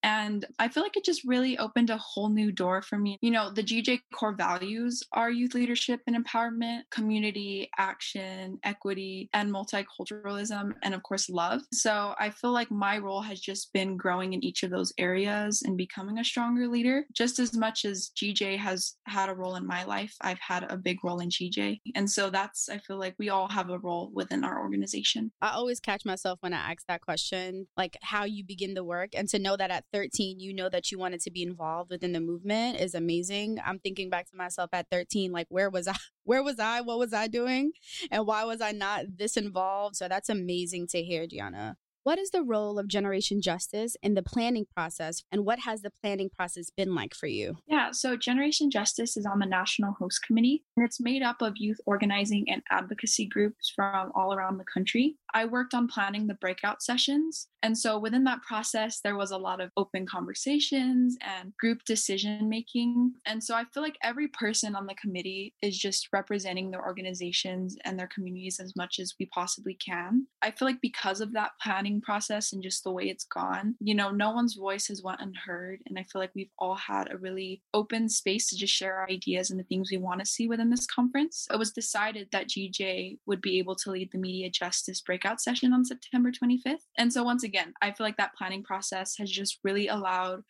and 0.03 0.45
I 0.59 0.69
feel 0.69 0.83
like 0.83 0.97
it 0.97 1.05
just 1.05 1.25
really 1.25 1.59
opened 1.59 1.91
a 1.91 1.97
whole 1.97 2.29
new 2.29 2.53
door 2.53 2.83
for 2.83 2.99
me. 2.99 3.19
You 3.21 3.31
know, 3.31 3.51
the 3.51 3.62
GJ 3.62 4.01
core 4.15 4.35
values 4.35 5.03
are 5.12 5.31
youth 5.31 5.55
leadership 5.55 6.01
and 6.07 6.17
empowerment, 6.17 6.83
community, 6.91 7.71
action, 7.79 8.59
equity, 8.65 9.29
and 9.33 9.51
multiculturalism, 9.51 10.75
and 10.83 10.95
of 10.95 11.03
course, 11.03 11.29
love. 11.29 11.62
So 11.73 12.15
I 12.19 12.31
feel 12.31 12.53
like 12.53 12.71
my 12.71 12.99
role 12.99 13.23
has 13.23 13.41
just 13.41 13.73
been 13.73 13.97
growing 13.97 14.33
in 14.33 14.45
each 14.45 14.62
of 14.62 14.71
those 14.71 14.93
areas 14.99 15.62
and 15.62 15.77
becoming 15.77 16.19
a 16.19 16.25
stronger 16.25 16.69
leader. 16.69 17.05
Just 17.12 17.38
as 17.38 17.55
much 17.55 17.85
as 17.85 18.11
GJ 18.17 18.59
has 18.59 18.97
had 19.07 19.29
a 19.29 19.35
role 19.35 19.57
in 19.57 19.67
my 19.67 19.85
life, 19.85 20.15
I've 20.21 20.41
had 20.41 20.71
a 20.71 20.77
big 20.77 21.05
role 21.05 21.21
in 21.21 21.29
GJ. 21.29 21.81
And 21.95 22.11
so 22.11 22.31
that's, 22.31 22.69
I 22.69 22.79
feel 22.79 22.99
like 22.99 23.15
we 23.19 23.29
all 23.29 23.49
have 23.49 23.71
a 23.71 23.79
role 23.79 24.11
within 24.15 24.45
our 24.45 24.61
organization. 24.61 25.33
I 25.41 25.51
always 25.51 25.81
catch 25.81 26.05
myself 26.05 26.38
when 26.43 26.53
I 26.53 26.73
ask 26.73 26.87
that 26.88 27.01
question, 27.01 27.67
like 27.77 27.97
how 28.03 28.25
you 28.25 28.45
begin 28.45 28.75
the 28.75 28.85
work, 28.85 29.11
and 29.15 29.29
to 29.29 29.38
know 29.38 29.57
that 29.57 29.71
at 29.71 29.85
13 29.93 30.41
you 30.41 30.55
know 30.55 30.69
that 30.69 30.91
you 30.91 30.99
wanted 30.99 31.21
to 31.21 31.31
be 31.31 31.43
involved 31.43 31.91
within 31.91 32.13
the 32.13 32.21
movement 32.21 32.81
is 32.81 32.95
amazing. 32.95 33.59
I'm 33.65 33.79
thinking 33.79 34.11
back 34.11 34.31
to 34.31 34.37
myself 34.37 34.71
at 34.73 34.89
13 34.91 35.33
like 35.33 35.47
where 35.49 35.71
was 35.71 35.89
I? 35.89 35.95
Where 36.25 36.45
was 36.45 36.61
I? 36.61 36.83
What 36.83 37.01
was 37.01 37.13
I 37.13 37.27
doing? 37.27 37.73
And 38.13 38.29
why 38.29 38.45
was 38.45 38.61
I 38.61 38.71
not 38.71 39.07
this 39.17 39.37
involved? 39.37 39.97
So 39.97 40.07
that's 40.07 40.29
amazing 40.29 40.87
to 40.89 41.03
hear, 41.03 41.27
Gianna. 41.27 41.77
What 42.05 42.19
is 42.19 42.31
the 42.31 42.43
role 42.43 42.81
of 42.81 42.88
Generation 42.88 43.41
Justice 43.41 43.97
in 44.03 44.15
the 44.15 44.25
planning 44.25 44.67
process, 44.75 45.23
and 45.31 45.45
what 45.45 45.61
has 45.61 45.83
the 45.83 45.93
planning 46.03 46.31
process 46.37 46.69
been 46.69 46.97
like 46.97 47.15
for 47.15 47.29
you? 47.29 47.59
Yeah, 47.69 47.93
so 47.93 48.17
Generation 48.17 48.73
Justice 48.73 49.17
is 49.17 49.25
on 49.25 49.38
the 49.38 49.47
National 49.47 49.93
Host 49.93 50.21
Committee, 50.27 50.65
and 50.77 50.85
it's 50.85 51.01
made 51.01 51.23
up 51.23 51.41
of 51.41 51.53
youth 51.59 51.81
organizing 51.87 52.47
and 52.49 52.61
advocacy 52.73 53.27
groups 53.27 53.73
from 53.73 54.11
all 54.17 54.35
around 54.35 54.59
the 54.59 54.65
country. 54.65 55.17
I 55.33 55.45
worked 55.45 55.75
on 55.75 55.87
planning 55.87 56.27
the 56.27 56.35
breakout 56.35 56.83
sessions, 56.83 57.47
and 57.62 57.79
so 57.79 58.01
within 58.01 58.25
that 58.25 58.43
process, 58.43 58.99
there 59.01 59.17
was 59.17 59.31
a 59.31 59.38
lot 59.38 59.61
of 59.61 59.71
open 59.77 60.05
conversations 60.05 61.17
and 61.21 61.53
group 61.57 61.85
decision 61.87 62.49
making. 62.49 63.12
And 63.25 63.43
so 63.43 63.55
I 63.55 63.65
feel 63.73 63.83
like 63.85 63.97
every 64.03 64.27
person 64.27 64.75
on 64.75 64.87
the 64.87 64.97
committee 64.97 65.55
is 65.62 65.79
just 65.79 66.09
representing 66.12 66.73
their 66.73 66.85
organizations 66.85 67.77
and 67.85 67.97
their 67.97 68.09
communities 68.12 68.59
as 68.61 68.75
much 68.75 68.99
as 68.99 69.15
we 69.21 69.27
possibly 69.27 69.75
can. 69.75 70.27
I 70.43 70.51
feel 70.51 70.67
like 70.67 70.81
because 70.83 71.21
of 71.21 71.33
that 71.35 71.53
planning 71.62 71.92
process 72.01 72.53
and 72.53 72.63
just 72.63 72.85
the 72.85 72.91
way 72.91 73.05
it's 73.05 73.25
gone. 73.25 73.75
You 73.81 73.95
know 73.95 74.11
no 74.11 74.31
one's 74.31 74.55
voice 74.55 74.89
has 74.89 75.03
went 75.03 75.21
unheard 75.21 75.81
and 75.87 75.99
i 75.99 76.03
feel 76.05 76.21
like 76.21 76.31
we've 76.35 76.51
all 76.59 76.75
had 76.75 77.11
a 77.11 77.19
really 77.19 77.63
open 77.75 78.09
space 78.09 78.49
to 78.49 78.57
just 78.57 78.73
share 78.73 78.97
our 78.97 79.09
ideas 79.09 79.51
and 79.51 79.59
the 79.59 79.65
things 79.65 79.91
we 79.91 79.99
want 79.99 80.21
to 80.21 80.27
see 80.27 80.49
within 80.49 80.71
this 80.71 80.87
conference. 80.87 81.47
It 81.53 81.59
was 81.59 81.73
decided 81.73 82.29
that 82.33 82.49
gj 82.49 83.19
would 83.27 83.41
be 83.41 83.59
able 83.59 83.77
to 83.77 83.91
lead 83.91 84.11
the 84.13 84.19
media 84.19 84.51
justice 84.51 85.01
breakout 85.01 85.41
session 85.41 85.73
on 85.73 85.85
september 85.85 86.31
25th 86.31 86.85
and 86.99 87.13
so 87.13 87.23
once 87.23 87.45
again 87.45 87.73
i 87.83 87.91
feel 87.91 88.07
like 88.07 88.17
that 88.17 88.35
planning 88.37 88.63
process 88.63 89.17
has 89.19 89.31
just 89.31 89.59
really 89.65 89.89
allowed 89.89 90.43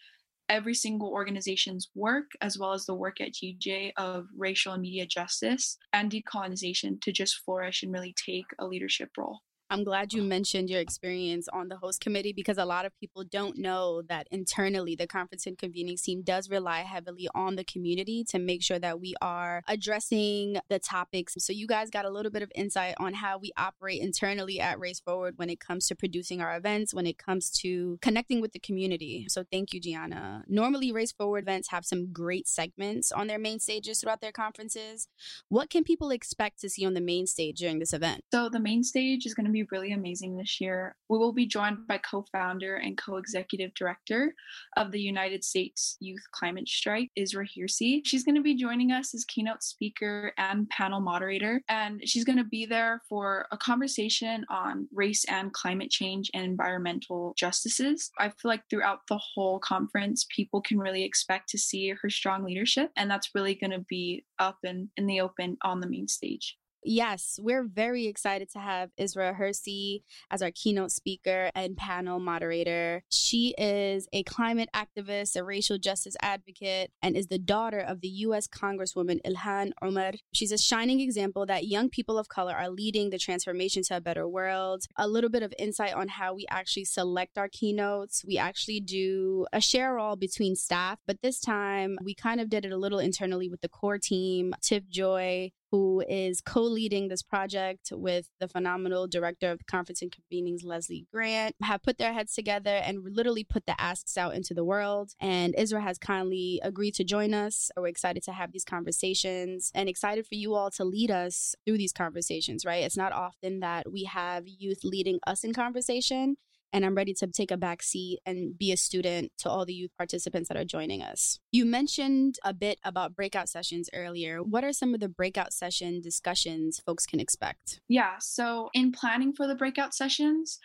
every 0.48 0.74
single 0.74 1.08
organization's 1.08 1.88
work, 1.94 2.32
as 2.42 2.58
well 2.58 2.72
as 2.72 2.84
the 2.84 2.94
work 2.94 3.20
at 3.20 3.32
GJ 3.32 3.92
of 3.96 4.26
racial 4.36 4.74
and 4.74 4.82
media 4.82 5.06
justice 5.06 5.78
and 5.94 6.10
decolonization, 6.10 7.00
to 7.00 7.10
just 7.10 7.38
flourish 7.44 7.82
and 7.82 7.92
really 7.92 8.14
take 8.14 8.46
a 8.58 8.66
leadership 8.66 9.10
role. 9.16 9.40
I'm 9.72 9.84
glad 9.84 10.12
you 10.12 10.22
mentioned 10.22 10.68
your 10.68 10.82
experience 10.82 11.48
on 11.48 11.68
the 11.68 11.78
host 11.78 12.02
committee 12.02 12.34
because 12.34 12.58
a 12.58 12.64
lot 12.66 12.84
of 12.84 12.92
people 13.00 13.24
don't 13.24 13.56
know 13.56 14.02
that 14.02 14.28
internally 14.30 14.94
the 14.94 15.06
conference 15.06 15.46
and 15.46 15.56
convening 15.56 15.96
team 15.96 16.20
does 16.20 16.50
rely 16.50 16.80
heavily 16.80 17.26
on 17.34 17.56
the 17.56 17.64
community 17.64 18.22
to 18.24 18.38
make 18.38 18.62
sure 18.62 18.78
that 18.78 19.00
we 19.00 19.14
are 19.22 19.62
addressing 19.66 20.58
the 20.68 20.78
topics. 20.78 21.36
So 21.38 21.54
you 21.54 21.66
guys 21.66 21.88
got 21.88 22.04
a 22.04 22.10
little 22.10 22.30
bit 22.30 22.42
of 22.42 22.52
insight 22.54 22.96
on 23.00 23.14
how 23.14 23.38
we 23.38 23.50
operate 23.56 24.02
internally 24.02 24.60
at 24.60 24.78
Race 24.78 25.00
Forward 25.00 25.38
when 25.38 25.48
it 25.48 25.58
comes 25.58 25.86
to 25.86 25.96
producing 25.96 26.42
our 26.42 26.54
events, 26.54 26.92
when 26.92 27.06
it 27.06 27.16
comes 27.16 27.48
to 27.62 27.98
connecting 28.02 28.42
with 28.42 28.52
the 28.52 28.60
community. 28.60 29.24
So 29.30 29.42
thank 29.50 29.72
you, 29.72 29.80
Gianna. 29.80 30.44
Normally, 30.48 30.92
Race 30.92 31.12
Forward 31.12 31.44
events 31.44 31.70
have 31.70 31.86
some 31.86 32.12
great 32.12 32.46
segments 32.46 33.10
on 33.10 33.26
their 33.26 33.38
main 33.38 33.58
stages 33.58 34.02
throughout 34.02 34.20
their 34.20 34.32
conferences. 34.32 35.08
What 35.48 35.70
can 35.70 35.82
people 35.82 36.10
expect 36.10 36.60
to 36.60 36.68
see 36.68 36.84
on 36.84 36.92
the 36.92 37.00
main 37.00 37.26
stage 37.26 37.60
during 37.60 37.78
this 37.78 37.94
event? 37.94 38.20
So 38.34 38.50
the 38.50 38.60
main 38.60 38.84
stage 38.84 39.24
is 39.24 39.32
going 39.32 39.46
to 39.46 39.50
be 39.50 39.61
really 39.70 39.92
amazing 39.92 40.36
this 40.36 40.60
year. 40.60 40.96
We 41.08 41.18
will 41.18 41.32
be 41.32 41.46
joined 41.46 41.86
by 41.86 41.98
co 41.98 42.24
founder 42.32 42.76
and 42.76 42.98
co 42.98 43.16
executive 43.16 43.74
director 43.74 44.34
of 44.76 44.90
the 44.90 45.00
United 45.00 45.44
States 45.44 45.96
Youth 46.00 46.22
Climate 46.32 46.68
Strike, 46.68 47.10
Isra 47.18 47.46
Hirsi. 47.46 48.00
She's 48.04 48.24
going 48.24 48.34
to 48.34 48.42
be 48.42 48.54
joining 48.54 48.92
us 48.92 49.14
as 49.14 49.24
keynote 49.24 49.62
speaker 49.62 50.32
and 50.38 50.68
panel 50.70 51.00
moderator. 51.00 51.62
And 51.68 52.00
she's 52.04 52.24
going 52.24 52.38
to 52.38 52.44
be 52.44 52.66
there 52.66 53.02
for 53.08 53.46
a 53.52 53.56
conversation 53.56 54.44
on 54.48 54.88
race 54.92 55.24
and 55.28 55.52
climate 55.52 55.90
change 55.90 56.30
and 56.34 56.44
environmental 56.44 57.34
justices. 57.36 58.10
I 58.18 58.28
feel 58.28 58.50
like 58.50 58.62
throughout 58.68 59.00
the 59.08 59.18
whole 59.18 59.58
conference, 59.58 60.26
people 60.34 60.60
can 60.60 60.78
really 60.78 61.04
expect 61.04 61.48
to 61.50 61.58
see 61.58 61.90
her 61.90 62.10
strong 62.10 62.44
leadership. 62.44 62.90
And 62.96 63.10
that's 63.10 63.30
really 63.34 63.54
going 63.54 63.72
to 63.72 63.84
be 63.88 64.24
up 64.38 64.58
and 64.64 64.88
in 64.96 65.06
the 65.06 65.20
open 65.20 65.56
on 65.62 65.80
the 65.80 65.88
main 65.88 66.08
stage. 66.08 66.56
Yes, 66.84 67.38
we're 67.40 67.62
very 67.62 68.06
excited 68.06 68.50
to 68.52 68.58
have 68.58 68.90
Isra 68.98 69.38
Hirsi 69.38 70.02
as 70.30 70.42
our 70.42 70.50
keynote 70.50 70.90
speaker 70.90 71.50
and 71.54 71.76
panel 71.76 72.18
moderator. 72.18 73.04
She 73.08 73.54
is 73.56 74.08
a 74.12 74.24
climate 74.24 74.68
activist, 74.74 75.36
a 75.36 75.44
racial 75.44 75.78
justice 75.78 76.16
advocate, 76.20 76.90
and 77.00 77.16
is 77.16 77.28
the 77.28 77.38
daughter 77.38 77.78
of 77.78 78.00
the 78.00 78.08
U.S. 78.08 78.48
Congresswoman 78.48 79.20
Ilhan 79.24 79.70
Omar. 79.80 80.12
She's 80.32 80.50
a 80.50 80.58
shining 80.58 81.00
example 81.00 81.46
that 81.46 81.68
young 81.68 81.88
people 81.88 82.18
of 82.18 82.28
color 82.28 82.54
are 82.54 82.68
leading 82.68 83.10
the 83.10 83.18
transformation 83.18 83.84
to 83.84 83.98
a 83.98 84.00
better 84.00 84.28
world. 84.28 84.84
A 84.96 85.06
little 85.06 85.30
bit 85.30 85.44
of 85.44 85.54
insight 85.58 85.94
on 85.94 86.08
how 86.08 86.34
we 86.34 86.46
actually 86.50 86.84
select 86.84 87.38
our 87.38 87.48
keynotes. 87.48 88.24
We 88.26 88.38
actually 88.38 88.80
do 88.80 89.46
a 89.52 89.60
share 89.60 89.98
all 89.98 90.16
between 90.16 90.56
staff, 90.56 90.98
but 91.06 91.22
this 91.22 91.38
time 91.38 91.96
we 92.02 92.14
kind 92.14 92.40
of 92.40 92.50
did 92.50 92.64
it 92.64 92.72
a 92.72 92.76
little 92.76 92.98
internally 92.98 93.48
with 93.48 93.60
the 93.60 93.68
core 93.68 93.98
team. 93.98 94.52
Tiff 94.60 94.88
Joy, 94.88 95.52
who 95.72 96.04
is 96.06 96.42
co 96.42 96.60
leading 96.60 97.08
this 97.08 97.22
project 97.22 97.90
with 97.92 98.28
the 98.38 98.46
phenomenal 98.46 99.08
director 99.08 99.50
of 99.50 99.58
the 99.58 99.64
conference 99.64 100.02
and 100.02 100.14
convenings, 100.14 100.64
Leslie 100.64 101.06
Grant, 101.10 101.56
have 101.62 101.82
put 101.82 101.96
their 101.96 102.12
heads 102.12 102.34
together 102.34 102.76
and 102.84 103.02
literally 103.02 103.42
put 103.42 103.64
the 103.64 103.80
asks 103.80 104.18
out 104.18 104.34
into 104.34 104.52
the 104.52 104.64
world. 104.64 105.12
And 105.18 105.54
Isra 105.54 105.82
has 105.82 105.96
kindly 105.96 106.60
agreed 106.62 106.94
to 106.96 107.04
join 107.04 107.32
us. 107.32 107.70
We're 107.74 107.88
excited 107.88 108.22
to 108.24 108.32
have 108.32 108.52
these 108.52 108.66
conversations 108.66 109.72
and 109.74 109.88
excited 109.88 110.26
for 110.26 110.34
you 110.34 110.54
all 110.54 110.70
to 110.72 110.84
lead 110.84 111.10
us 111.10 111.56
through 111.64 111.78
these 111.78 111.94
conversations, 111.94 112.66
right? 112.66 112.84
It's 112.84 112.96
not 112.96 113.12
often 113.12 113.60
that 113.60 113.90
we 113.90 114.04
have 114.04 114.44
youth 114.46 114.84
leading 114.84 115.20
us 115.26 115.42
in 115.42 115.54
conversation 115.54 116.36
and 116.72 116.84
I'm 116.84 116.94
ready 116.94 117.14
to 117.14 117.26
take 117.26 117.50
a 117.50 117.56
back 117.56 117.82
seat 117.82 118.20
and 118.24 118.56
be 118.56 118.72
a 118.72 118.76
student 118.76 119.32
to 119.38 119.50
all 119.50 119.64
the 119.64 119.74
youth 119.74 119.90
participants 119.96 120.48
that 120.48 120.56
are 120.56 120.64
joining 120.64 121.02
us. 121.02 121.38
You 121.50 121.64
mentioned 121.64 122.36
a 122.44 122.54
bit 122.54 122.78
about 122.84 123.14
breakout 123.14 123.48
sessions 123.48 123.90
earlier. 123.92 124.42
What 124.42 124.64
are 124.64 124.72
some 124.72 124.94
of 124.94 125.00
the 125.00 125.08
breakout 125.08 125.52
session 125.52 126.00
discussions 126.00 126.80
folks 126.84 127.06
can 127.06 127.20
expect? 127.20 127.80
Yeah, 127.88 128.14
so 128.20 128.70
in 128.74 128.92
planning 128.92 129.32
for 129.32 129.46
the 129.46 129.54
breakout 129.54 129.94
sessions, 129.94 130.58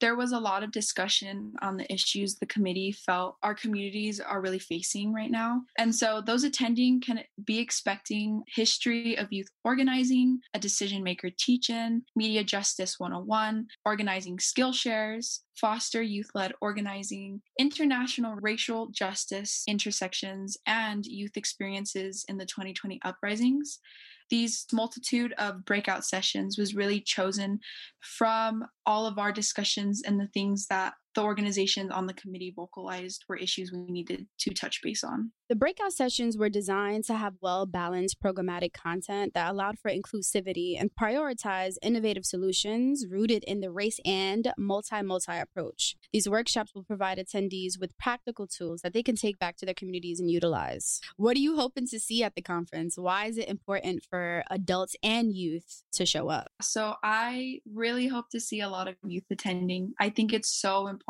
there 0.00 0.16
was 0.16 0.32
a 0.32 0.38
lot 0.38 0.62
of 0.62 0.72
discussion 0.72 1.52
on 1.62 1.76
the 1.76 1.92
issues 1.92 2.34
the 2.34 2.46
committee 2.46 2.92
felt 2.92 3.36
our 3.42 3.54
communities 3.54 4.20
are 4.20 4.40
really 4.40 4.58
facing 4.58 5.12
right 5.12 5.30
now. 5.30 5.62
And 5.78 5.94
so 5.94 6.20
those 6.20 6.44
attending 6.44 7.00
can 7.00 7.20
be 7.44 7.58
expecting 7.58 8.42
history 8.54 9.16
of 9.16 9.32
youth 9.32 9.48
organizing, 9.64 10.40
a 10.52 10.58
decision 10.58 11.02
maker 11.02 11.30
teach 11.36 11.70
in, 11.70 12.02
media 12.16 12.44
justice 12.44 12.98
101, 12.98 13.66
organizing 13.84 14.38
skill 14.38 14.72
shares, 14.72 15.40
foster 15.56 16.02
youth 16.02 16.30
led 16.34 16.52
organizing, 16.60 17.40
international 17.58 18.36
racial 18.36 18.88
justice 18.88 19.62
intersections, 19.68 20.56
and 20.66 21.06
youth 21.06 21.36
experiences 21.36 22.24
in 22.28 22.36
the 22.36 22.46
2020 22.46 23.00
uprisings 23.04 23.78
these 24.30 24.66
multitude 24.72 25.32
of 25.38 25.64
breakout 25.64 26.04
sessions 26.04 26.58
was 26.58 26.74
really 26.74 27.00
chosen 27.00 27.60
from 28.00 28.64
all 28.86 29.06
of 29.06 29.18
our 29.18 29.32
discussions 29.32 30.02
and 30.04 30.18
the 30.18 30.28
things 30.28 30.66
that 30.68 30.94
the 31.14 31.22
organizations 31.22 31.90
on 31.90 32.06
the 32.06 32.14
committee 32.14 32.52
vocalized 32.54 33.24
were 33.28 33.36
issues 33.36 33.72
we 33.72 33.80
needed 33.90 34.26
to 34.38 34.50
touch 34.52 34.80
base 34.82 35.04
on. 35.04 35.32
The 35.48 35.56
breakout 35.56 35.92
sessions 35.92 36.36
were 36.36 36.48
designed 36.48 37.04
to 37.04 37.14
have 37.14 37.34
well 37.40 37.66
balanced 37.66 38.20
programmatic 38.20 38.72
content 38.72 39.34
that 39.34 39.50
allowed 39.50 39.78
for 39.78 39.90
inclusivity 39.90 40.80
and 40.80 40.90
prioritize 40.98 41.74
innovative 41.82 42.24
solutions 42.24 43.06
rooted 43.08 43.44
in 43.44 43.60
the 43.60 43.70
race 43.70 44.00
and 44.04 44.52
multi 44.56 45.02
multi 45.02 45.38
approach. 45.38 45.96
These 46.12 46.28
workshops 46.28 46.74
will 46.74 46.82
provide 46.82 47.18
attendees 47.18 47.78
with 47.78 47.96
practical 47.98 48.46
tools 48.46 48.80
that 48.80 48.94
they 48.94 49.02
can 49.02 49.16
take 49.16 49.38
back 49.38 49.56
to 49.58 49.66
their 49.66 49.74
communities 49.74 50.18
and 50.18 50.30
utilize. 50.30 51.00
What 51.16 51.36
are 51.36 51.40
you 51.40 51.56
hoping 51.56 51.86
to 51.88 52.00
see 52.00 52.22
at 52.22 52.34
the 52.34 52.42
conference? 52.42 52.96
Why 52.96 53.26
is 53.26 53.38
it 53.38 53.48
important 53.48 54.04
for 54.08 54.44
adults 54.50 54.96
and 55.02 55.32
youth 55.32 55.82
to 55.92 56.06
show 56.06 56.28
up? 56.30 56.48
So, 56.62 56.94
I 57.02 57.60
really 57.72 58.08
hope 58.08 58.30
to 58.30 58.40
see 58.40 58.60
a 58.60 58.68
lot 58.68 58.88
of 58.88 58.96
youth 59.04 59.24
attending. 59.30 59.92
I 60.00 60.08
think 60.08 60.32
it's 60.32 60.48
so 60.48 60.86
important 60.86 61.03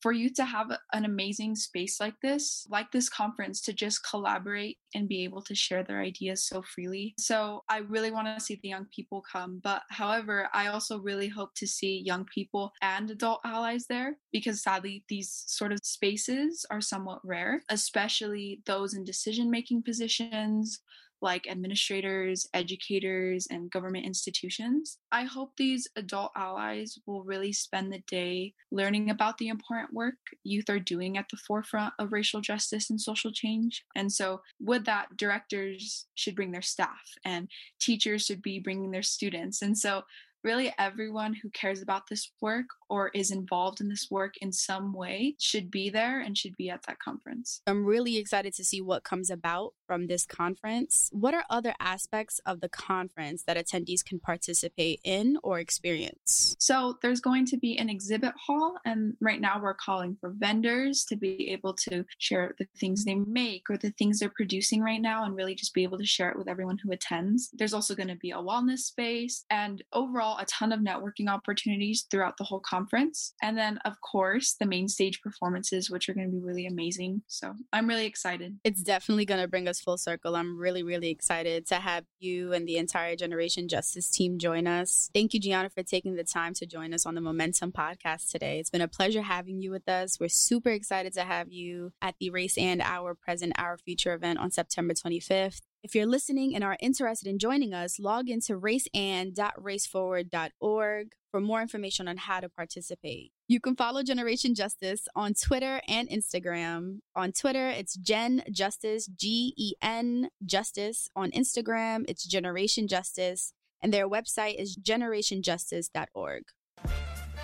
for 0.00 0.12
you 0.12 0.30
to 0.34 0.44
have 0.44 0.70
an 0.92 1.04
amazing 1.04 1.56
space 1.56 2.00
like 2.00 2.14
this, 2.22 2.66
like 2.70 2.90
this 2.92 3.08
conference, 3.08 3.60
to 3.62 3.72
just 3.72 4.08
collaborate 4.08 4.78
and 4.94 5.08
be 5.08 5.24
able 5.24 5.42
to 5.42 5.54
share 5.54 5.82
their 5.82 6.00
ideas 6.00 6.46
so 6.46 6.62
freely. 6.62 7.14
So 7.18 7.64
I 7.68 7.78
really 7.78 8.10
want 8.10 8.28
to 8.28 8.44
see 8.44 8.58
the 8.62 8.68
young 8.68 8.86
people 8.94 9.24
come. 9.30 9.60
But 9.62 9.82
however, 9.90 10.48
I 10.52 10.68
also 10.68 11.00
really 11.00 11.28
hope 11.28 11.54
to 11.56 11.66
see 11.66 12.02
young 12.04 12.26
people 12.32 12.72
and 12.82 13.10
adult 13.10 13.40
allies 13.44 13.86
there 13.88 14.16
because 14.32 14.62
sadly, 14.62 15.04
these 15.08 15.44
sort 15.46 15.72
of 15.72 15.80
spaces 15.82 16.64
are 16.70 16.80
somewhat 16.80 17.20
rare, 17.24 17.62
especially 17.70 18.62
those 18.66 18.94
in 18.94 19.04
decision 19.04 19.50
making 19.50 19.82
positions 19.82 20.80
like 21.20 21.48
administrators, 21.48 22.46
educators, 22.54 23.46
and 23.50 23.70
government 23.70 24.06
institutions. 24.06 24.98
I 25.10 25.24
hope 25.24 25.52
these 25.56 25.88
adult 25.96 26.32
allies 26.36 26.98
will 27.06 27.24
really 27.24 27.52
spend 27.52 27.92
the 27.92 28.02
day 28.06 28.54
learning 28.70 29.10
about 29.10 29.38
the 29.38 29.48
important 29.48 29.92
work 29.92 30.14
youth 30.44 30.68
are 30.68 30.78
doing 30.78 31.16
at 31.16 31.26
the 31.30 31.36
forefront 31.36 31.94
of 31.98 32.12
racial 32.12 32.40
justice 32.40 32.90
and 32.90 33.00
social 33.00 33.32
change. 33.32 33.84
And 33.96 34.12
so, 34.12 34.42
with 34.60 34.84
that, 34.84 35.16
directors 35.16 36.06
should 36.14 36.36
bring 36.36 36.52
their 36.52 36.62
staff, 36.62 37.14
and 37.24 37.48
teachers 37.80 38.24
should 38.24 38.42
be 38.42 38.60
bringing 38.60 38.90
their 38.90 39.02
students. 39.02 39.62
And 39.62 39.76
so, 39.76 40.02
really 40.44 40.72
everyone 40.78 41.34
who 41.34 41.50
cares 41.50 41.82
about 41.82 42.08
this 42.08 42.30
work 42.40 42.66
or 42.88 43.10
is 43.14 43.30
involved 43.30 43.80
in 43.80 43.88
this 43.88 44.08
work 44.10 44.34
in 44.40 44.52
some 44.52 44.92
way 44.92 45.34
should 45.38 45.70
be 45.70 45.90
there 45.90 46.20
and 46.20 46.36
should 46.36 46.56
be 46.56 46.70
at 46.70 46.82
that 46.84 46.98
conference. 46.98 47.60
I'm 47.66 47.84
really 47.84 48.16
excited 48.16 48.54
to 48.54 48.64
see 48.64 48.80
what 48.80 49.04
comes 49.04 49.30
about 49.30 49.74
from 49.86 50.06
this 50.06 50.24
conference. 50.24 51.10
What 51.12 51.34
are 51.34 51.44
other 51.50 51.74
aspects 51.80 52.40
of 52.46 52.60
the 52.60 52.68
conference 52.68 53.42
that 53.44 53.56
attendees 53.56 54.04
can 54.04 54.20
participate 54.20 55.00
in 55.04 55.38
or 55.42 55.58
experience? 55.58 56.54
So, 56.58 56.98
there's 57.02 57.20
going 57.20 57.46
to 57.46 57.56
be 57.56 57.78
an 57.78 57.88
exhibit 57.88 58.34
hall, 58.46 58.76
and 58.84 59.14
right 59.20 59.40
now 59.40 59.60
we're 59.60 59.74
calling 59.74 60.16
for 60.20 60.34
vendors 60.36 61.04
to 61.06 61.16
be 61.16 61.50
able 61.50 61.74
to 61.74 62.04
share 62.18 62.54
the 62.58 62.66
things 62.78 63.04
they 63.04 63.14
make 63.14 63.70
or 63.70 63.76
the 63.76 63.90
things 63.92 64.18
they're 64.18 64.32
producing 64.34 64.82
right 64.82 65.00
now 65.00 65.24
and 65.24 65.34
really 65.34 65.54
just 65.54 65.74
be 65.74 65.82
able 65.82 65.98
to 65.98 66.06
share 66.06 66.30
it 66.30 66.38
with 66.38 66.48
everyone 66.48 66.78
who 66.78 66.92
attends. 66.92 67.50
There's 67.52 67.74
also 67.74 67.94
going 67.94 68.08
to 68.08 68.16
be 68.16 68.30
a 68.30 68.36
wellness 68.36 68.78
space 68.80 69.44
and 69.50 69.82
overall 69.92 70.27
a 70.36 70.44
ton 70.46 70.72
of 70.72 70.80
networking 70.80 71.28
opportunities 71.28 72.06
throughout 72.10 72.36
the 72.36 72.44
whole 72.44 72.60
conference. 72.60 73.34
And 73.42 73.56
then, 73.56 73.78
of 73.84 73.94
course, 74.00 74.56
the 74.58 74.66
main 74.66 74.88
stage 74.88 75.20
performances, 75.20 75.90
which 75.90 76.08
are 76.08 76.14
going 76.14 76.30
to 76.30 76.32
be 76.32 76.42
really 76.42 76.66
amazing. 76.66 77.22
So, 77.26 77.54
I'm 77.72 77.88
really 77.88 78.06
excited. 78.06 78.58
It's 78.64 78.82
definitely 78.82 79.24
going 79.24 79.40
to 79.40 79.48
bring 79.48 79.68
us 79.68 79.80
full 79.80 79.98
circle. 79.98 80.36
I'm 80.36 80.58
really, 80.58 80.82
really 80.82 81.10
excited 81.10 81.66
to 81.68 81.76
have 81.76 82.04
you 82.18 82.52
and 82.52 82.66
the 82.66 82.76
entire 82.76 83.16
Generation 83.16 83.68
Justice 83.68 84.10
team 84.10 84.38
join 84.38 84.66
us. 84.66 85.10
Thank 85.14 85.34
you, 85.34 85.40
Gianna, 85.40 85.70
for 85.70 85.82
taking 85.82 86.16
the 86.16 86.24
time 86.24 86.54
to 86.54 86.66
join 86.66 86.92
us 86.92 87.06
on 87.06 87.14
the 87.14 87.20
Momentum 87.20 87.72
podcast 87.72 88.30
today. 88.30 88.58
It's 88.58 88.70
been 88.70 88.80
a 88.80 88.88
pleasure 88.88 89.22
having 89.22 89.62
you 89.62 89.70
with 89.70 89.88
us. 89.88 90.18
We're 90.20 90.28
super 90.28 90.70
excited 90.70 91.12
to 91.14 91.22
have 91.22 91.52
you 91.52 91.92
at 92.02 92.16
the 92.18 92.30
RaceAnd 92.30 92.80
Our 92.82 93.14
Present, 93.14 93.52
Our 93.56 93.78
Future 93.78 94.14
event 94.14 94.38
on 94.38 94.50
September 94.50 94.94
25th. 94.94 95.60
If 95.82 95.94
you're 95.94 96.06
listening 96.06 96.54
and 96.56 96.64
are 96.64 96.76
interested 96.80 97.28
in 97.28 97.38
joining 97.38 97.72
us, 97.72 98.00
log 98.00 98.28
into 98.28 98.58
raceand.raceforward.org 98.58 101.12
for 101.30 101.40
more 101.40 101.62
information 101.62 102.08
on 102.08 102.16
how 102.16 102.40
to 102.40 102.48
participate. 102.48 103.30
You 103.46 103.60
can 103.60 103.76
follow 103.76 104.02
Generation 104.02 104.56
Justice 104.56 105.06
on 105.14 105.34
Twitter 105.34 105.80
and 105.86 106.08
Instagram. 106.08 106.98
On 107.14 107.30
Twitter, 107.30 107.68
it's 107.68 107.94
Gen 107.96 108.42
Justice, 108.50 109.06
G 109.06 109.54
E 109.56 109.74
N 109.80 110.30
Justice. 110.44 111.08
On 111.14 111.30
Instagram, 111.30 112.04
it's 112.08 112.26
Generation 112.26 112.88
Justice. 112.88 113.52
And 113.80 113.94
their 113.94 114.08
website 114.08 114.60
is 114.60 114.76
generationjustice.org. 114.76 116.42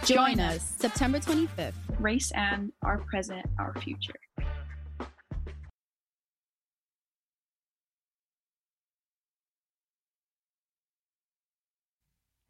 Join 0.04 0.40
us 0.40 0.74
September 0.78 1.20
25th. 1.20 1.74
Race 2.00 2.32
and 2.32 2.72
our 2.82 2.98
present, 3.08 3.46
our 3.60 3.72
future. 3.80 4.18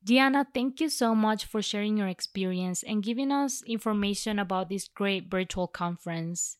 Gianna, 0.05 0.47
thank 0.53 0.83
you 0.83 0.91
so 0.91 1.15
much 1.15 1.47
for 1.47 1.63
sharing 1.63 1.97
your 1.97 2.09
experience 2.09 2.83
and 2.83 3.03
giving 3.03 3.33
us 3.33 3.63
information 3.67 4.39
about 4.39 4.69
this 4.69 4.87
great 4.87 5.31
virtual 5.31 5.67
conference. 5.67 6.59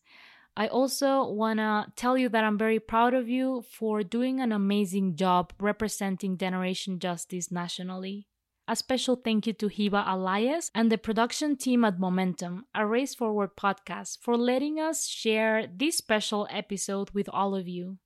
I 0.57 0.65
also 0.67 1.29
want 1.29 1.59
to 1.59 1.85
tell 1.95 2.17
you 2.17 2.27
that 2.29 2.43
I'm 2.43 2.57
very 2.57 2.79
proud 2.79 3.13
of 3.13 3.29
you 3.29 3.63
for 3.69 4.01
doing 4.01 4.39
an 4.39 4.51
amazing 4.51 5.15
job 5.15 5.53
representing 5.59 6.39
Generation 6.39 6.97
Justice 6.97 7.51
nationally. 7.51 8.25
A 8.67 8.75
special 8.75 9.15
thank 9.15 9.45
you 9.45 9.53
to 9.53 9.69
Hiba 9.69 10.03
Elias 10.07 10.71
and 10.73 10.91
the 10.91 10.97
production 10.97 11.55
team 11.55 11.85
at 11.85 11.99
Momentum, 11.99 12.65
a 12.73 12.87
Race 12.87 13.13
Forward 13.13 13.51
podcast, 13.55 14.17
for 14.21 14.35
letting 14.35 14.79
us 14.79 15.05
share 15.05 15.67
this 15.67 15.97
special 15.97 16.47
episode 16.49 17.11
with 17.11 17.29
all 17.29 17.53
of 17.53 17.67
you. 17.67 17.99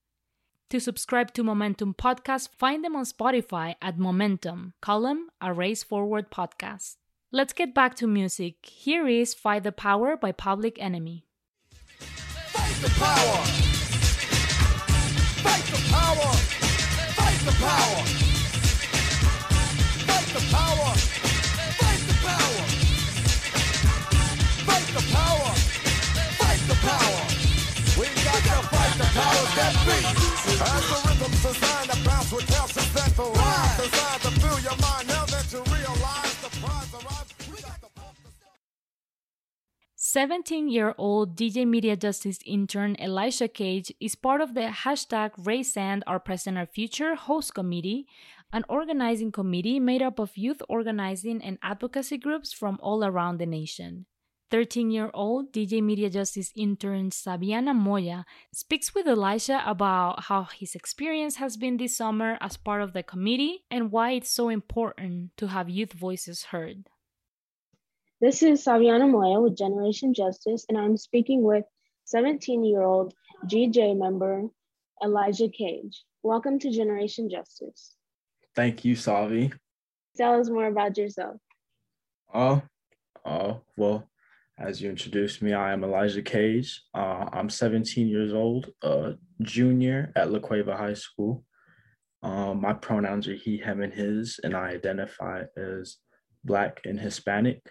To 0.69 0.79
subscribe 0.79 1.33
to 1.33 1.43
Momentum 1.43 1.95
Podcast, 1.95 2.49
find 2.55 2.85
them 2.85 2.95
on 2.95 3.03
Spotify 3.03 3.73
at 3.81 3.97
Momentum, 3.97 4.73
column 4.81 5.31
A 5.41 5.51
Race 5.51 5.81
Forward 5.81 6.29
Podcast. 6.29 6.97
Let's 7.31 7.53
get 7.53 7.73
back 7.73 7.95
to 7.95 8.05
music. 8.05 8.63
Here 8.67 9.07
is 9.07 9.33
Fight 9.33 9.63
the 9.63 9.71
Power 9.71 10.15
by 10.15 10.31
Public 10.31 10.79
Enemy. 10.79 11.25
Fight 11.79 12.75
the 12.83 12.89
power! 12.99 13.37
Fight 15.41 15.65
the 15.73 15.81
power! 15.89 16.33
Fight 17.17 17.39
the 17.45 17.55
power! 17.57 18.03
Fight 20.05 20.29
the 20.37 20.43
power! 20.53 20.93
Fight 21.81 22.01
the 22.05 22.13
power! 22.21 22.61
Fight 24.69 24.87
the 24.93 25.01
power! 25.17 25.51
Fight 26.37 26.61
the 26.69 26.77
power! 26.85 27.25
We 27.97 28.05
got 28.23 28.43
the 28.43 28.78
powers 29.19 29.51
that 29.59 29.73
be! 29.85 29.99
As 30.59 30.99
designed 31.43 31.89
to 31.91 31.97
bounce 32.07 32.31
with 32.31 32.47
calcium 32.47 32.87
that 32.95 33.11
the 33.15 33.23
rise. 33.23 33.77
Designed 33.77 34.21
to 34.25 34.31
fill 34.41 34.59
your 34.67 34.77
mind 34.79 35.07
now 35.07 35.25
that 35.33 35.45
you 35.51 35.61
realize 35.75 36.35
the 36.43 36.51
prize 36.59 36.91
arrives. 36.99 37.31
We 37.51 37.61
got 37.61 37.81
the 37.81 37.89
17 39.95 40.69
year 40.69 40.95
old 40.97 41.35
DJ 41.35 41.67
Media 41.67 41.95
Justice 41.95 42.39
intern 42.45 42.95
Elijah 42.99 43.47
Cage 43.47 43.93
is 43.99 44.15
part 44.15 44.41
of 44.41 44.53
the 44.53 44.71
hashtag 44.83 45.31
RaceAnd 45.37 46.01
Our 46.07 46.19
Present 46.19 46.57
Our 46.57 46.65
Future 46.65 47.15
host 47.15 47.53
committee, 47.53 48.07
an 48.51 48.63
organizing 48.69 49.31
committee 49.31 49.79
made 49.79 50.01
up 50.01 50.17
of 50.17 50.37
youth 50.37 50.61
organizing 50.67 51.43
and 51.43 51.59
advocacy 51.61 52.17
groups 52.17 52.51
from 52.53 52.79
all 52.81 53.03
around 53.03 53.37
the 53.37 53.45
nation. 53.45 54.05
13 54.51 54.89
year 54.89 55.11
old 55.13 55.53
DJ 55.53 55.81
Media 55.81 56.09
Justice 56.09 56.51
intern 56.55 57.11
Saviana 57.11 57.75
Moya 57.75 58.25
speaks 58.51 58.95
with 58.95 59.07
Elijah 59.07 59.61
about 59.65 60.23
how 60.23 60.43
his 60.43 60.73
experience 60.73 61.35
has 61.35 61.55
been 61.55 61.77
this 61.77 61.95
summer 61.95 62.37
as 62.41 62.57
part 62.57 62.81
of 62.81 62.93
the 62.93 63.03
committee 63.03 63.65
and 63.69 63.91
why 63.91 64.11
it's 64.11 64.31
so 64.31 64.49
important 64.49 65.31
to 65.37 65.47
have 65.47 65.69
youth 65.69 65.93
voices 65.93 66.45
heard. 66.45 66.87
This 68.21 68.41
is 68.41 68.65
Saviana 68.65 69.09
Moya 69.09 69.39
with 69.39 69.55
Generation 69.55 70.13
Justice, 70.13 70.65
and 70.67 70.77
I'm 70.77 70.97
speaking 70.97 71.43
with 71.43 71.65
17 72.05 72.65
year 72.65 72.81
old 72.81 73.13
GJ 73.45 73.97
member 73.97 74.43
Elijah 75.03 75.47
Cage. 75.47 76.03
Welcome 76.23 76.59
to 76.59 76.71
Generation 76.71 77.29
Justice. 77.29 77.95
Thank 78.55 78.83
you, 78.83 78.95
Savi. 78.95 79.53
Tell 80.17 80.39
us 80.39 80.49
more 80.49 80.65
about 80.65 80.97
yourself. 80.97 81.37
Oh, 82.33 82.61
uh, 83.23 83.29
uh, 83.29 83.57
well, 83.77 84.09
as 84.59 84.81
you 84.81 84.89
introduced 84.89 85.41
me, 85.41 85.53
I 85.53 85.71
am 85.71 85.83
Elijah 85.83 86.21
Cage. 86.21 86.81
Uh, 86.93 87.25
I'm 87.31 87.49
17 87.49 88.07
years 88.07 88.33
old, 88.33 88.71
a 88.83 89.13
junior 89.41 90.11
at 90.15 90.31
La 90.31 90.39
Cueva 90.39 90.75
High 90.75 90.93
School. 90.95 91.43
Um, 92.21 92.61
my 92.61 92.73
pronouns 92.73 93.27
are 93.29 93.35
he, 93.35 93.57
him, 93.57 93.81
and 93.81 93.93
his, 93.93 94.39
and 94.43 94.55
I 94.55 94.71
identify 94.71 95.43
as 95.55 95.97
Black 96.43 96.81
and 96.83 96.99
Hispanic. 96.99 97.61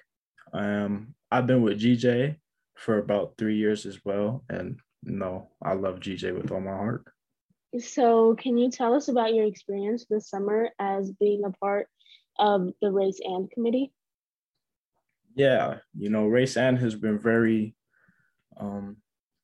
Um, 0.54 1.14
I've 1.30 1.46
been 1.46 1.62
with 1.62 1.80
GJ 1.80 2.36
for 2.76 2.98
about 2.98 3.34
three 3.36 3.56
years 3.56 3.84
as 3.84 3.98
well, 4.04 4.44
and 4.48 4.80
no, 5.02 5.50
I 5.62 5.74
love 5.74 6.00
GJ 6.00 6.34
with 6.34 6.50
all 6.50 6.60
my 6.60 6.70
heart. 6.70 7.04
So, 7.78 8.34
can 8.36 8.56
you 8.56 8.70
tell 8.70 8.94
us 8.94 9.08
about 9.08 9.34
your 9.34 9.44
experience 9.44 10.06
this 10.08 10.30
summer 10.30 10.70
as 10.78 11.12
being 11.20 11.44
a 11.44 11.50
part 11.50 11.88
of 12.38 12.68
the 12.80 12.88
RaceAnd 12.88 13.50
Committee? 13.50 13.92
Yeah, 15.38 15.76
you 15.96 16.10
know, 16.10 16.24
RaceAnd 16.24 16.80
has 16.80 16.96
been 16.96 17.16
very, 17.16 17.76
um, 18.56 18.96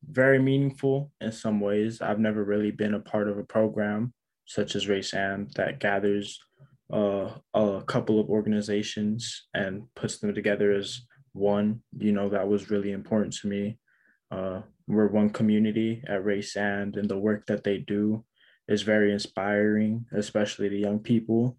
very 0.05 0.41
meaningful 0.41 1.13
in 1.21 1.31
some 1.31 1.61
ways. 1.61 2.01
I've 2.03 2.19
never 2.19 2.43
really 2.43 2.73
been 2.73 2.95
a 2.95 3.01
part 3.01 3.29
of 3.29 3.39
a 3.39 3.45
program 3.45 4.13
such 4.45 4.75
as 4.75 4.87
RaceAnd 4.87 5.53
that 5.53 5.79
gathers 5.79 6.41
uh, 6.93 7.31
a 7.55 7.83
couple 7.87 8.19
of 8.19 8.29
organizations 8.29 9.47
and 9.55 9.85
puts 9.95 10.19
them 10.19 10.35
together 10.35 10.73
as 10.73 11.01
one. 11.33 11.81
You 11.97 12.11
know, 12.11 12.29
that 12.29 12.49
was 12.49 12.71
really 12.71 12.91
important 12.91 13.33
to 13.35 13.47
me. 13.47 13.79
Uh, 14.33 14.63
we're 14.89 15.07
one 15.07 15.31
community 15.31 16.03
at 16.09 16.25
RaceAnd, 16.25 16.97
and 16.97 17.09
the 17.09 17.19
work 17.19 17.47
that 17.47 17.63
they 17.63 17.79
do 17.79 18.25
is 18.67 18.83
very 18.83 19.13
inspiring, 19.13 20.07
especially 20.13 20.69
to 20.71 20.77
young 20.77 20.99
people. 20.99 21.57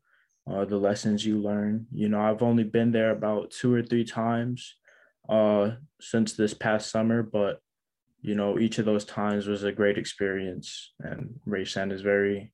Uh, 0.50 0.64
the 0.64 0.78
lessons 0.78 1.26
you 1.26 1.40
learn. 1.40 1.88
You 1.92 2.08
know, 2.08 2.22
I've 2.22 2.44
only 2.44 2.64
been 2.64 2.92
there 2.92 3.12
about 3.12 3.50
two 3.50 3.74
or 3.74 3.82
three 3.82 4.04
times 4.04 4.76
uh, 5.28 5.72
since 6.00 6.34
this 6.34 6.54
past 6.54 6.92
summer, 6.92 7.24
but 7.24 7.62
you 8.22 8.36
know, 8.36 8.60
each 8.60 8.80
of 8.80 8.86
those 8.86 9.06
times 9.06 9.48
was 9.48 9.64
a 9.64 9.72
great 9.72 9.98
experience. 9.98 10.94
And 11.00 11.40
RaceAnd 11.48 11.92
is 11.92 12.02
very, 12.02 12.54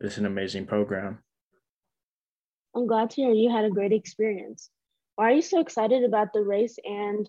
it's 0.00 0.18
an 0.18 0.26
amazing 0.26 0.66
program. 0.66 1.18
I'm 2.74 2.86
glad 2.86 3.10
to 3.10 3.22
hear 3.22 3.32
you 3.32 3.50
had 3.50 3.64
a 3.64 3.70
great 3.70 3.92
experience. 3.92 4.70
Why 5.16 5.30
are 5.30 5.34
you 5.34 5.42
so 5.42 5.60
excited 5.60 6.04
about 6.04 6.32
the 6.32 6.40
RaceAnd 6.40 7.26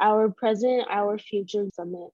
our 0.00 0.30
present, 0.30 0.86
our 0.90 1.18
future 1.18 1.66
summit? 1.74 2.10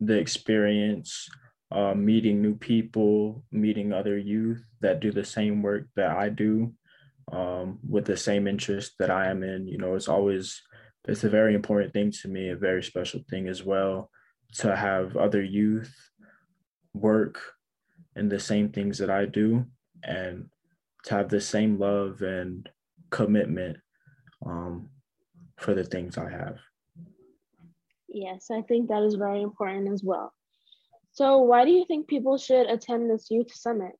The 0.00 0.18
experience, 0.18 1.28
uh, 1.70 1.94
meeting 1.94 2.42
new 2.42 2.56
people, 2.56 3.44
meeting 3.52 3.92
other 3.92 4.18
youth 4.18 4.64
that 4.80 5.00
do 5.00 5.12
the 5.12 5.24
same 5.24 5.62
work 5.62 5.86
that 5.94 6.16
I 6.16 6.28
do, 6.28 6.72
um, 7.32 7.78
with 7.88 8.04
the 8.04 8.16
same 8.16 8.46
interest 8.46 8.94
that 8.98 9.10
I 9.10 9.30
am 9.30 9.42
in. 9.42 9.66
You 9.66 9.78
know, 9.78 9.94
it's 9.94 10.08
always 10.08 10.62
it's 11.06 11.24
a 11.24 11.28
very 11.28 11.54
important 11.54 11.92
thing 11.92 12.10
to 12.22 12.28
me, 12.28 12.50
a 12.50 12.56
very 12.56 12.82
special 12.82 13.20
thing 13.28 13.48
as 13.48 13.62
well, 13.62 14.10
to 14.54 14.74
have 14.74 15.16
other 15.16 15.42
youth 15.42 15.92
work 16.94 17.40
in 18.16 18.28
the 18.28 18.40
same 18.40 18.70
things 18.70 18.98
that 18.98 19.10
I 19.10 19.26
do 19.26 19.66
and 20.02 20.48
to 21.04 21.14
have 21.14 21.28
the 21.28 21.40
same 21.40 21.78
love 21.78 22.22
and 22.22 22.68
commitment 23.10 23.76
um, 24.46 24.88
for 25.58 25.74
the 25.74 25.84
things 25.84 26.16
I 26.16 26.30
have. 26.30 26.58
Yes, 28.08 28.46
I 28.50 28.62
think 28.62 28.88
that 28.88 29.02
is 29.02 29.14
very 29.14 29.42
important 29.42 29.92
as 29.92 30.02
well. 30.02 30.32
So, 31.12 31.38
why 31.38 31.64
do 31.64 31.70
you 31.70 31.84
think 31.86 32.08
people 32.08 32.38
should 32.38 32.66
attend 32.66 33.10
this 33.10 33.30
youth 33.30 33.52
summit? 33.52 33.92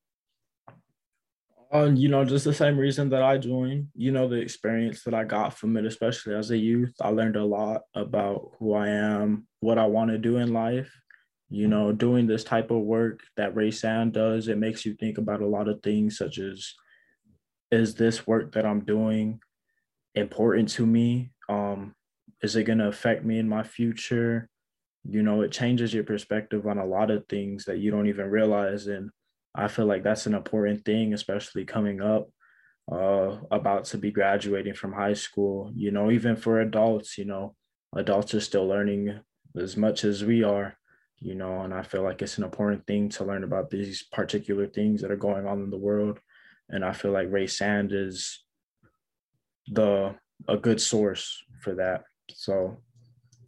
Um, 1.75 1.97
you 1.97 2.09
know, 2.09 2.25
just 2.25 2.45
the 2.45 2.55
same 2.55 2.79
reason 2.79 3.09
that 3.09 3.25
I 3.25 3.37
joined, 3.37 3.89
you 3.97 4.13
know, 4.13 4.29
the 4.29 4.37
experience 4.37 5.03
that 5.03 5.13
I 5.13 5.25
got 5.25 5.59
from 5.59 5.77
it, 5.77 5.85
especially 5.85 6.37
as 6.37 6.53
a 6.53 6.57
youth, 6.57 6.95
I 7.01 7.09
learned 7.09 7.35
a 7.35 7.45
lot 7.45 7.81
about 7.97 8.53
who 8.61 8.75
I 8.75 8.91
am, 8.91 9.49
what 9.59 9.77
I 9.77 9.87
want 9.87 10.13
to 10.13 10.19
do 10.19 10.37
in 10.37 10.53
life. 10.53 10.93
You 11.51 11.67
know, 11.67 11.91
doing 11.91 12.29
this 12.29 12.45
type 12.45 12.71
of 12.71 12.83
work 12.83 13.23
that 13.37 13.57
RaceAnd 13.57 14.13
does, 14.13 14.47
it 14.47 14.57
makes 14.57 14.87
you 14.87 14.95
think 14.95 15.19
about 15.19 15.41
a 15.41 15.49
lot 15.49 15.67
of 15.67 15.83
things 15.83 16.17
such 16.17 16.39
as 16.39 16.75
is 17.73 17.97
this 17.97 18.25
work 18.25 18.53
that 18.53 18.65
I'm 18.65 18.85
doing 18.85 19.41
important 20.15 20.69
to 20.71 20.87
me? 20.87 21.33
Um, 21.49 21.97
is 22.41 22.55
it 22.55 22.65
going 22.65 22.79
to 22.79 22.87
affect 22.87 23.25
me 23.25 23.41
in 23.41 23.49
my 23.49 23.65
future? 23.65 24.49
You 25.03 25.25
know, 25.25 25.41
it 25.41 25.51
changes 25.51 25.93
your 25.93 26.05
perspective 26.05 26.69
on 26.69 26.79
a 26.79 26.87
lot 26.87 27.11
of 27.11 27.27
things 27.27 27.65
that 27.65 27.79
you 27.79 27.91
don't 27.91 28.07
even 28.07 28.31
realize. 28.31 28.87
And 28.87 29.11
I 29.55 29.69
feel 29.69 29.87
like 29.87 30.03
that's 30.03 30.27
an 30.27 30.35
important 30.35 30.85
thing, 30.85 31.15
especially 31.15 31.65
coming 31.65 32.01
up, 32.01 32.29
uh, 32.91 33.37
about 33.51 33.85
to 33.87 33.99
be 33.99 34.11
graduating 34.11 34.75
from 34.75 34.93
high 34.93 35.15
school. 35.15 35.71
You 35.75 35.91
know, 35.91 36.11
even 36.11 36.37
for 36.37 36.61
adults, 36.61 37.17
you 37.19 37.25
know, 37.25 37.55
adults 37.95 38.35
are 38.35 38.41
still 38.41 38.67
learning 38.67 39.21
as 39.57 39.77
much 39.77 40.05
as 40.05 40.25
we 40.25 40.43
are, 40.43 40.77
you 41.21 41.35
know, 41.35 41.61
and 41.61 41.73
I 41.73 41.83
feel 41.83 42.03
like 42.03 42.23
it's 42.23 42.39
an 42.39 42.45
important 42.45 42.87
thing 42.87 43.09
to 43.11 43.25
learn 43.25 43.45
about 43.45 43.71
these 43.71 44.03
particular 44.03 44.67
things 44.67 45.01
that 45.03 45.13
are 45.13 45.17
going 45.17 45.47
on 45.47 45.63
in 45.63 45.71
the 45.71 45.79
world 45.79 46.19
and 46.69 46.85
I 46.85 46.93
feel 46.93 47.13
like 47.13 47.31
Ray 47.31 47.49
and 47.61 47.93
is 47.93 48.43
the 49.69 50.15
a 50.49 50.57
good 50.57 50.81
source 50.81 51.43
for 51.61 51.75
that. 51.77 52.05
So 52.31 52.79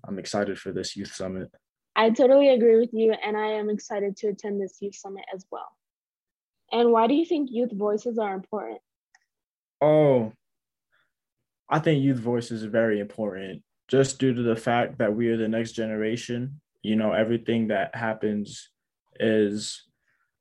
I'm 0.06 0.18
excited 0.18 0.58
for 0.58 0.72
this 0.72 0.96
youth 0.96 1.12
summit. 1.12 1.48
I 1.94 2.10
totally 2.10 2.50
agree 2.50 2.78
with 2.78 2.90
you, 2.92 3.12
and 3.12 3.36
I 3.36 3.48
am 3.52 3.70
excited 3.70 4.16
to 4.18 4.28
attend 4.28 4.60
this 4.60 4.78
youth 4.80 4.94
summit 4.94 5.24
as 5.34 5.46
well. 5.50 5.75
And 6.72 6.92
why 6.92 7.06
do 7.06 7.14
you 7.14 7.24
think 7.24 7.50
youth 7.52 7.72
voices 7.72 8.18
are 8.18 8.34
important? 8.34 8.80
Oh, 9.80 10.32
I 11.68 11.78
think 11.78 12.02
youth 12.02 12.18
voices 12.18 12.64
are 12.64 12.70
very 12.70 13.00
important 13.00 13.62
just 13.88 14.18
due 14.18 14.34
to 14.34 14.42
the 14.42 14.56
fact 14.56 14.98
that 14.98 15.14
we 15.14 15.28
are 15.28 15.36
the 15.36 15.48
next 15.48 15.72
generation. 15.72 16.60
You 16.82 16.96
know, 16.96 17.12
everything 17.12 17.68
that 17.68 17.94
happens 17.94 18.70
is 19.18 19.84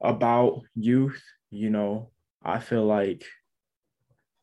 about 0.02 0.62
youth. 0.76 1.22
You 1.52 1.70
know, 1.70 2.12
I 2.44 2.60
feel 2.60 2.86
like 2.86 3.26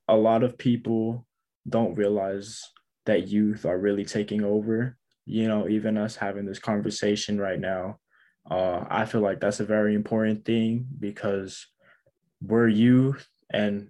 a 0.08 0.16
lot 0.16 0.42
of 0.42 0.58
people 0.58 1.26
don't 1.68 1.94
realize 1.94 2.62
that 3.06 3.28
youth 3.28 3.64
are 3.64 3.78
really 3.78 4.04
taking 4.04 4.44
over. 4.44 4.96
You 5.24 5.46
know, 5.46 5.68
even 5.68 5.96
us 5.96 6.16
having 6.16 6.46
this 6.46 6.58
conversation 6.58 7.38
right 7.38 7.60
now, 7.60 7.98
uh, 8.50 8.84
I 8.88 9.04
feel 9.04 9.20
like 9.20 9.40
that's 9.40 9.60
a 9.60 9.64
very 9.64 9.94
important 9.94 10.44
thing 10.44 10.86
because 10.98 11.66
we're 12.40 12.68
youth 12.68 13.26
and 13.52 13.88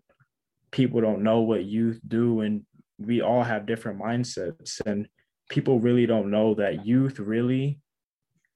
people 0.73 1.01
don't 1.01 1.23
know 1.23 1.41
what 1.41 1.65
youth 1.65 2.01
do, 2.07 2.41
and 2.41 2.65
we 2.99 3.21
all 3.21 3.43
have 3.43 3.67
different 3.67 4.01
mindsets, 4.01 4.81
and 4.85 5.07
people 5.49 5.79
really 5.79 6.07
don't 6.07 6.31
know 6.31 6.55
that 6.55 6.87
youth 6.87 7.19
really 7.19 7.79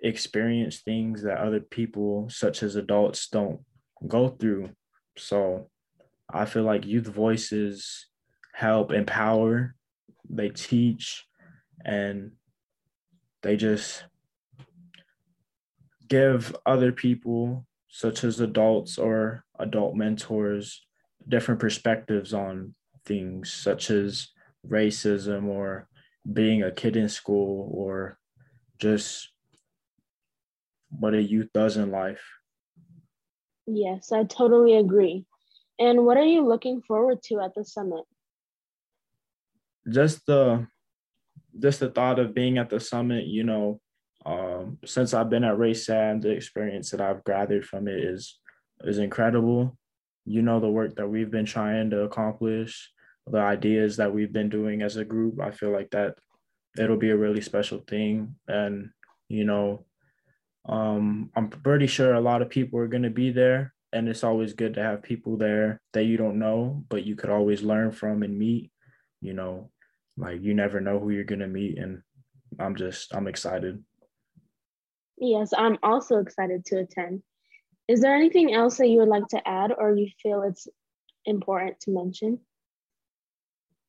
experience 0.01 0.81
things 0.81 1.23
that 1.23 1.39
other 1.39 1.61
people, 1.61 2.29
such 2.31 2.63
as 2.63 2.77
adults, 2.77 3.29
don't 3.29 3.61
go 4.07 4.29
through. 4.29 4.71
So 5.17 5.69
I 6.33 6.45
feel 6.45 6.65
like 6.65 6.87
youth 6.87 7.07
voices 7.07 8.07
help 8.53 8.93
empower, 8.93 9.75
they 10.29 10.49
teach, 10.49 11.25
and 11.85 12.33
they 13.43 13.57
just 13.57 14.05
give 16.09 16.55
other 16.67 16.93
people, 16.93 17.67
such 17.89 18.25
as 18.25 18.41
adults 18.41 18.99
or 18.99 19.45
adult 19.59 19.95
mentors, 19.95 20.83
different 21.29 21.61
perspectives 21.61 22.33
on 22.35 22.75
things 23.05 23.53
such 23.53 23.91
as 23.91 24.29
racism 24.69 25.47
or 25.47 25.89
being 26.33 26.63
a 26.63 26.71
kid 26.71 26.97
in 26.97 27.09
school 27.09 27.71
or 27.73 28.19
just 28.79 29.31
what 30.91 31.15
a 31.15 31.23
youth 31.23 31.49
does 31.53 31.77
in 31.77 31.91
life. 31.91 32.23
Yes, 33.67 34.13
I 34.13 34.25
totally 34.25 34.77
agree. 34.77 35.25
And 35.79 36.07
what 36.07 36.17
are 36.17 36.25
you 36.25 36.47
looking 36.47 36.83
forward 36.83 37.23
to 37.25 37.41
at 37.41 37.55
the 37.55 37.65
summit? 37.65 38.05
Just 39.89 40.27
the 40.27 40.67
just 41.59 41.81
the 41.81 41.91
thought 41.91 42.19
of 42.19 42.35
being 42.35 42.59
at 42.59 42.69
the 42.69 42.81
summit, 42.81 43.27
you 43.27 43.43
know, 43.45 43.81
um, 44.27 44.79
since 44.85 45.15
I've 45.15 45.31
been 45.31 45.45
at 45.45 45.57
RaceAnd 45.57 46.23
the 46.23 46.31
experience 46.31 46.91
that 46.91 47.01
I've 47.01 47.25
gathered 47.25 47.65
from 47.65 47.87
it 47.87 47.99
is 47.99 48.39
is 48.83 48.99
incredible. 48.99 49.79
You 50.25 50.43
know, 50.43 50.59
the 50.59 50.69
work 50.69 50.97
that 50.97 51.09
we've 51.09 51.31
been 51.31 51.47
trying 51.47 51.91
to 51.91 52.03
accomplish, 52.03 52.91
the 53.31 53.39
ideas 53.39 53.97
that 53.99 54.13
we've 54.13 54.33
been 54.33 54.49
doing 54.49 54.83
as 54.83 54.97
a 54.97 55.05
group. 55.05 55.41
I 55.41 55.53
feel 55.53 55.71
like 55.71 55.91
that 55.93 56.17
it'll 56.77 56.97
be 56.97 57.11
a 57.11 57.17
really 57.17 57.41
special 57.41 57.79
thing. 57.79 58.35
And, 58.49 58.91
you 59.29 59.45
know, 59.45 59.87
um, 60.69 61.31
I'm 61.37 61.49
pretty 61.49 61.87
sure 61.87 62.15
a 62.15 62.21
lot 62.21 62.43
of 62.43 62.51
people 62.51 62.81
are 62.81 62.89
going 62.89 63.05
to 63.05 63.11
be 63.11 63.31
there, 63.31 63.73
and 63.93 64.09
it's 64.09 64.25
always 64.25 64.53
good 64.53 64.75
to 64.75 64.83
have 64.83 65.05
people 65.05 65.37
there 65.37 65.81
that 65.93 66.05
you 66.05 66.17
don't 66.17 66.41
know, 66.41 66.85
but 66.89 67.05
you 67.05 67.15
could 67.15 67.31
always 67.31 67.63
learn 67.63 67.93
from 67.93 68.25
and 68.25 68.37
meet. 68.37 68.73
You 69.21 69.35
know, 69.35 69.71
like 70.17 70.43
you 70.43 70.53
never 70.55 70.81
know 70.81 70.99
who 70.99 71.11
you're 71.11 71.25
going 71.25 71.41
to 71.41 71.47
meet, 71.47 71.79
and 71.79 72.03
I'm 72.59 72.75
just 72.75 73.15
I'm 73.15 73.29
excited. 73.29 73.83
Yes, 75.19 75.53
I'm 75.57 75.79
also 75.83 76.19
excited 76.19 76.65
to 76.67 76.81
attend. 76.81 77.23
Is 77.89 78.01
there 78.01 78.15
anything 78.15 78.53
else 78.53 78.79
that 78.79 78.89
you 78.89 78.99
would 78.99 79.09
like 79.09 79.27
to 79.29 79.49
add, 79.49 79.73
or 79.77 79.97
you 79.97 80.11
feel 80.23 80.43
it's 80.43 80.67
important 81.25 81.81
to 81.81 81.91
mention? 81.91 82.41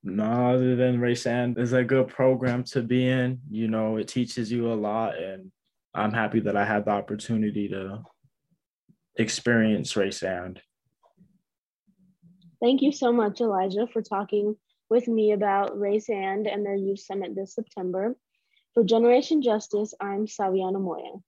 No, 0.03 0.53
other 0.53 0.75
than 0.75 0.99
RaceAnd 0.99 1.57
is 1.57 1.73
a 1.73 1.83
good 1.83 2.07
program 2.07 2.63
to 2.65 2.81
be 2.81 3.07
in. 3.07 3.39
You 3.49 3.67
know, 3.67 3.97
it 3.97 4.07
teaches 4.07 4.51
you 4.51 4.71
a 4.71 4.75
lot 4.75 5.17
and 5.17 5.51
I'm 5.93 6.13
happy 6.13 6.39
that 6.41 6.55
I 6.55 6.63
had 6.63 6.85
the 6.85 6.91
opportunity 6.91 7.67
to 7.69 8.03
experience 9.15 9.93
RaceAnd. 9.93 10.59
Thank 12.61 12.81
you 12.81 12.91
so 12.91 13.11
much, 13.11 13.41
Elijah, 13.41 13.87
for 13.91 14.01
talking 14.01 14.55
with 14.89 15.07
me 15.07 15.31
about 15.31 15.77
RaceAnd 15.77 16.51
and 16.51 16.65
their 16.65 16.75
youth 16.75 16.99
summit 16.99 17.35
this 17.35 17.55
September. 17.55 18.15
For 18.73 18.83
Generation 18.83 19.41
Justice, 19.41 19.93
I'm 19.99 20.27
Saviana 20.27 20.79
Moya. 20.79 21.21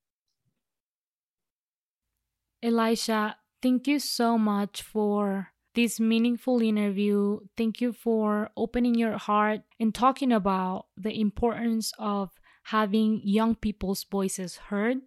Elijah, 2.64 3.38
thank 3.62 3.88
you 3.88 4.00
so 4.00 4.38
much 4.38 4.82
for 4.82 5.50
this 5.76 6.00
meaningful 6.00 6.62
interview. 6.62 7.40
Thank 7.56 7.80
you 7.82 7.94
for 7.94 8.50
opening 8.58 8.96
your 8.96 9.18
heart 9.18 9.62
and 9.80 9.96
talking 9.96 10.32
about 10.32 10.88
the 10.98 11.20
importance 11.20 11.94
of 11.98 12.32
having 12.64 13.22
young 13.24 13.56
people's 13.56 14.04
voices 14.04 14.58
heard. 14.70 14.98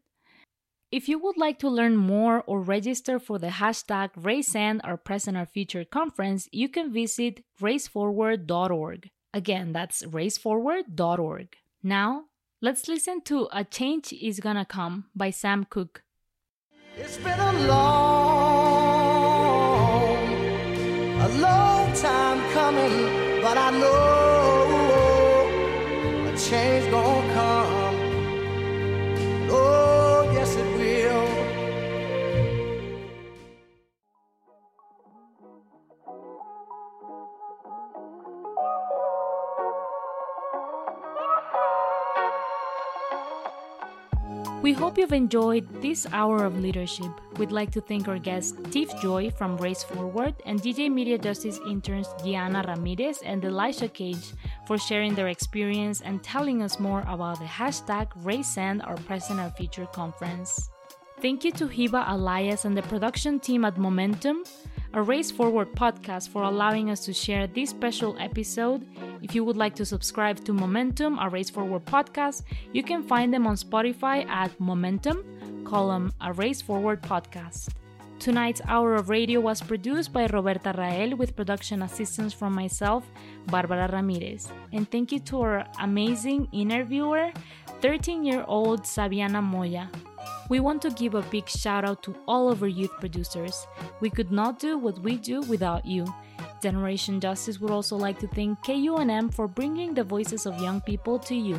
If 0.91 1.09
you 1.09 1.19
would 1.19 1.39
like 1.39 1.59
to 1.61 1.69
learn 1.69 1.97
more 1.97 2.43
or 2.47 2.61
register 2.61 3.19
for 3.19 3.39
the 3.39 3.49
hashtag 3.49 4.11
RaceAnd 4.15 4.81
Our 4.85 4.97
Present 4.97 5.37
Our 5.37 5.47
Future 5.47 5.85
conference, 5.85 6.49
you 6.53 6.69
can 6.69 6.93
visit 6.93 7.45
raceforward.org. 7.61 9.09
Again, 9.33 9.73
that's 9.73 10.03
raceforward.org. 10.03 11.57
Now, 11.85 12.27
let's 12.61 12.87
listen 12.87 13.23
to 13.23 13.49
A 13.53 13.65
Change 13.65 14.13
Is 14.13 14.39
Gonna 14.39 14.65
Come 14.65 15.07
by 15.17 15.31
Sam 15.31 15.65
Cooke. 15.69 16.05
It's 16.97 17.17
been 17.17 17.41
a 17.41 17.53
long, 17.67 18.23
a 21.23 21.29
long 21.41 21.93
time 21.95 22.39
coming, 22.53 23.43
but 23.43 23.59
I 23.59 23.71
know 23.73 24.69
a 26.33 26.39
change 26.39 26.89
gonna 26.89 27.35
come. 27.35 27.82
We 44.73 44.79
hope 44.79 44.97
you've 44.97 45.13
enjoyed 45.13 45.69
this 45.83 46.07
hour 46.13 46.47
of 46.47 46.59
leadership. 46.59 47.13
We'd 47.37 47.53
like 47.53 47.71
to 47.73 47.81
thank 47.83 48.09
our 48.09 48.19
guests 48.19 48.57
Tiff 48.71 48.89
Joy 49.03 49.29
from 49.31 49.59
Race 49.59 49.83
Forward 49.83 50.35
and 50.47 50.63
DJ 50.63 50.91
Media 50.91 51.19
Justice 51.19 51.61
interns 51.69 52.09
Gianna 52.25 52.65
Ramirez 52.67 53.21
and 53.23 53.45
Elijah 53.45 53.89
Cage 53.89 54.33
for 54.67 54.79
sharing 54.79 55.15
their 55.15 55.29
experience 55.29 56.01
and 56.01 56.23
telling 56.23 56.63
us 56.63 56.81
more 56.81 57.05
about 57.07 57.39
the 57.39 57.45
hashtag 57.45 58.09
RaceAnd 58.23 58.89
Our 58.89 58.97
Present 58.97 59.41
Our 59.41 59.51
Future 59.51 59.85
conference. 59.85 60.71
Thank 61.21 61.45
you 61.45 61.53
to 61.53 61.67
Hiba 61.67 62.11
Elias 62.11 62.65
and 62.65 62.75
the 62.75 62.83
production 62.85 63.41
team 63.41 63.67
at 63.67 63.77
Momentum, 63.77 64.43
a 64.95 65.03
Race 65.03 65.31
Forward 65.31 65.73
podcast, 65.73 66.31
for 66.31 66.45
allowing 66.45 66.89
us 66.89 67.05
to 67.05 67.13
share 67.13 67.47
this 67.47 67.69
special 67.69 68.17
episode. 68.19 68.87
If 69.23 69.37
you 69.37 69.45
would 69.45 69.57
like 69.57 69.77
to 69.77 69.85
subscribe 69.85 70.45
to 70.45 70.53
Momentum, 70.53 71.19
a 71.21 71.29
Race 71.29 71.49
Forward 71.49 71.85
podcast, 71.85 72.43
you 72.73 72.83
can 72.83 73.05
find 73.05 73.33
them 73.33 73.47
on 73.47 73.55
Spotify 73.55 74.27
at 74.29 74.51
Momentum, 74.59 75.65
column 75.65 76.13
A 76.21 76.33
Race 76.33 76.61
Forward 76.61 77.01
podcast. 77.03 77.69
Tonight's 78.19 78.61
hour 78.67 78.95
of 78.95 79.09
radio 79.09 79.41
was 79.41 79.61
produced 79.61 80.13
by 80.13 80.27
Roberta 80.27 80.75
Rael 80.77 81.17
with 81.17 81.37
production 81.37 81.83
assistance 81.83 82.33
from 82.33 82.53
myself, 82.53 83.05
Barbara 83.47 83.89
Ramirez. 83.93 84.49
And 84.73 84.91
thank 84.91 85.13
you 85.13 85.21
to 85.21 85.41
our 85.41 85.67
amazing 85.81 86.49
interviewer, 86.53 87.33
13 87.81 88.25
year 88.25 88.45
old 88.49 88.83
Saviana 88.83 89.43
Moya. 89.43 89.89
We 90.49 90.61
want 90.61 90.83
to 90.83 90.91
give 90.91 91.15
a 91.15 91.23
big 91.23 91.49
shout 91.49 91.85
out 91.85 92.03
to 92.03 92.15
all 92.27 92.51
of 92.51 92.63
our 92.63 92.69
youth 92.69 92.93
producers. 92.99 93.67
We 94.01 94.11
could 94.11 94.33
not 94.33 94.59
do 94.59 94.79
what 94.79 94.99
we 94.99 95.17
do 95.17 95.43
without 95.43 95.87
you. 95.87 96.07
Generation 96.63 97.21
Justice 97.21 97.61
would 97.61 97.73
also 97.73 97.97
like 97.97 98.19
to 98.21 98.29
thank 98.29 98.63
KUNM 98.65 99.35
for 99.35 99.49
bringing 99.49 99.95
the 99.95 100.05
voices 100.05 100.47
of 100.47 100.61
young 100.61 100.81
people 100.81 101.19
to 101.19 101.35
you, 101.35 101.59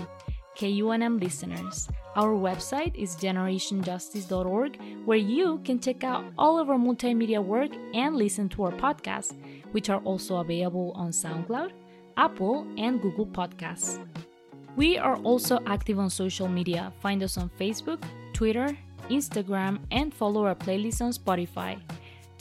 KUNM 0.57 1.21
listeners. 1.21 1.89
Our 2.15 2.33
website 2.33 2.95
is 2.95 3.15
generationjustice.org, 3.17 4.79
where 5.05 5.17
you 5.17 5.59
can 5.65 5.79
check 5.79 6.03
out 6.03 6.25
all 6.37 6.57
of 6.57 6.69
our 6.69 6.77
multimedia 6.77 7.43
work 7.43 7.71
and 7.93 8.15
listen 8.15 8.47
to 8.49 8.63
our 8.63 8.71
podcasts, 8.71 9.35
which 9.73 9.89
are 9.89 9.99
also 10.05 10.37
available 10.37 10.93
on 10.95 11.11
SoundCloud, 11.11 11.71
Apple, 12.15 12.65
and 12.77 13.01
Google 13.01 13.25
Podcasts. 13.25 13.99
We 14.75 14.97
are 14.97 15.17
also 15.17 15.59
active 15.65 15.99
on 15.99 16.09
social 16.09 16.47
media. 16.47 16.93
Find 17.01 17.21
us 17.23 17.37
on 17.37 17.49
Facebook, 17.59 18.01
Twitter, 18.33 18.77
Instagram, 19.09 19.79
and 19.91 20.13
follow 20.13 20.45
our 20.45 20.55
playlist 20.55 21.01
on 21.01 21.11
Spotify. 21.11 21.79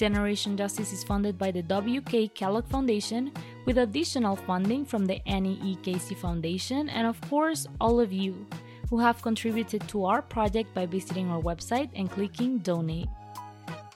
Generation 0.02 0.56
Justice 0.56 0.92
is 0.92 1.04
funded 1.04 1.38
by 1.38 1.52
the 1.52 1.62
W.K. 1.62 2.34
Kellogg 2.34 2.66
Foundation 2.66 3.30
with 3.66 3.78
additional 3.78 4.34
funding 4.34 4.84
from 4.84 5.06
the 5.06 5.22
Annie 5.28 5.60
E. 5.62 5.76
Casey 5.76 6.16
Foundation 6.16 6.88
and, 6.88 7.06
of 7.06 7.20
course, 7.30 7.68
all 7.80 8.00
of 8.00 8.12
you 8.12 8.44
who 8.90 8.98
have 8.98 9.22
contributed 9.22 9.86
to 9.86 10.04
our 10.04 10.20
project 10.20 10.74
by 10.74 10.86
visiting 10.86 11.30
our 11.30 11.40
website 11.40 11.88
and 11.94 12.10
clicking 12.10 12.58
donate. 12.58 13.06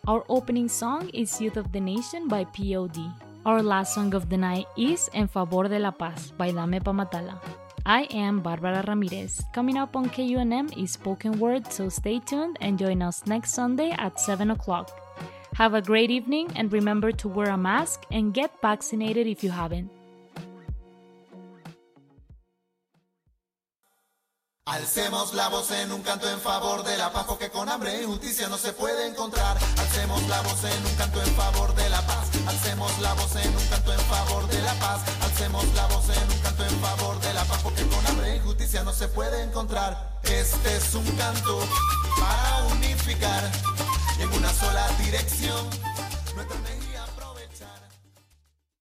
Our 0.06 0.22
opening 0.28 0.68
song 0.68 1.10
is 1.10 1.40
Youth 1.40 1.56
of 1.56 1.72
the 1.72 1.80
Nation 1.80 2.28
by 2.28 2.44
POD. 2.54 3.10
Our 3.44 3.60
last 3.60 3.92
song 3.92 4.14
of 4.14 4.30
the 4.30 4.36
night 4.36 4.66
is 4.78 5.10
En 5.12 5.26
Favor 5.26 5.66
de 5.66 5.80
la 5.80 5.90
Paz 5.90 6.30
by 6.38 6.52
Dame 6.52 6.78
Pa 6.78 6.92
Matala. 6.92 7.42
I 7.84 8.06
am 8.14 8.38
Barbara 8.46 8.84
Ramirez. 8.86 9.42
Coming 9.52 9.76
up 9.76 9.96
on 9.96 10.08
KUNM 10.10 10.70
is 10.80 10.92
Spoken 10.92 11.40
Word, 11.40 11.72
so 11.72 11.88
stay 11.88 12.20
tuned 12.20 12.58
and 12.60 12.78
join 12.78 13.02
us 13.02 13.26
next 13.26 13.54
Sunday 13.54 13.90
at 13.90 14.20
7 14.20 14.52
o'clock. 14.52 15.05
Have 15.56 15.72
a 15.72 15.80
great 15.80 16.10
evening 16.10 16.52
and 16.54 16.70
remember 16.70 17.12
to 17.12 17.28
wear 17.28 17.48
a 17.48 17.56
mask 17.56 18.04
and 18.10 18.34
get 18.34 18.50
vaccinated 18.60 19.26
if 19.26 19.42
you 19.42 19.50
haven't. 19.50 19.90
Alcemos 24.66 25.32
la 25.32 25.48
voz 25.48 25.70
en 25.70 25.92
un 25.92 26.02
canto 26.02 26.28
en 26.28 26.40
favor 26.40 26.82
de 26.84 26.98
la 26.98 27.10
paz, 27.10 27.24
porque 27.26 27.48
con 27.48 27.70
hambre 27.70 28.02
y 28.02 28.04
justicia 28.04 28.48
no 28.48 28.58
se 28.58 28.74
puede 28.74 29.06
encontrar. 29.06 29.56
Alcemos 29.78 30.28
la 30.28 30.42
voz 30.42 30.62
en 30.64 30.84
un 30.84 30.94
canto 30.98 31.22
en 31.22 31.34
favor 31.34 31.74
de 31.74 31.88
la 31.88 32.02
paz. 32.02 32.30
Alcemos 32.46 32.98
la 33.00 33.14
voz 33.14 33.36
en 33.36 33.56
un 33.56 33.66
canto 33.70 33.94
en 33.94 34.00
favor 34.00 34.46
de 34.48 34.60
la 34.60 34.74
paz. 34.74 35.00
Alcemos 35.22 35.64
la 35.74 35.86
voz 35.86 36.08
en 36.10 36.32
un 36.32 36.38
canto 36.42 36.64
en 36.64 36.80
favor 36.80 37.18
de 37.20 37.32
la 37.32 37.44
paz, 37.44 37.60
porque 37.62 37.86
con 37.86 38.06
hambre 38.08 38.36
y 38.36 38.40
justicia 38.40 38.82
no 38.82 38.92
se 38.92 39.08
puede 39.08 39.42
encontrar. 39.42 40.20
Este 40.24 40.76
es 40.76 40.94
un 40.94 41.06
canto 41.16 41.60
para 42.18 42.66
unificar 42.74 43.50
en 44.20 44.32
una 44.32 44.52
sola 44.52 44.86
dirección. 45.04 45.66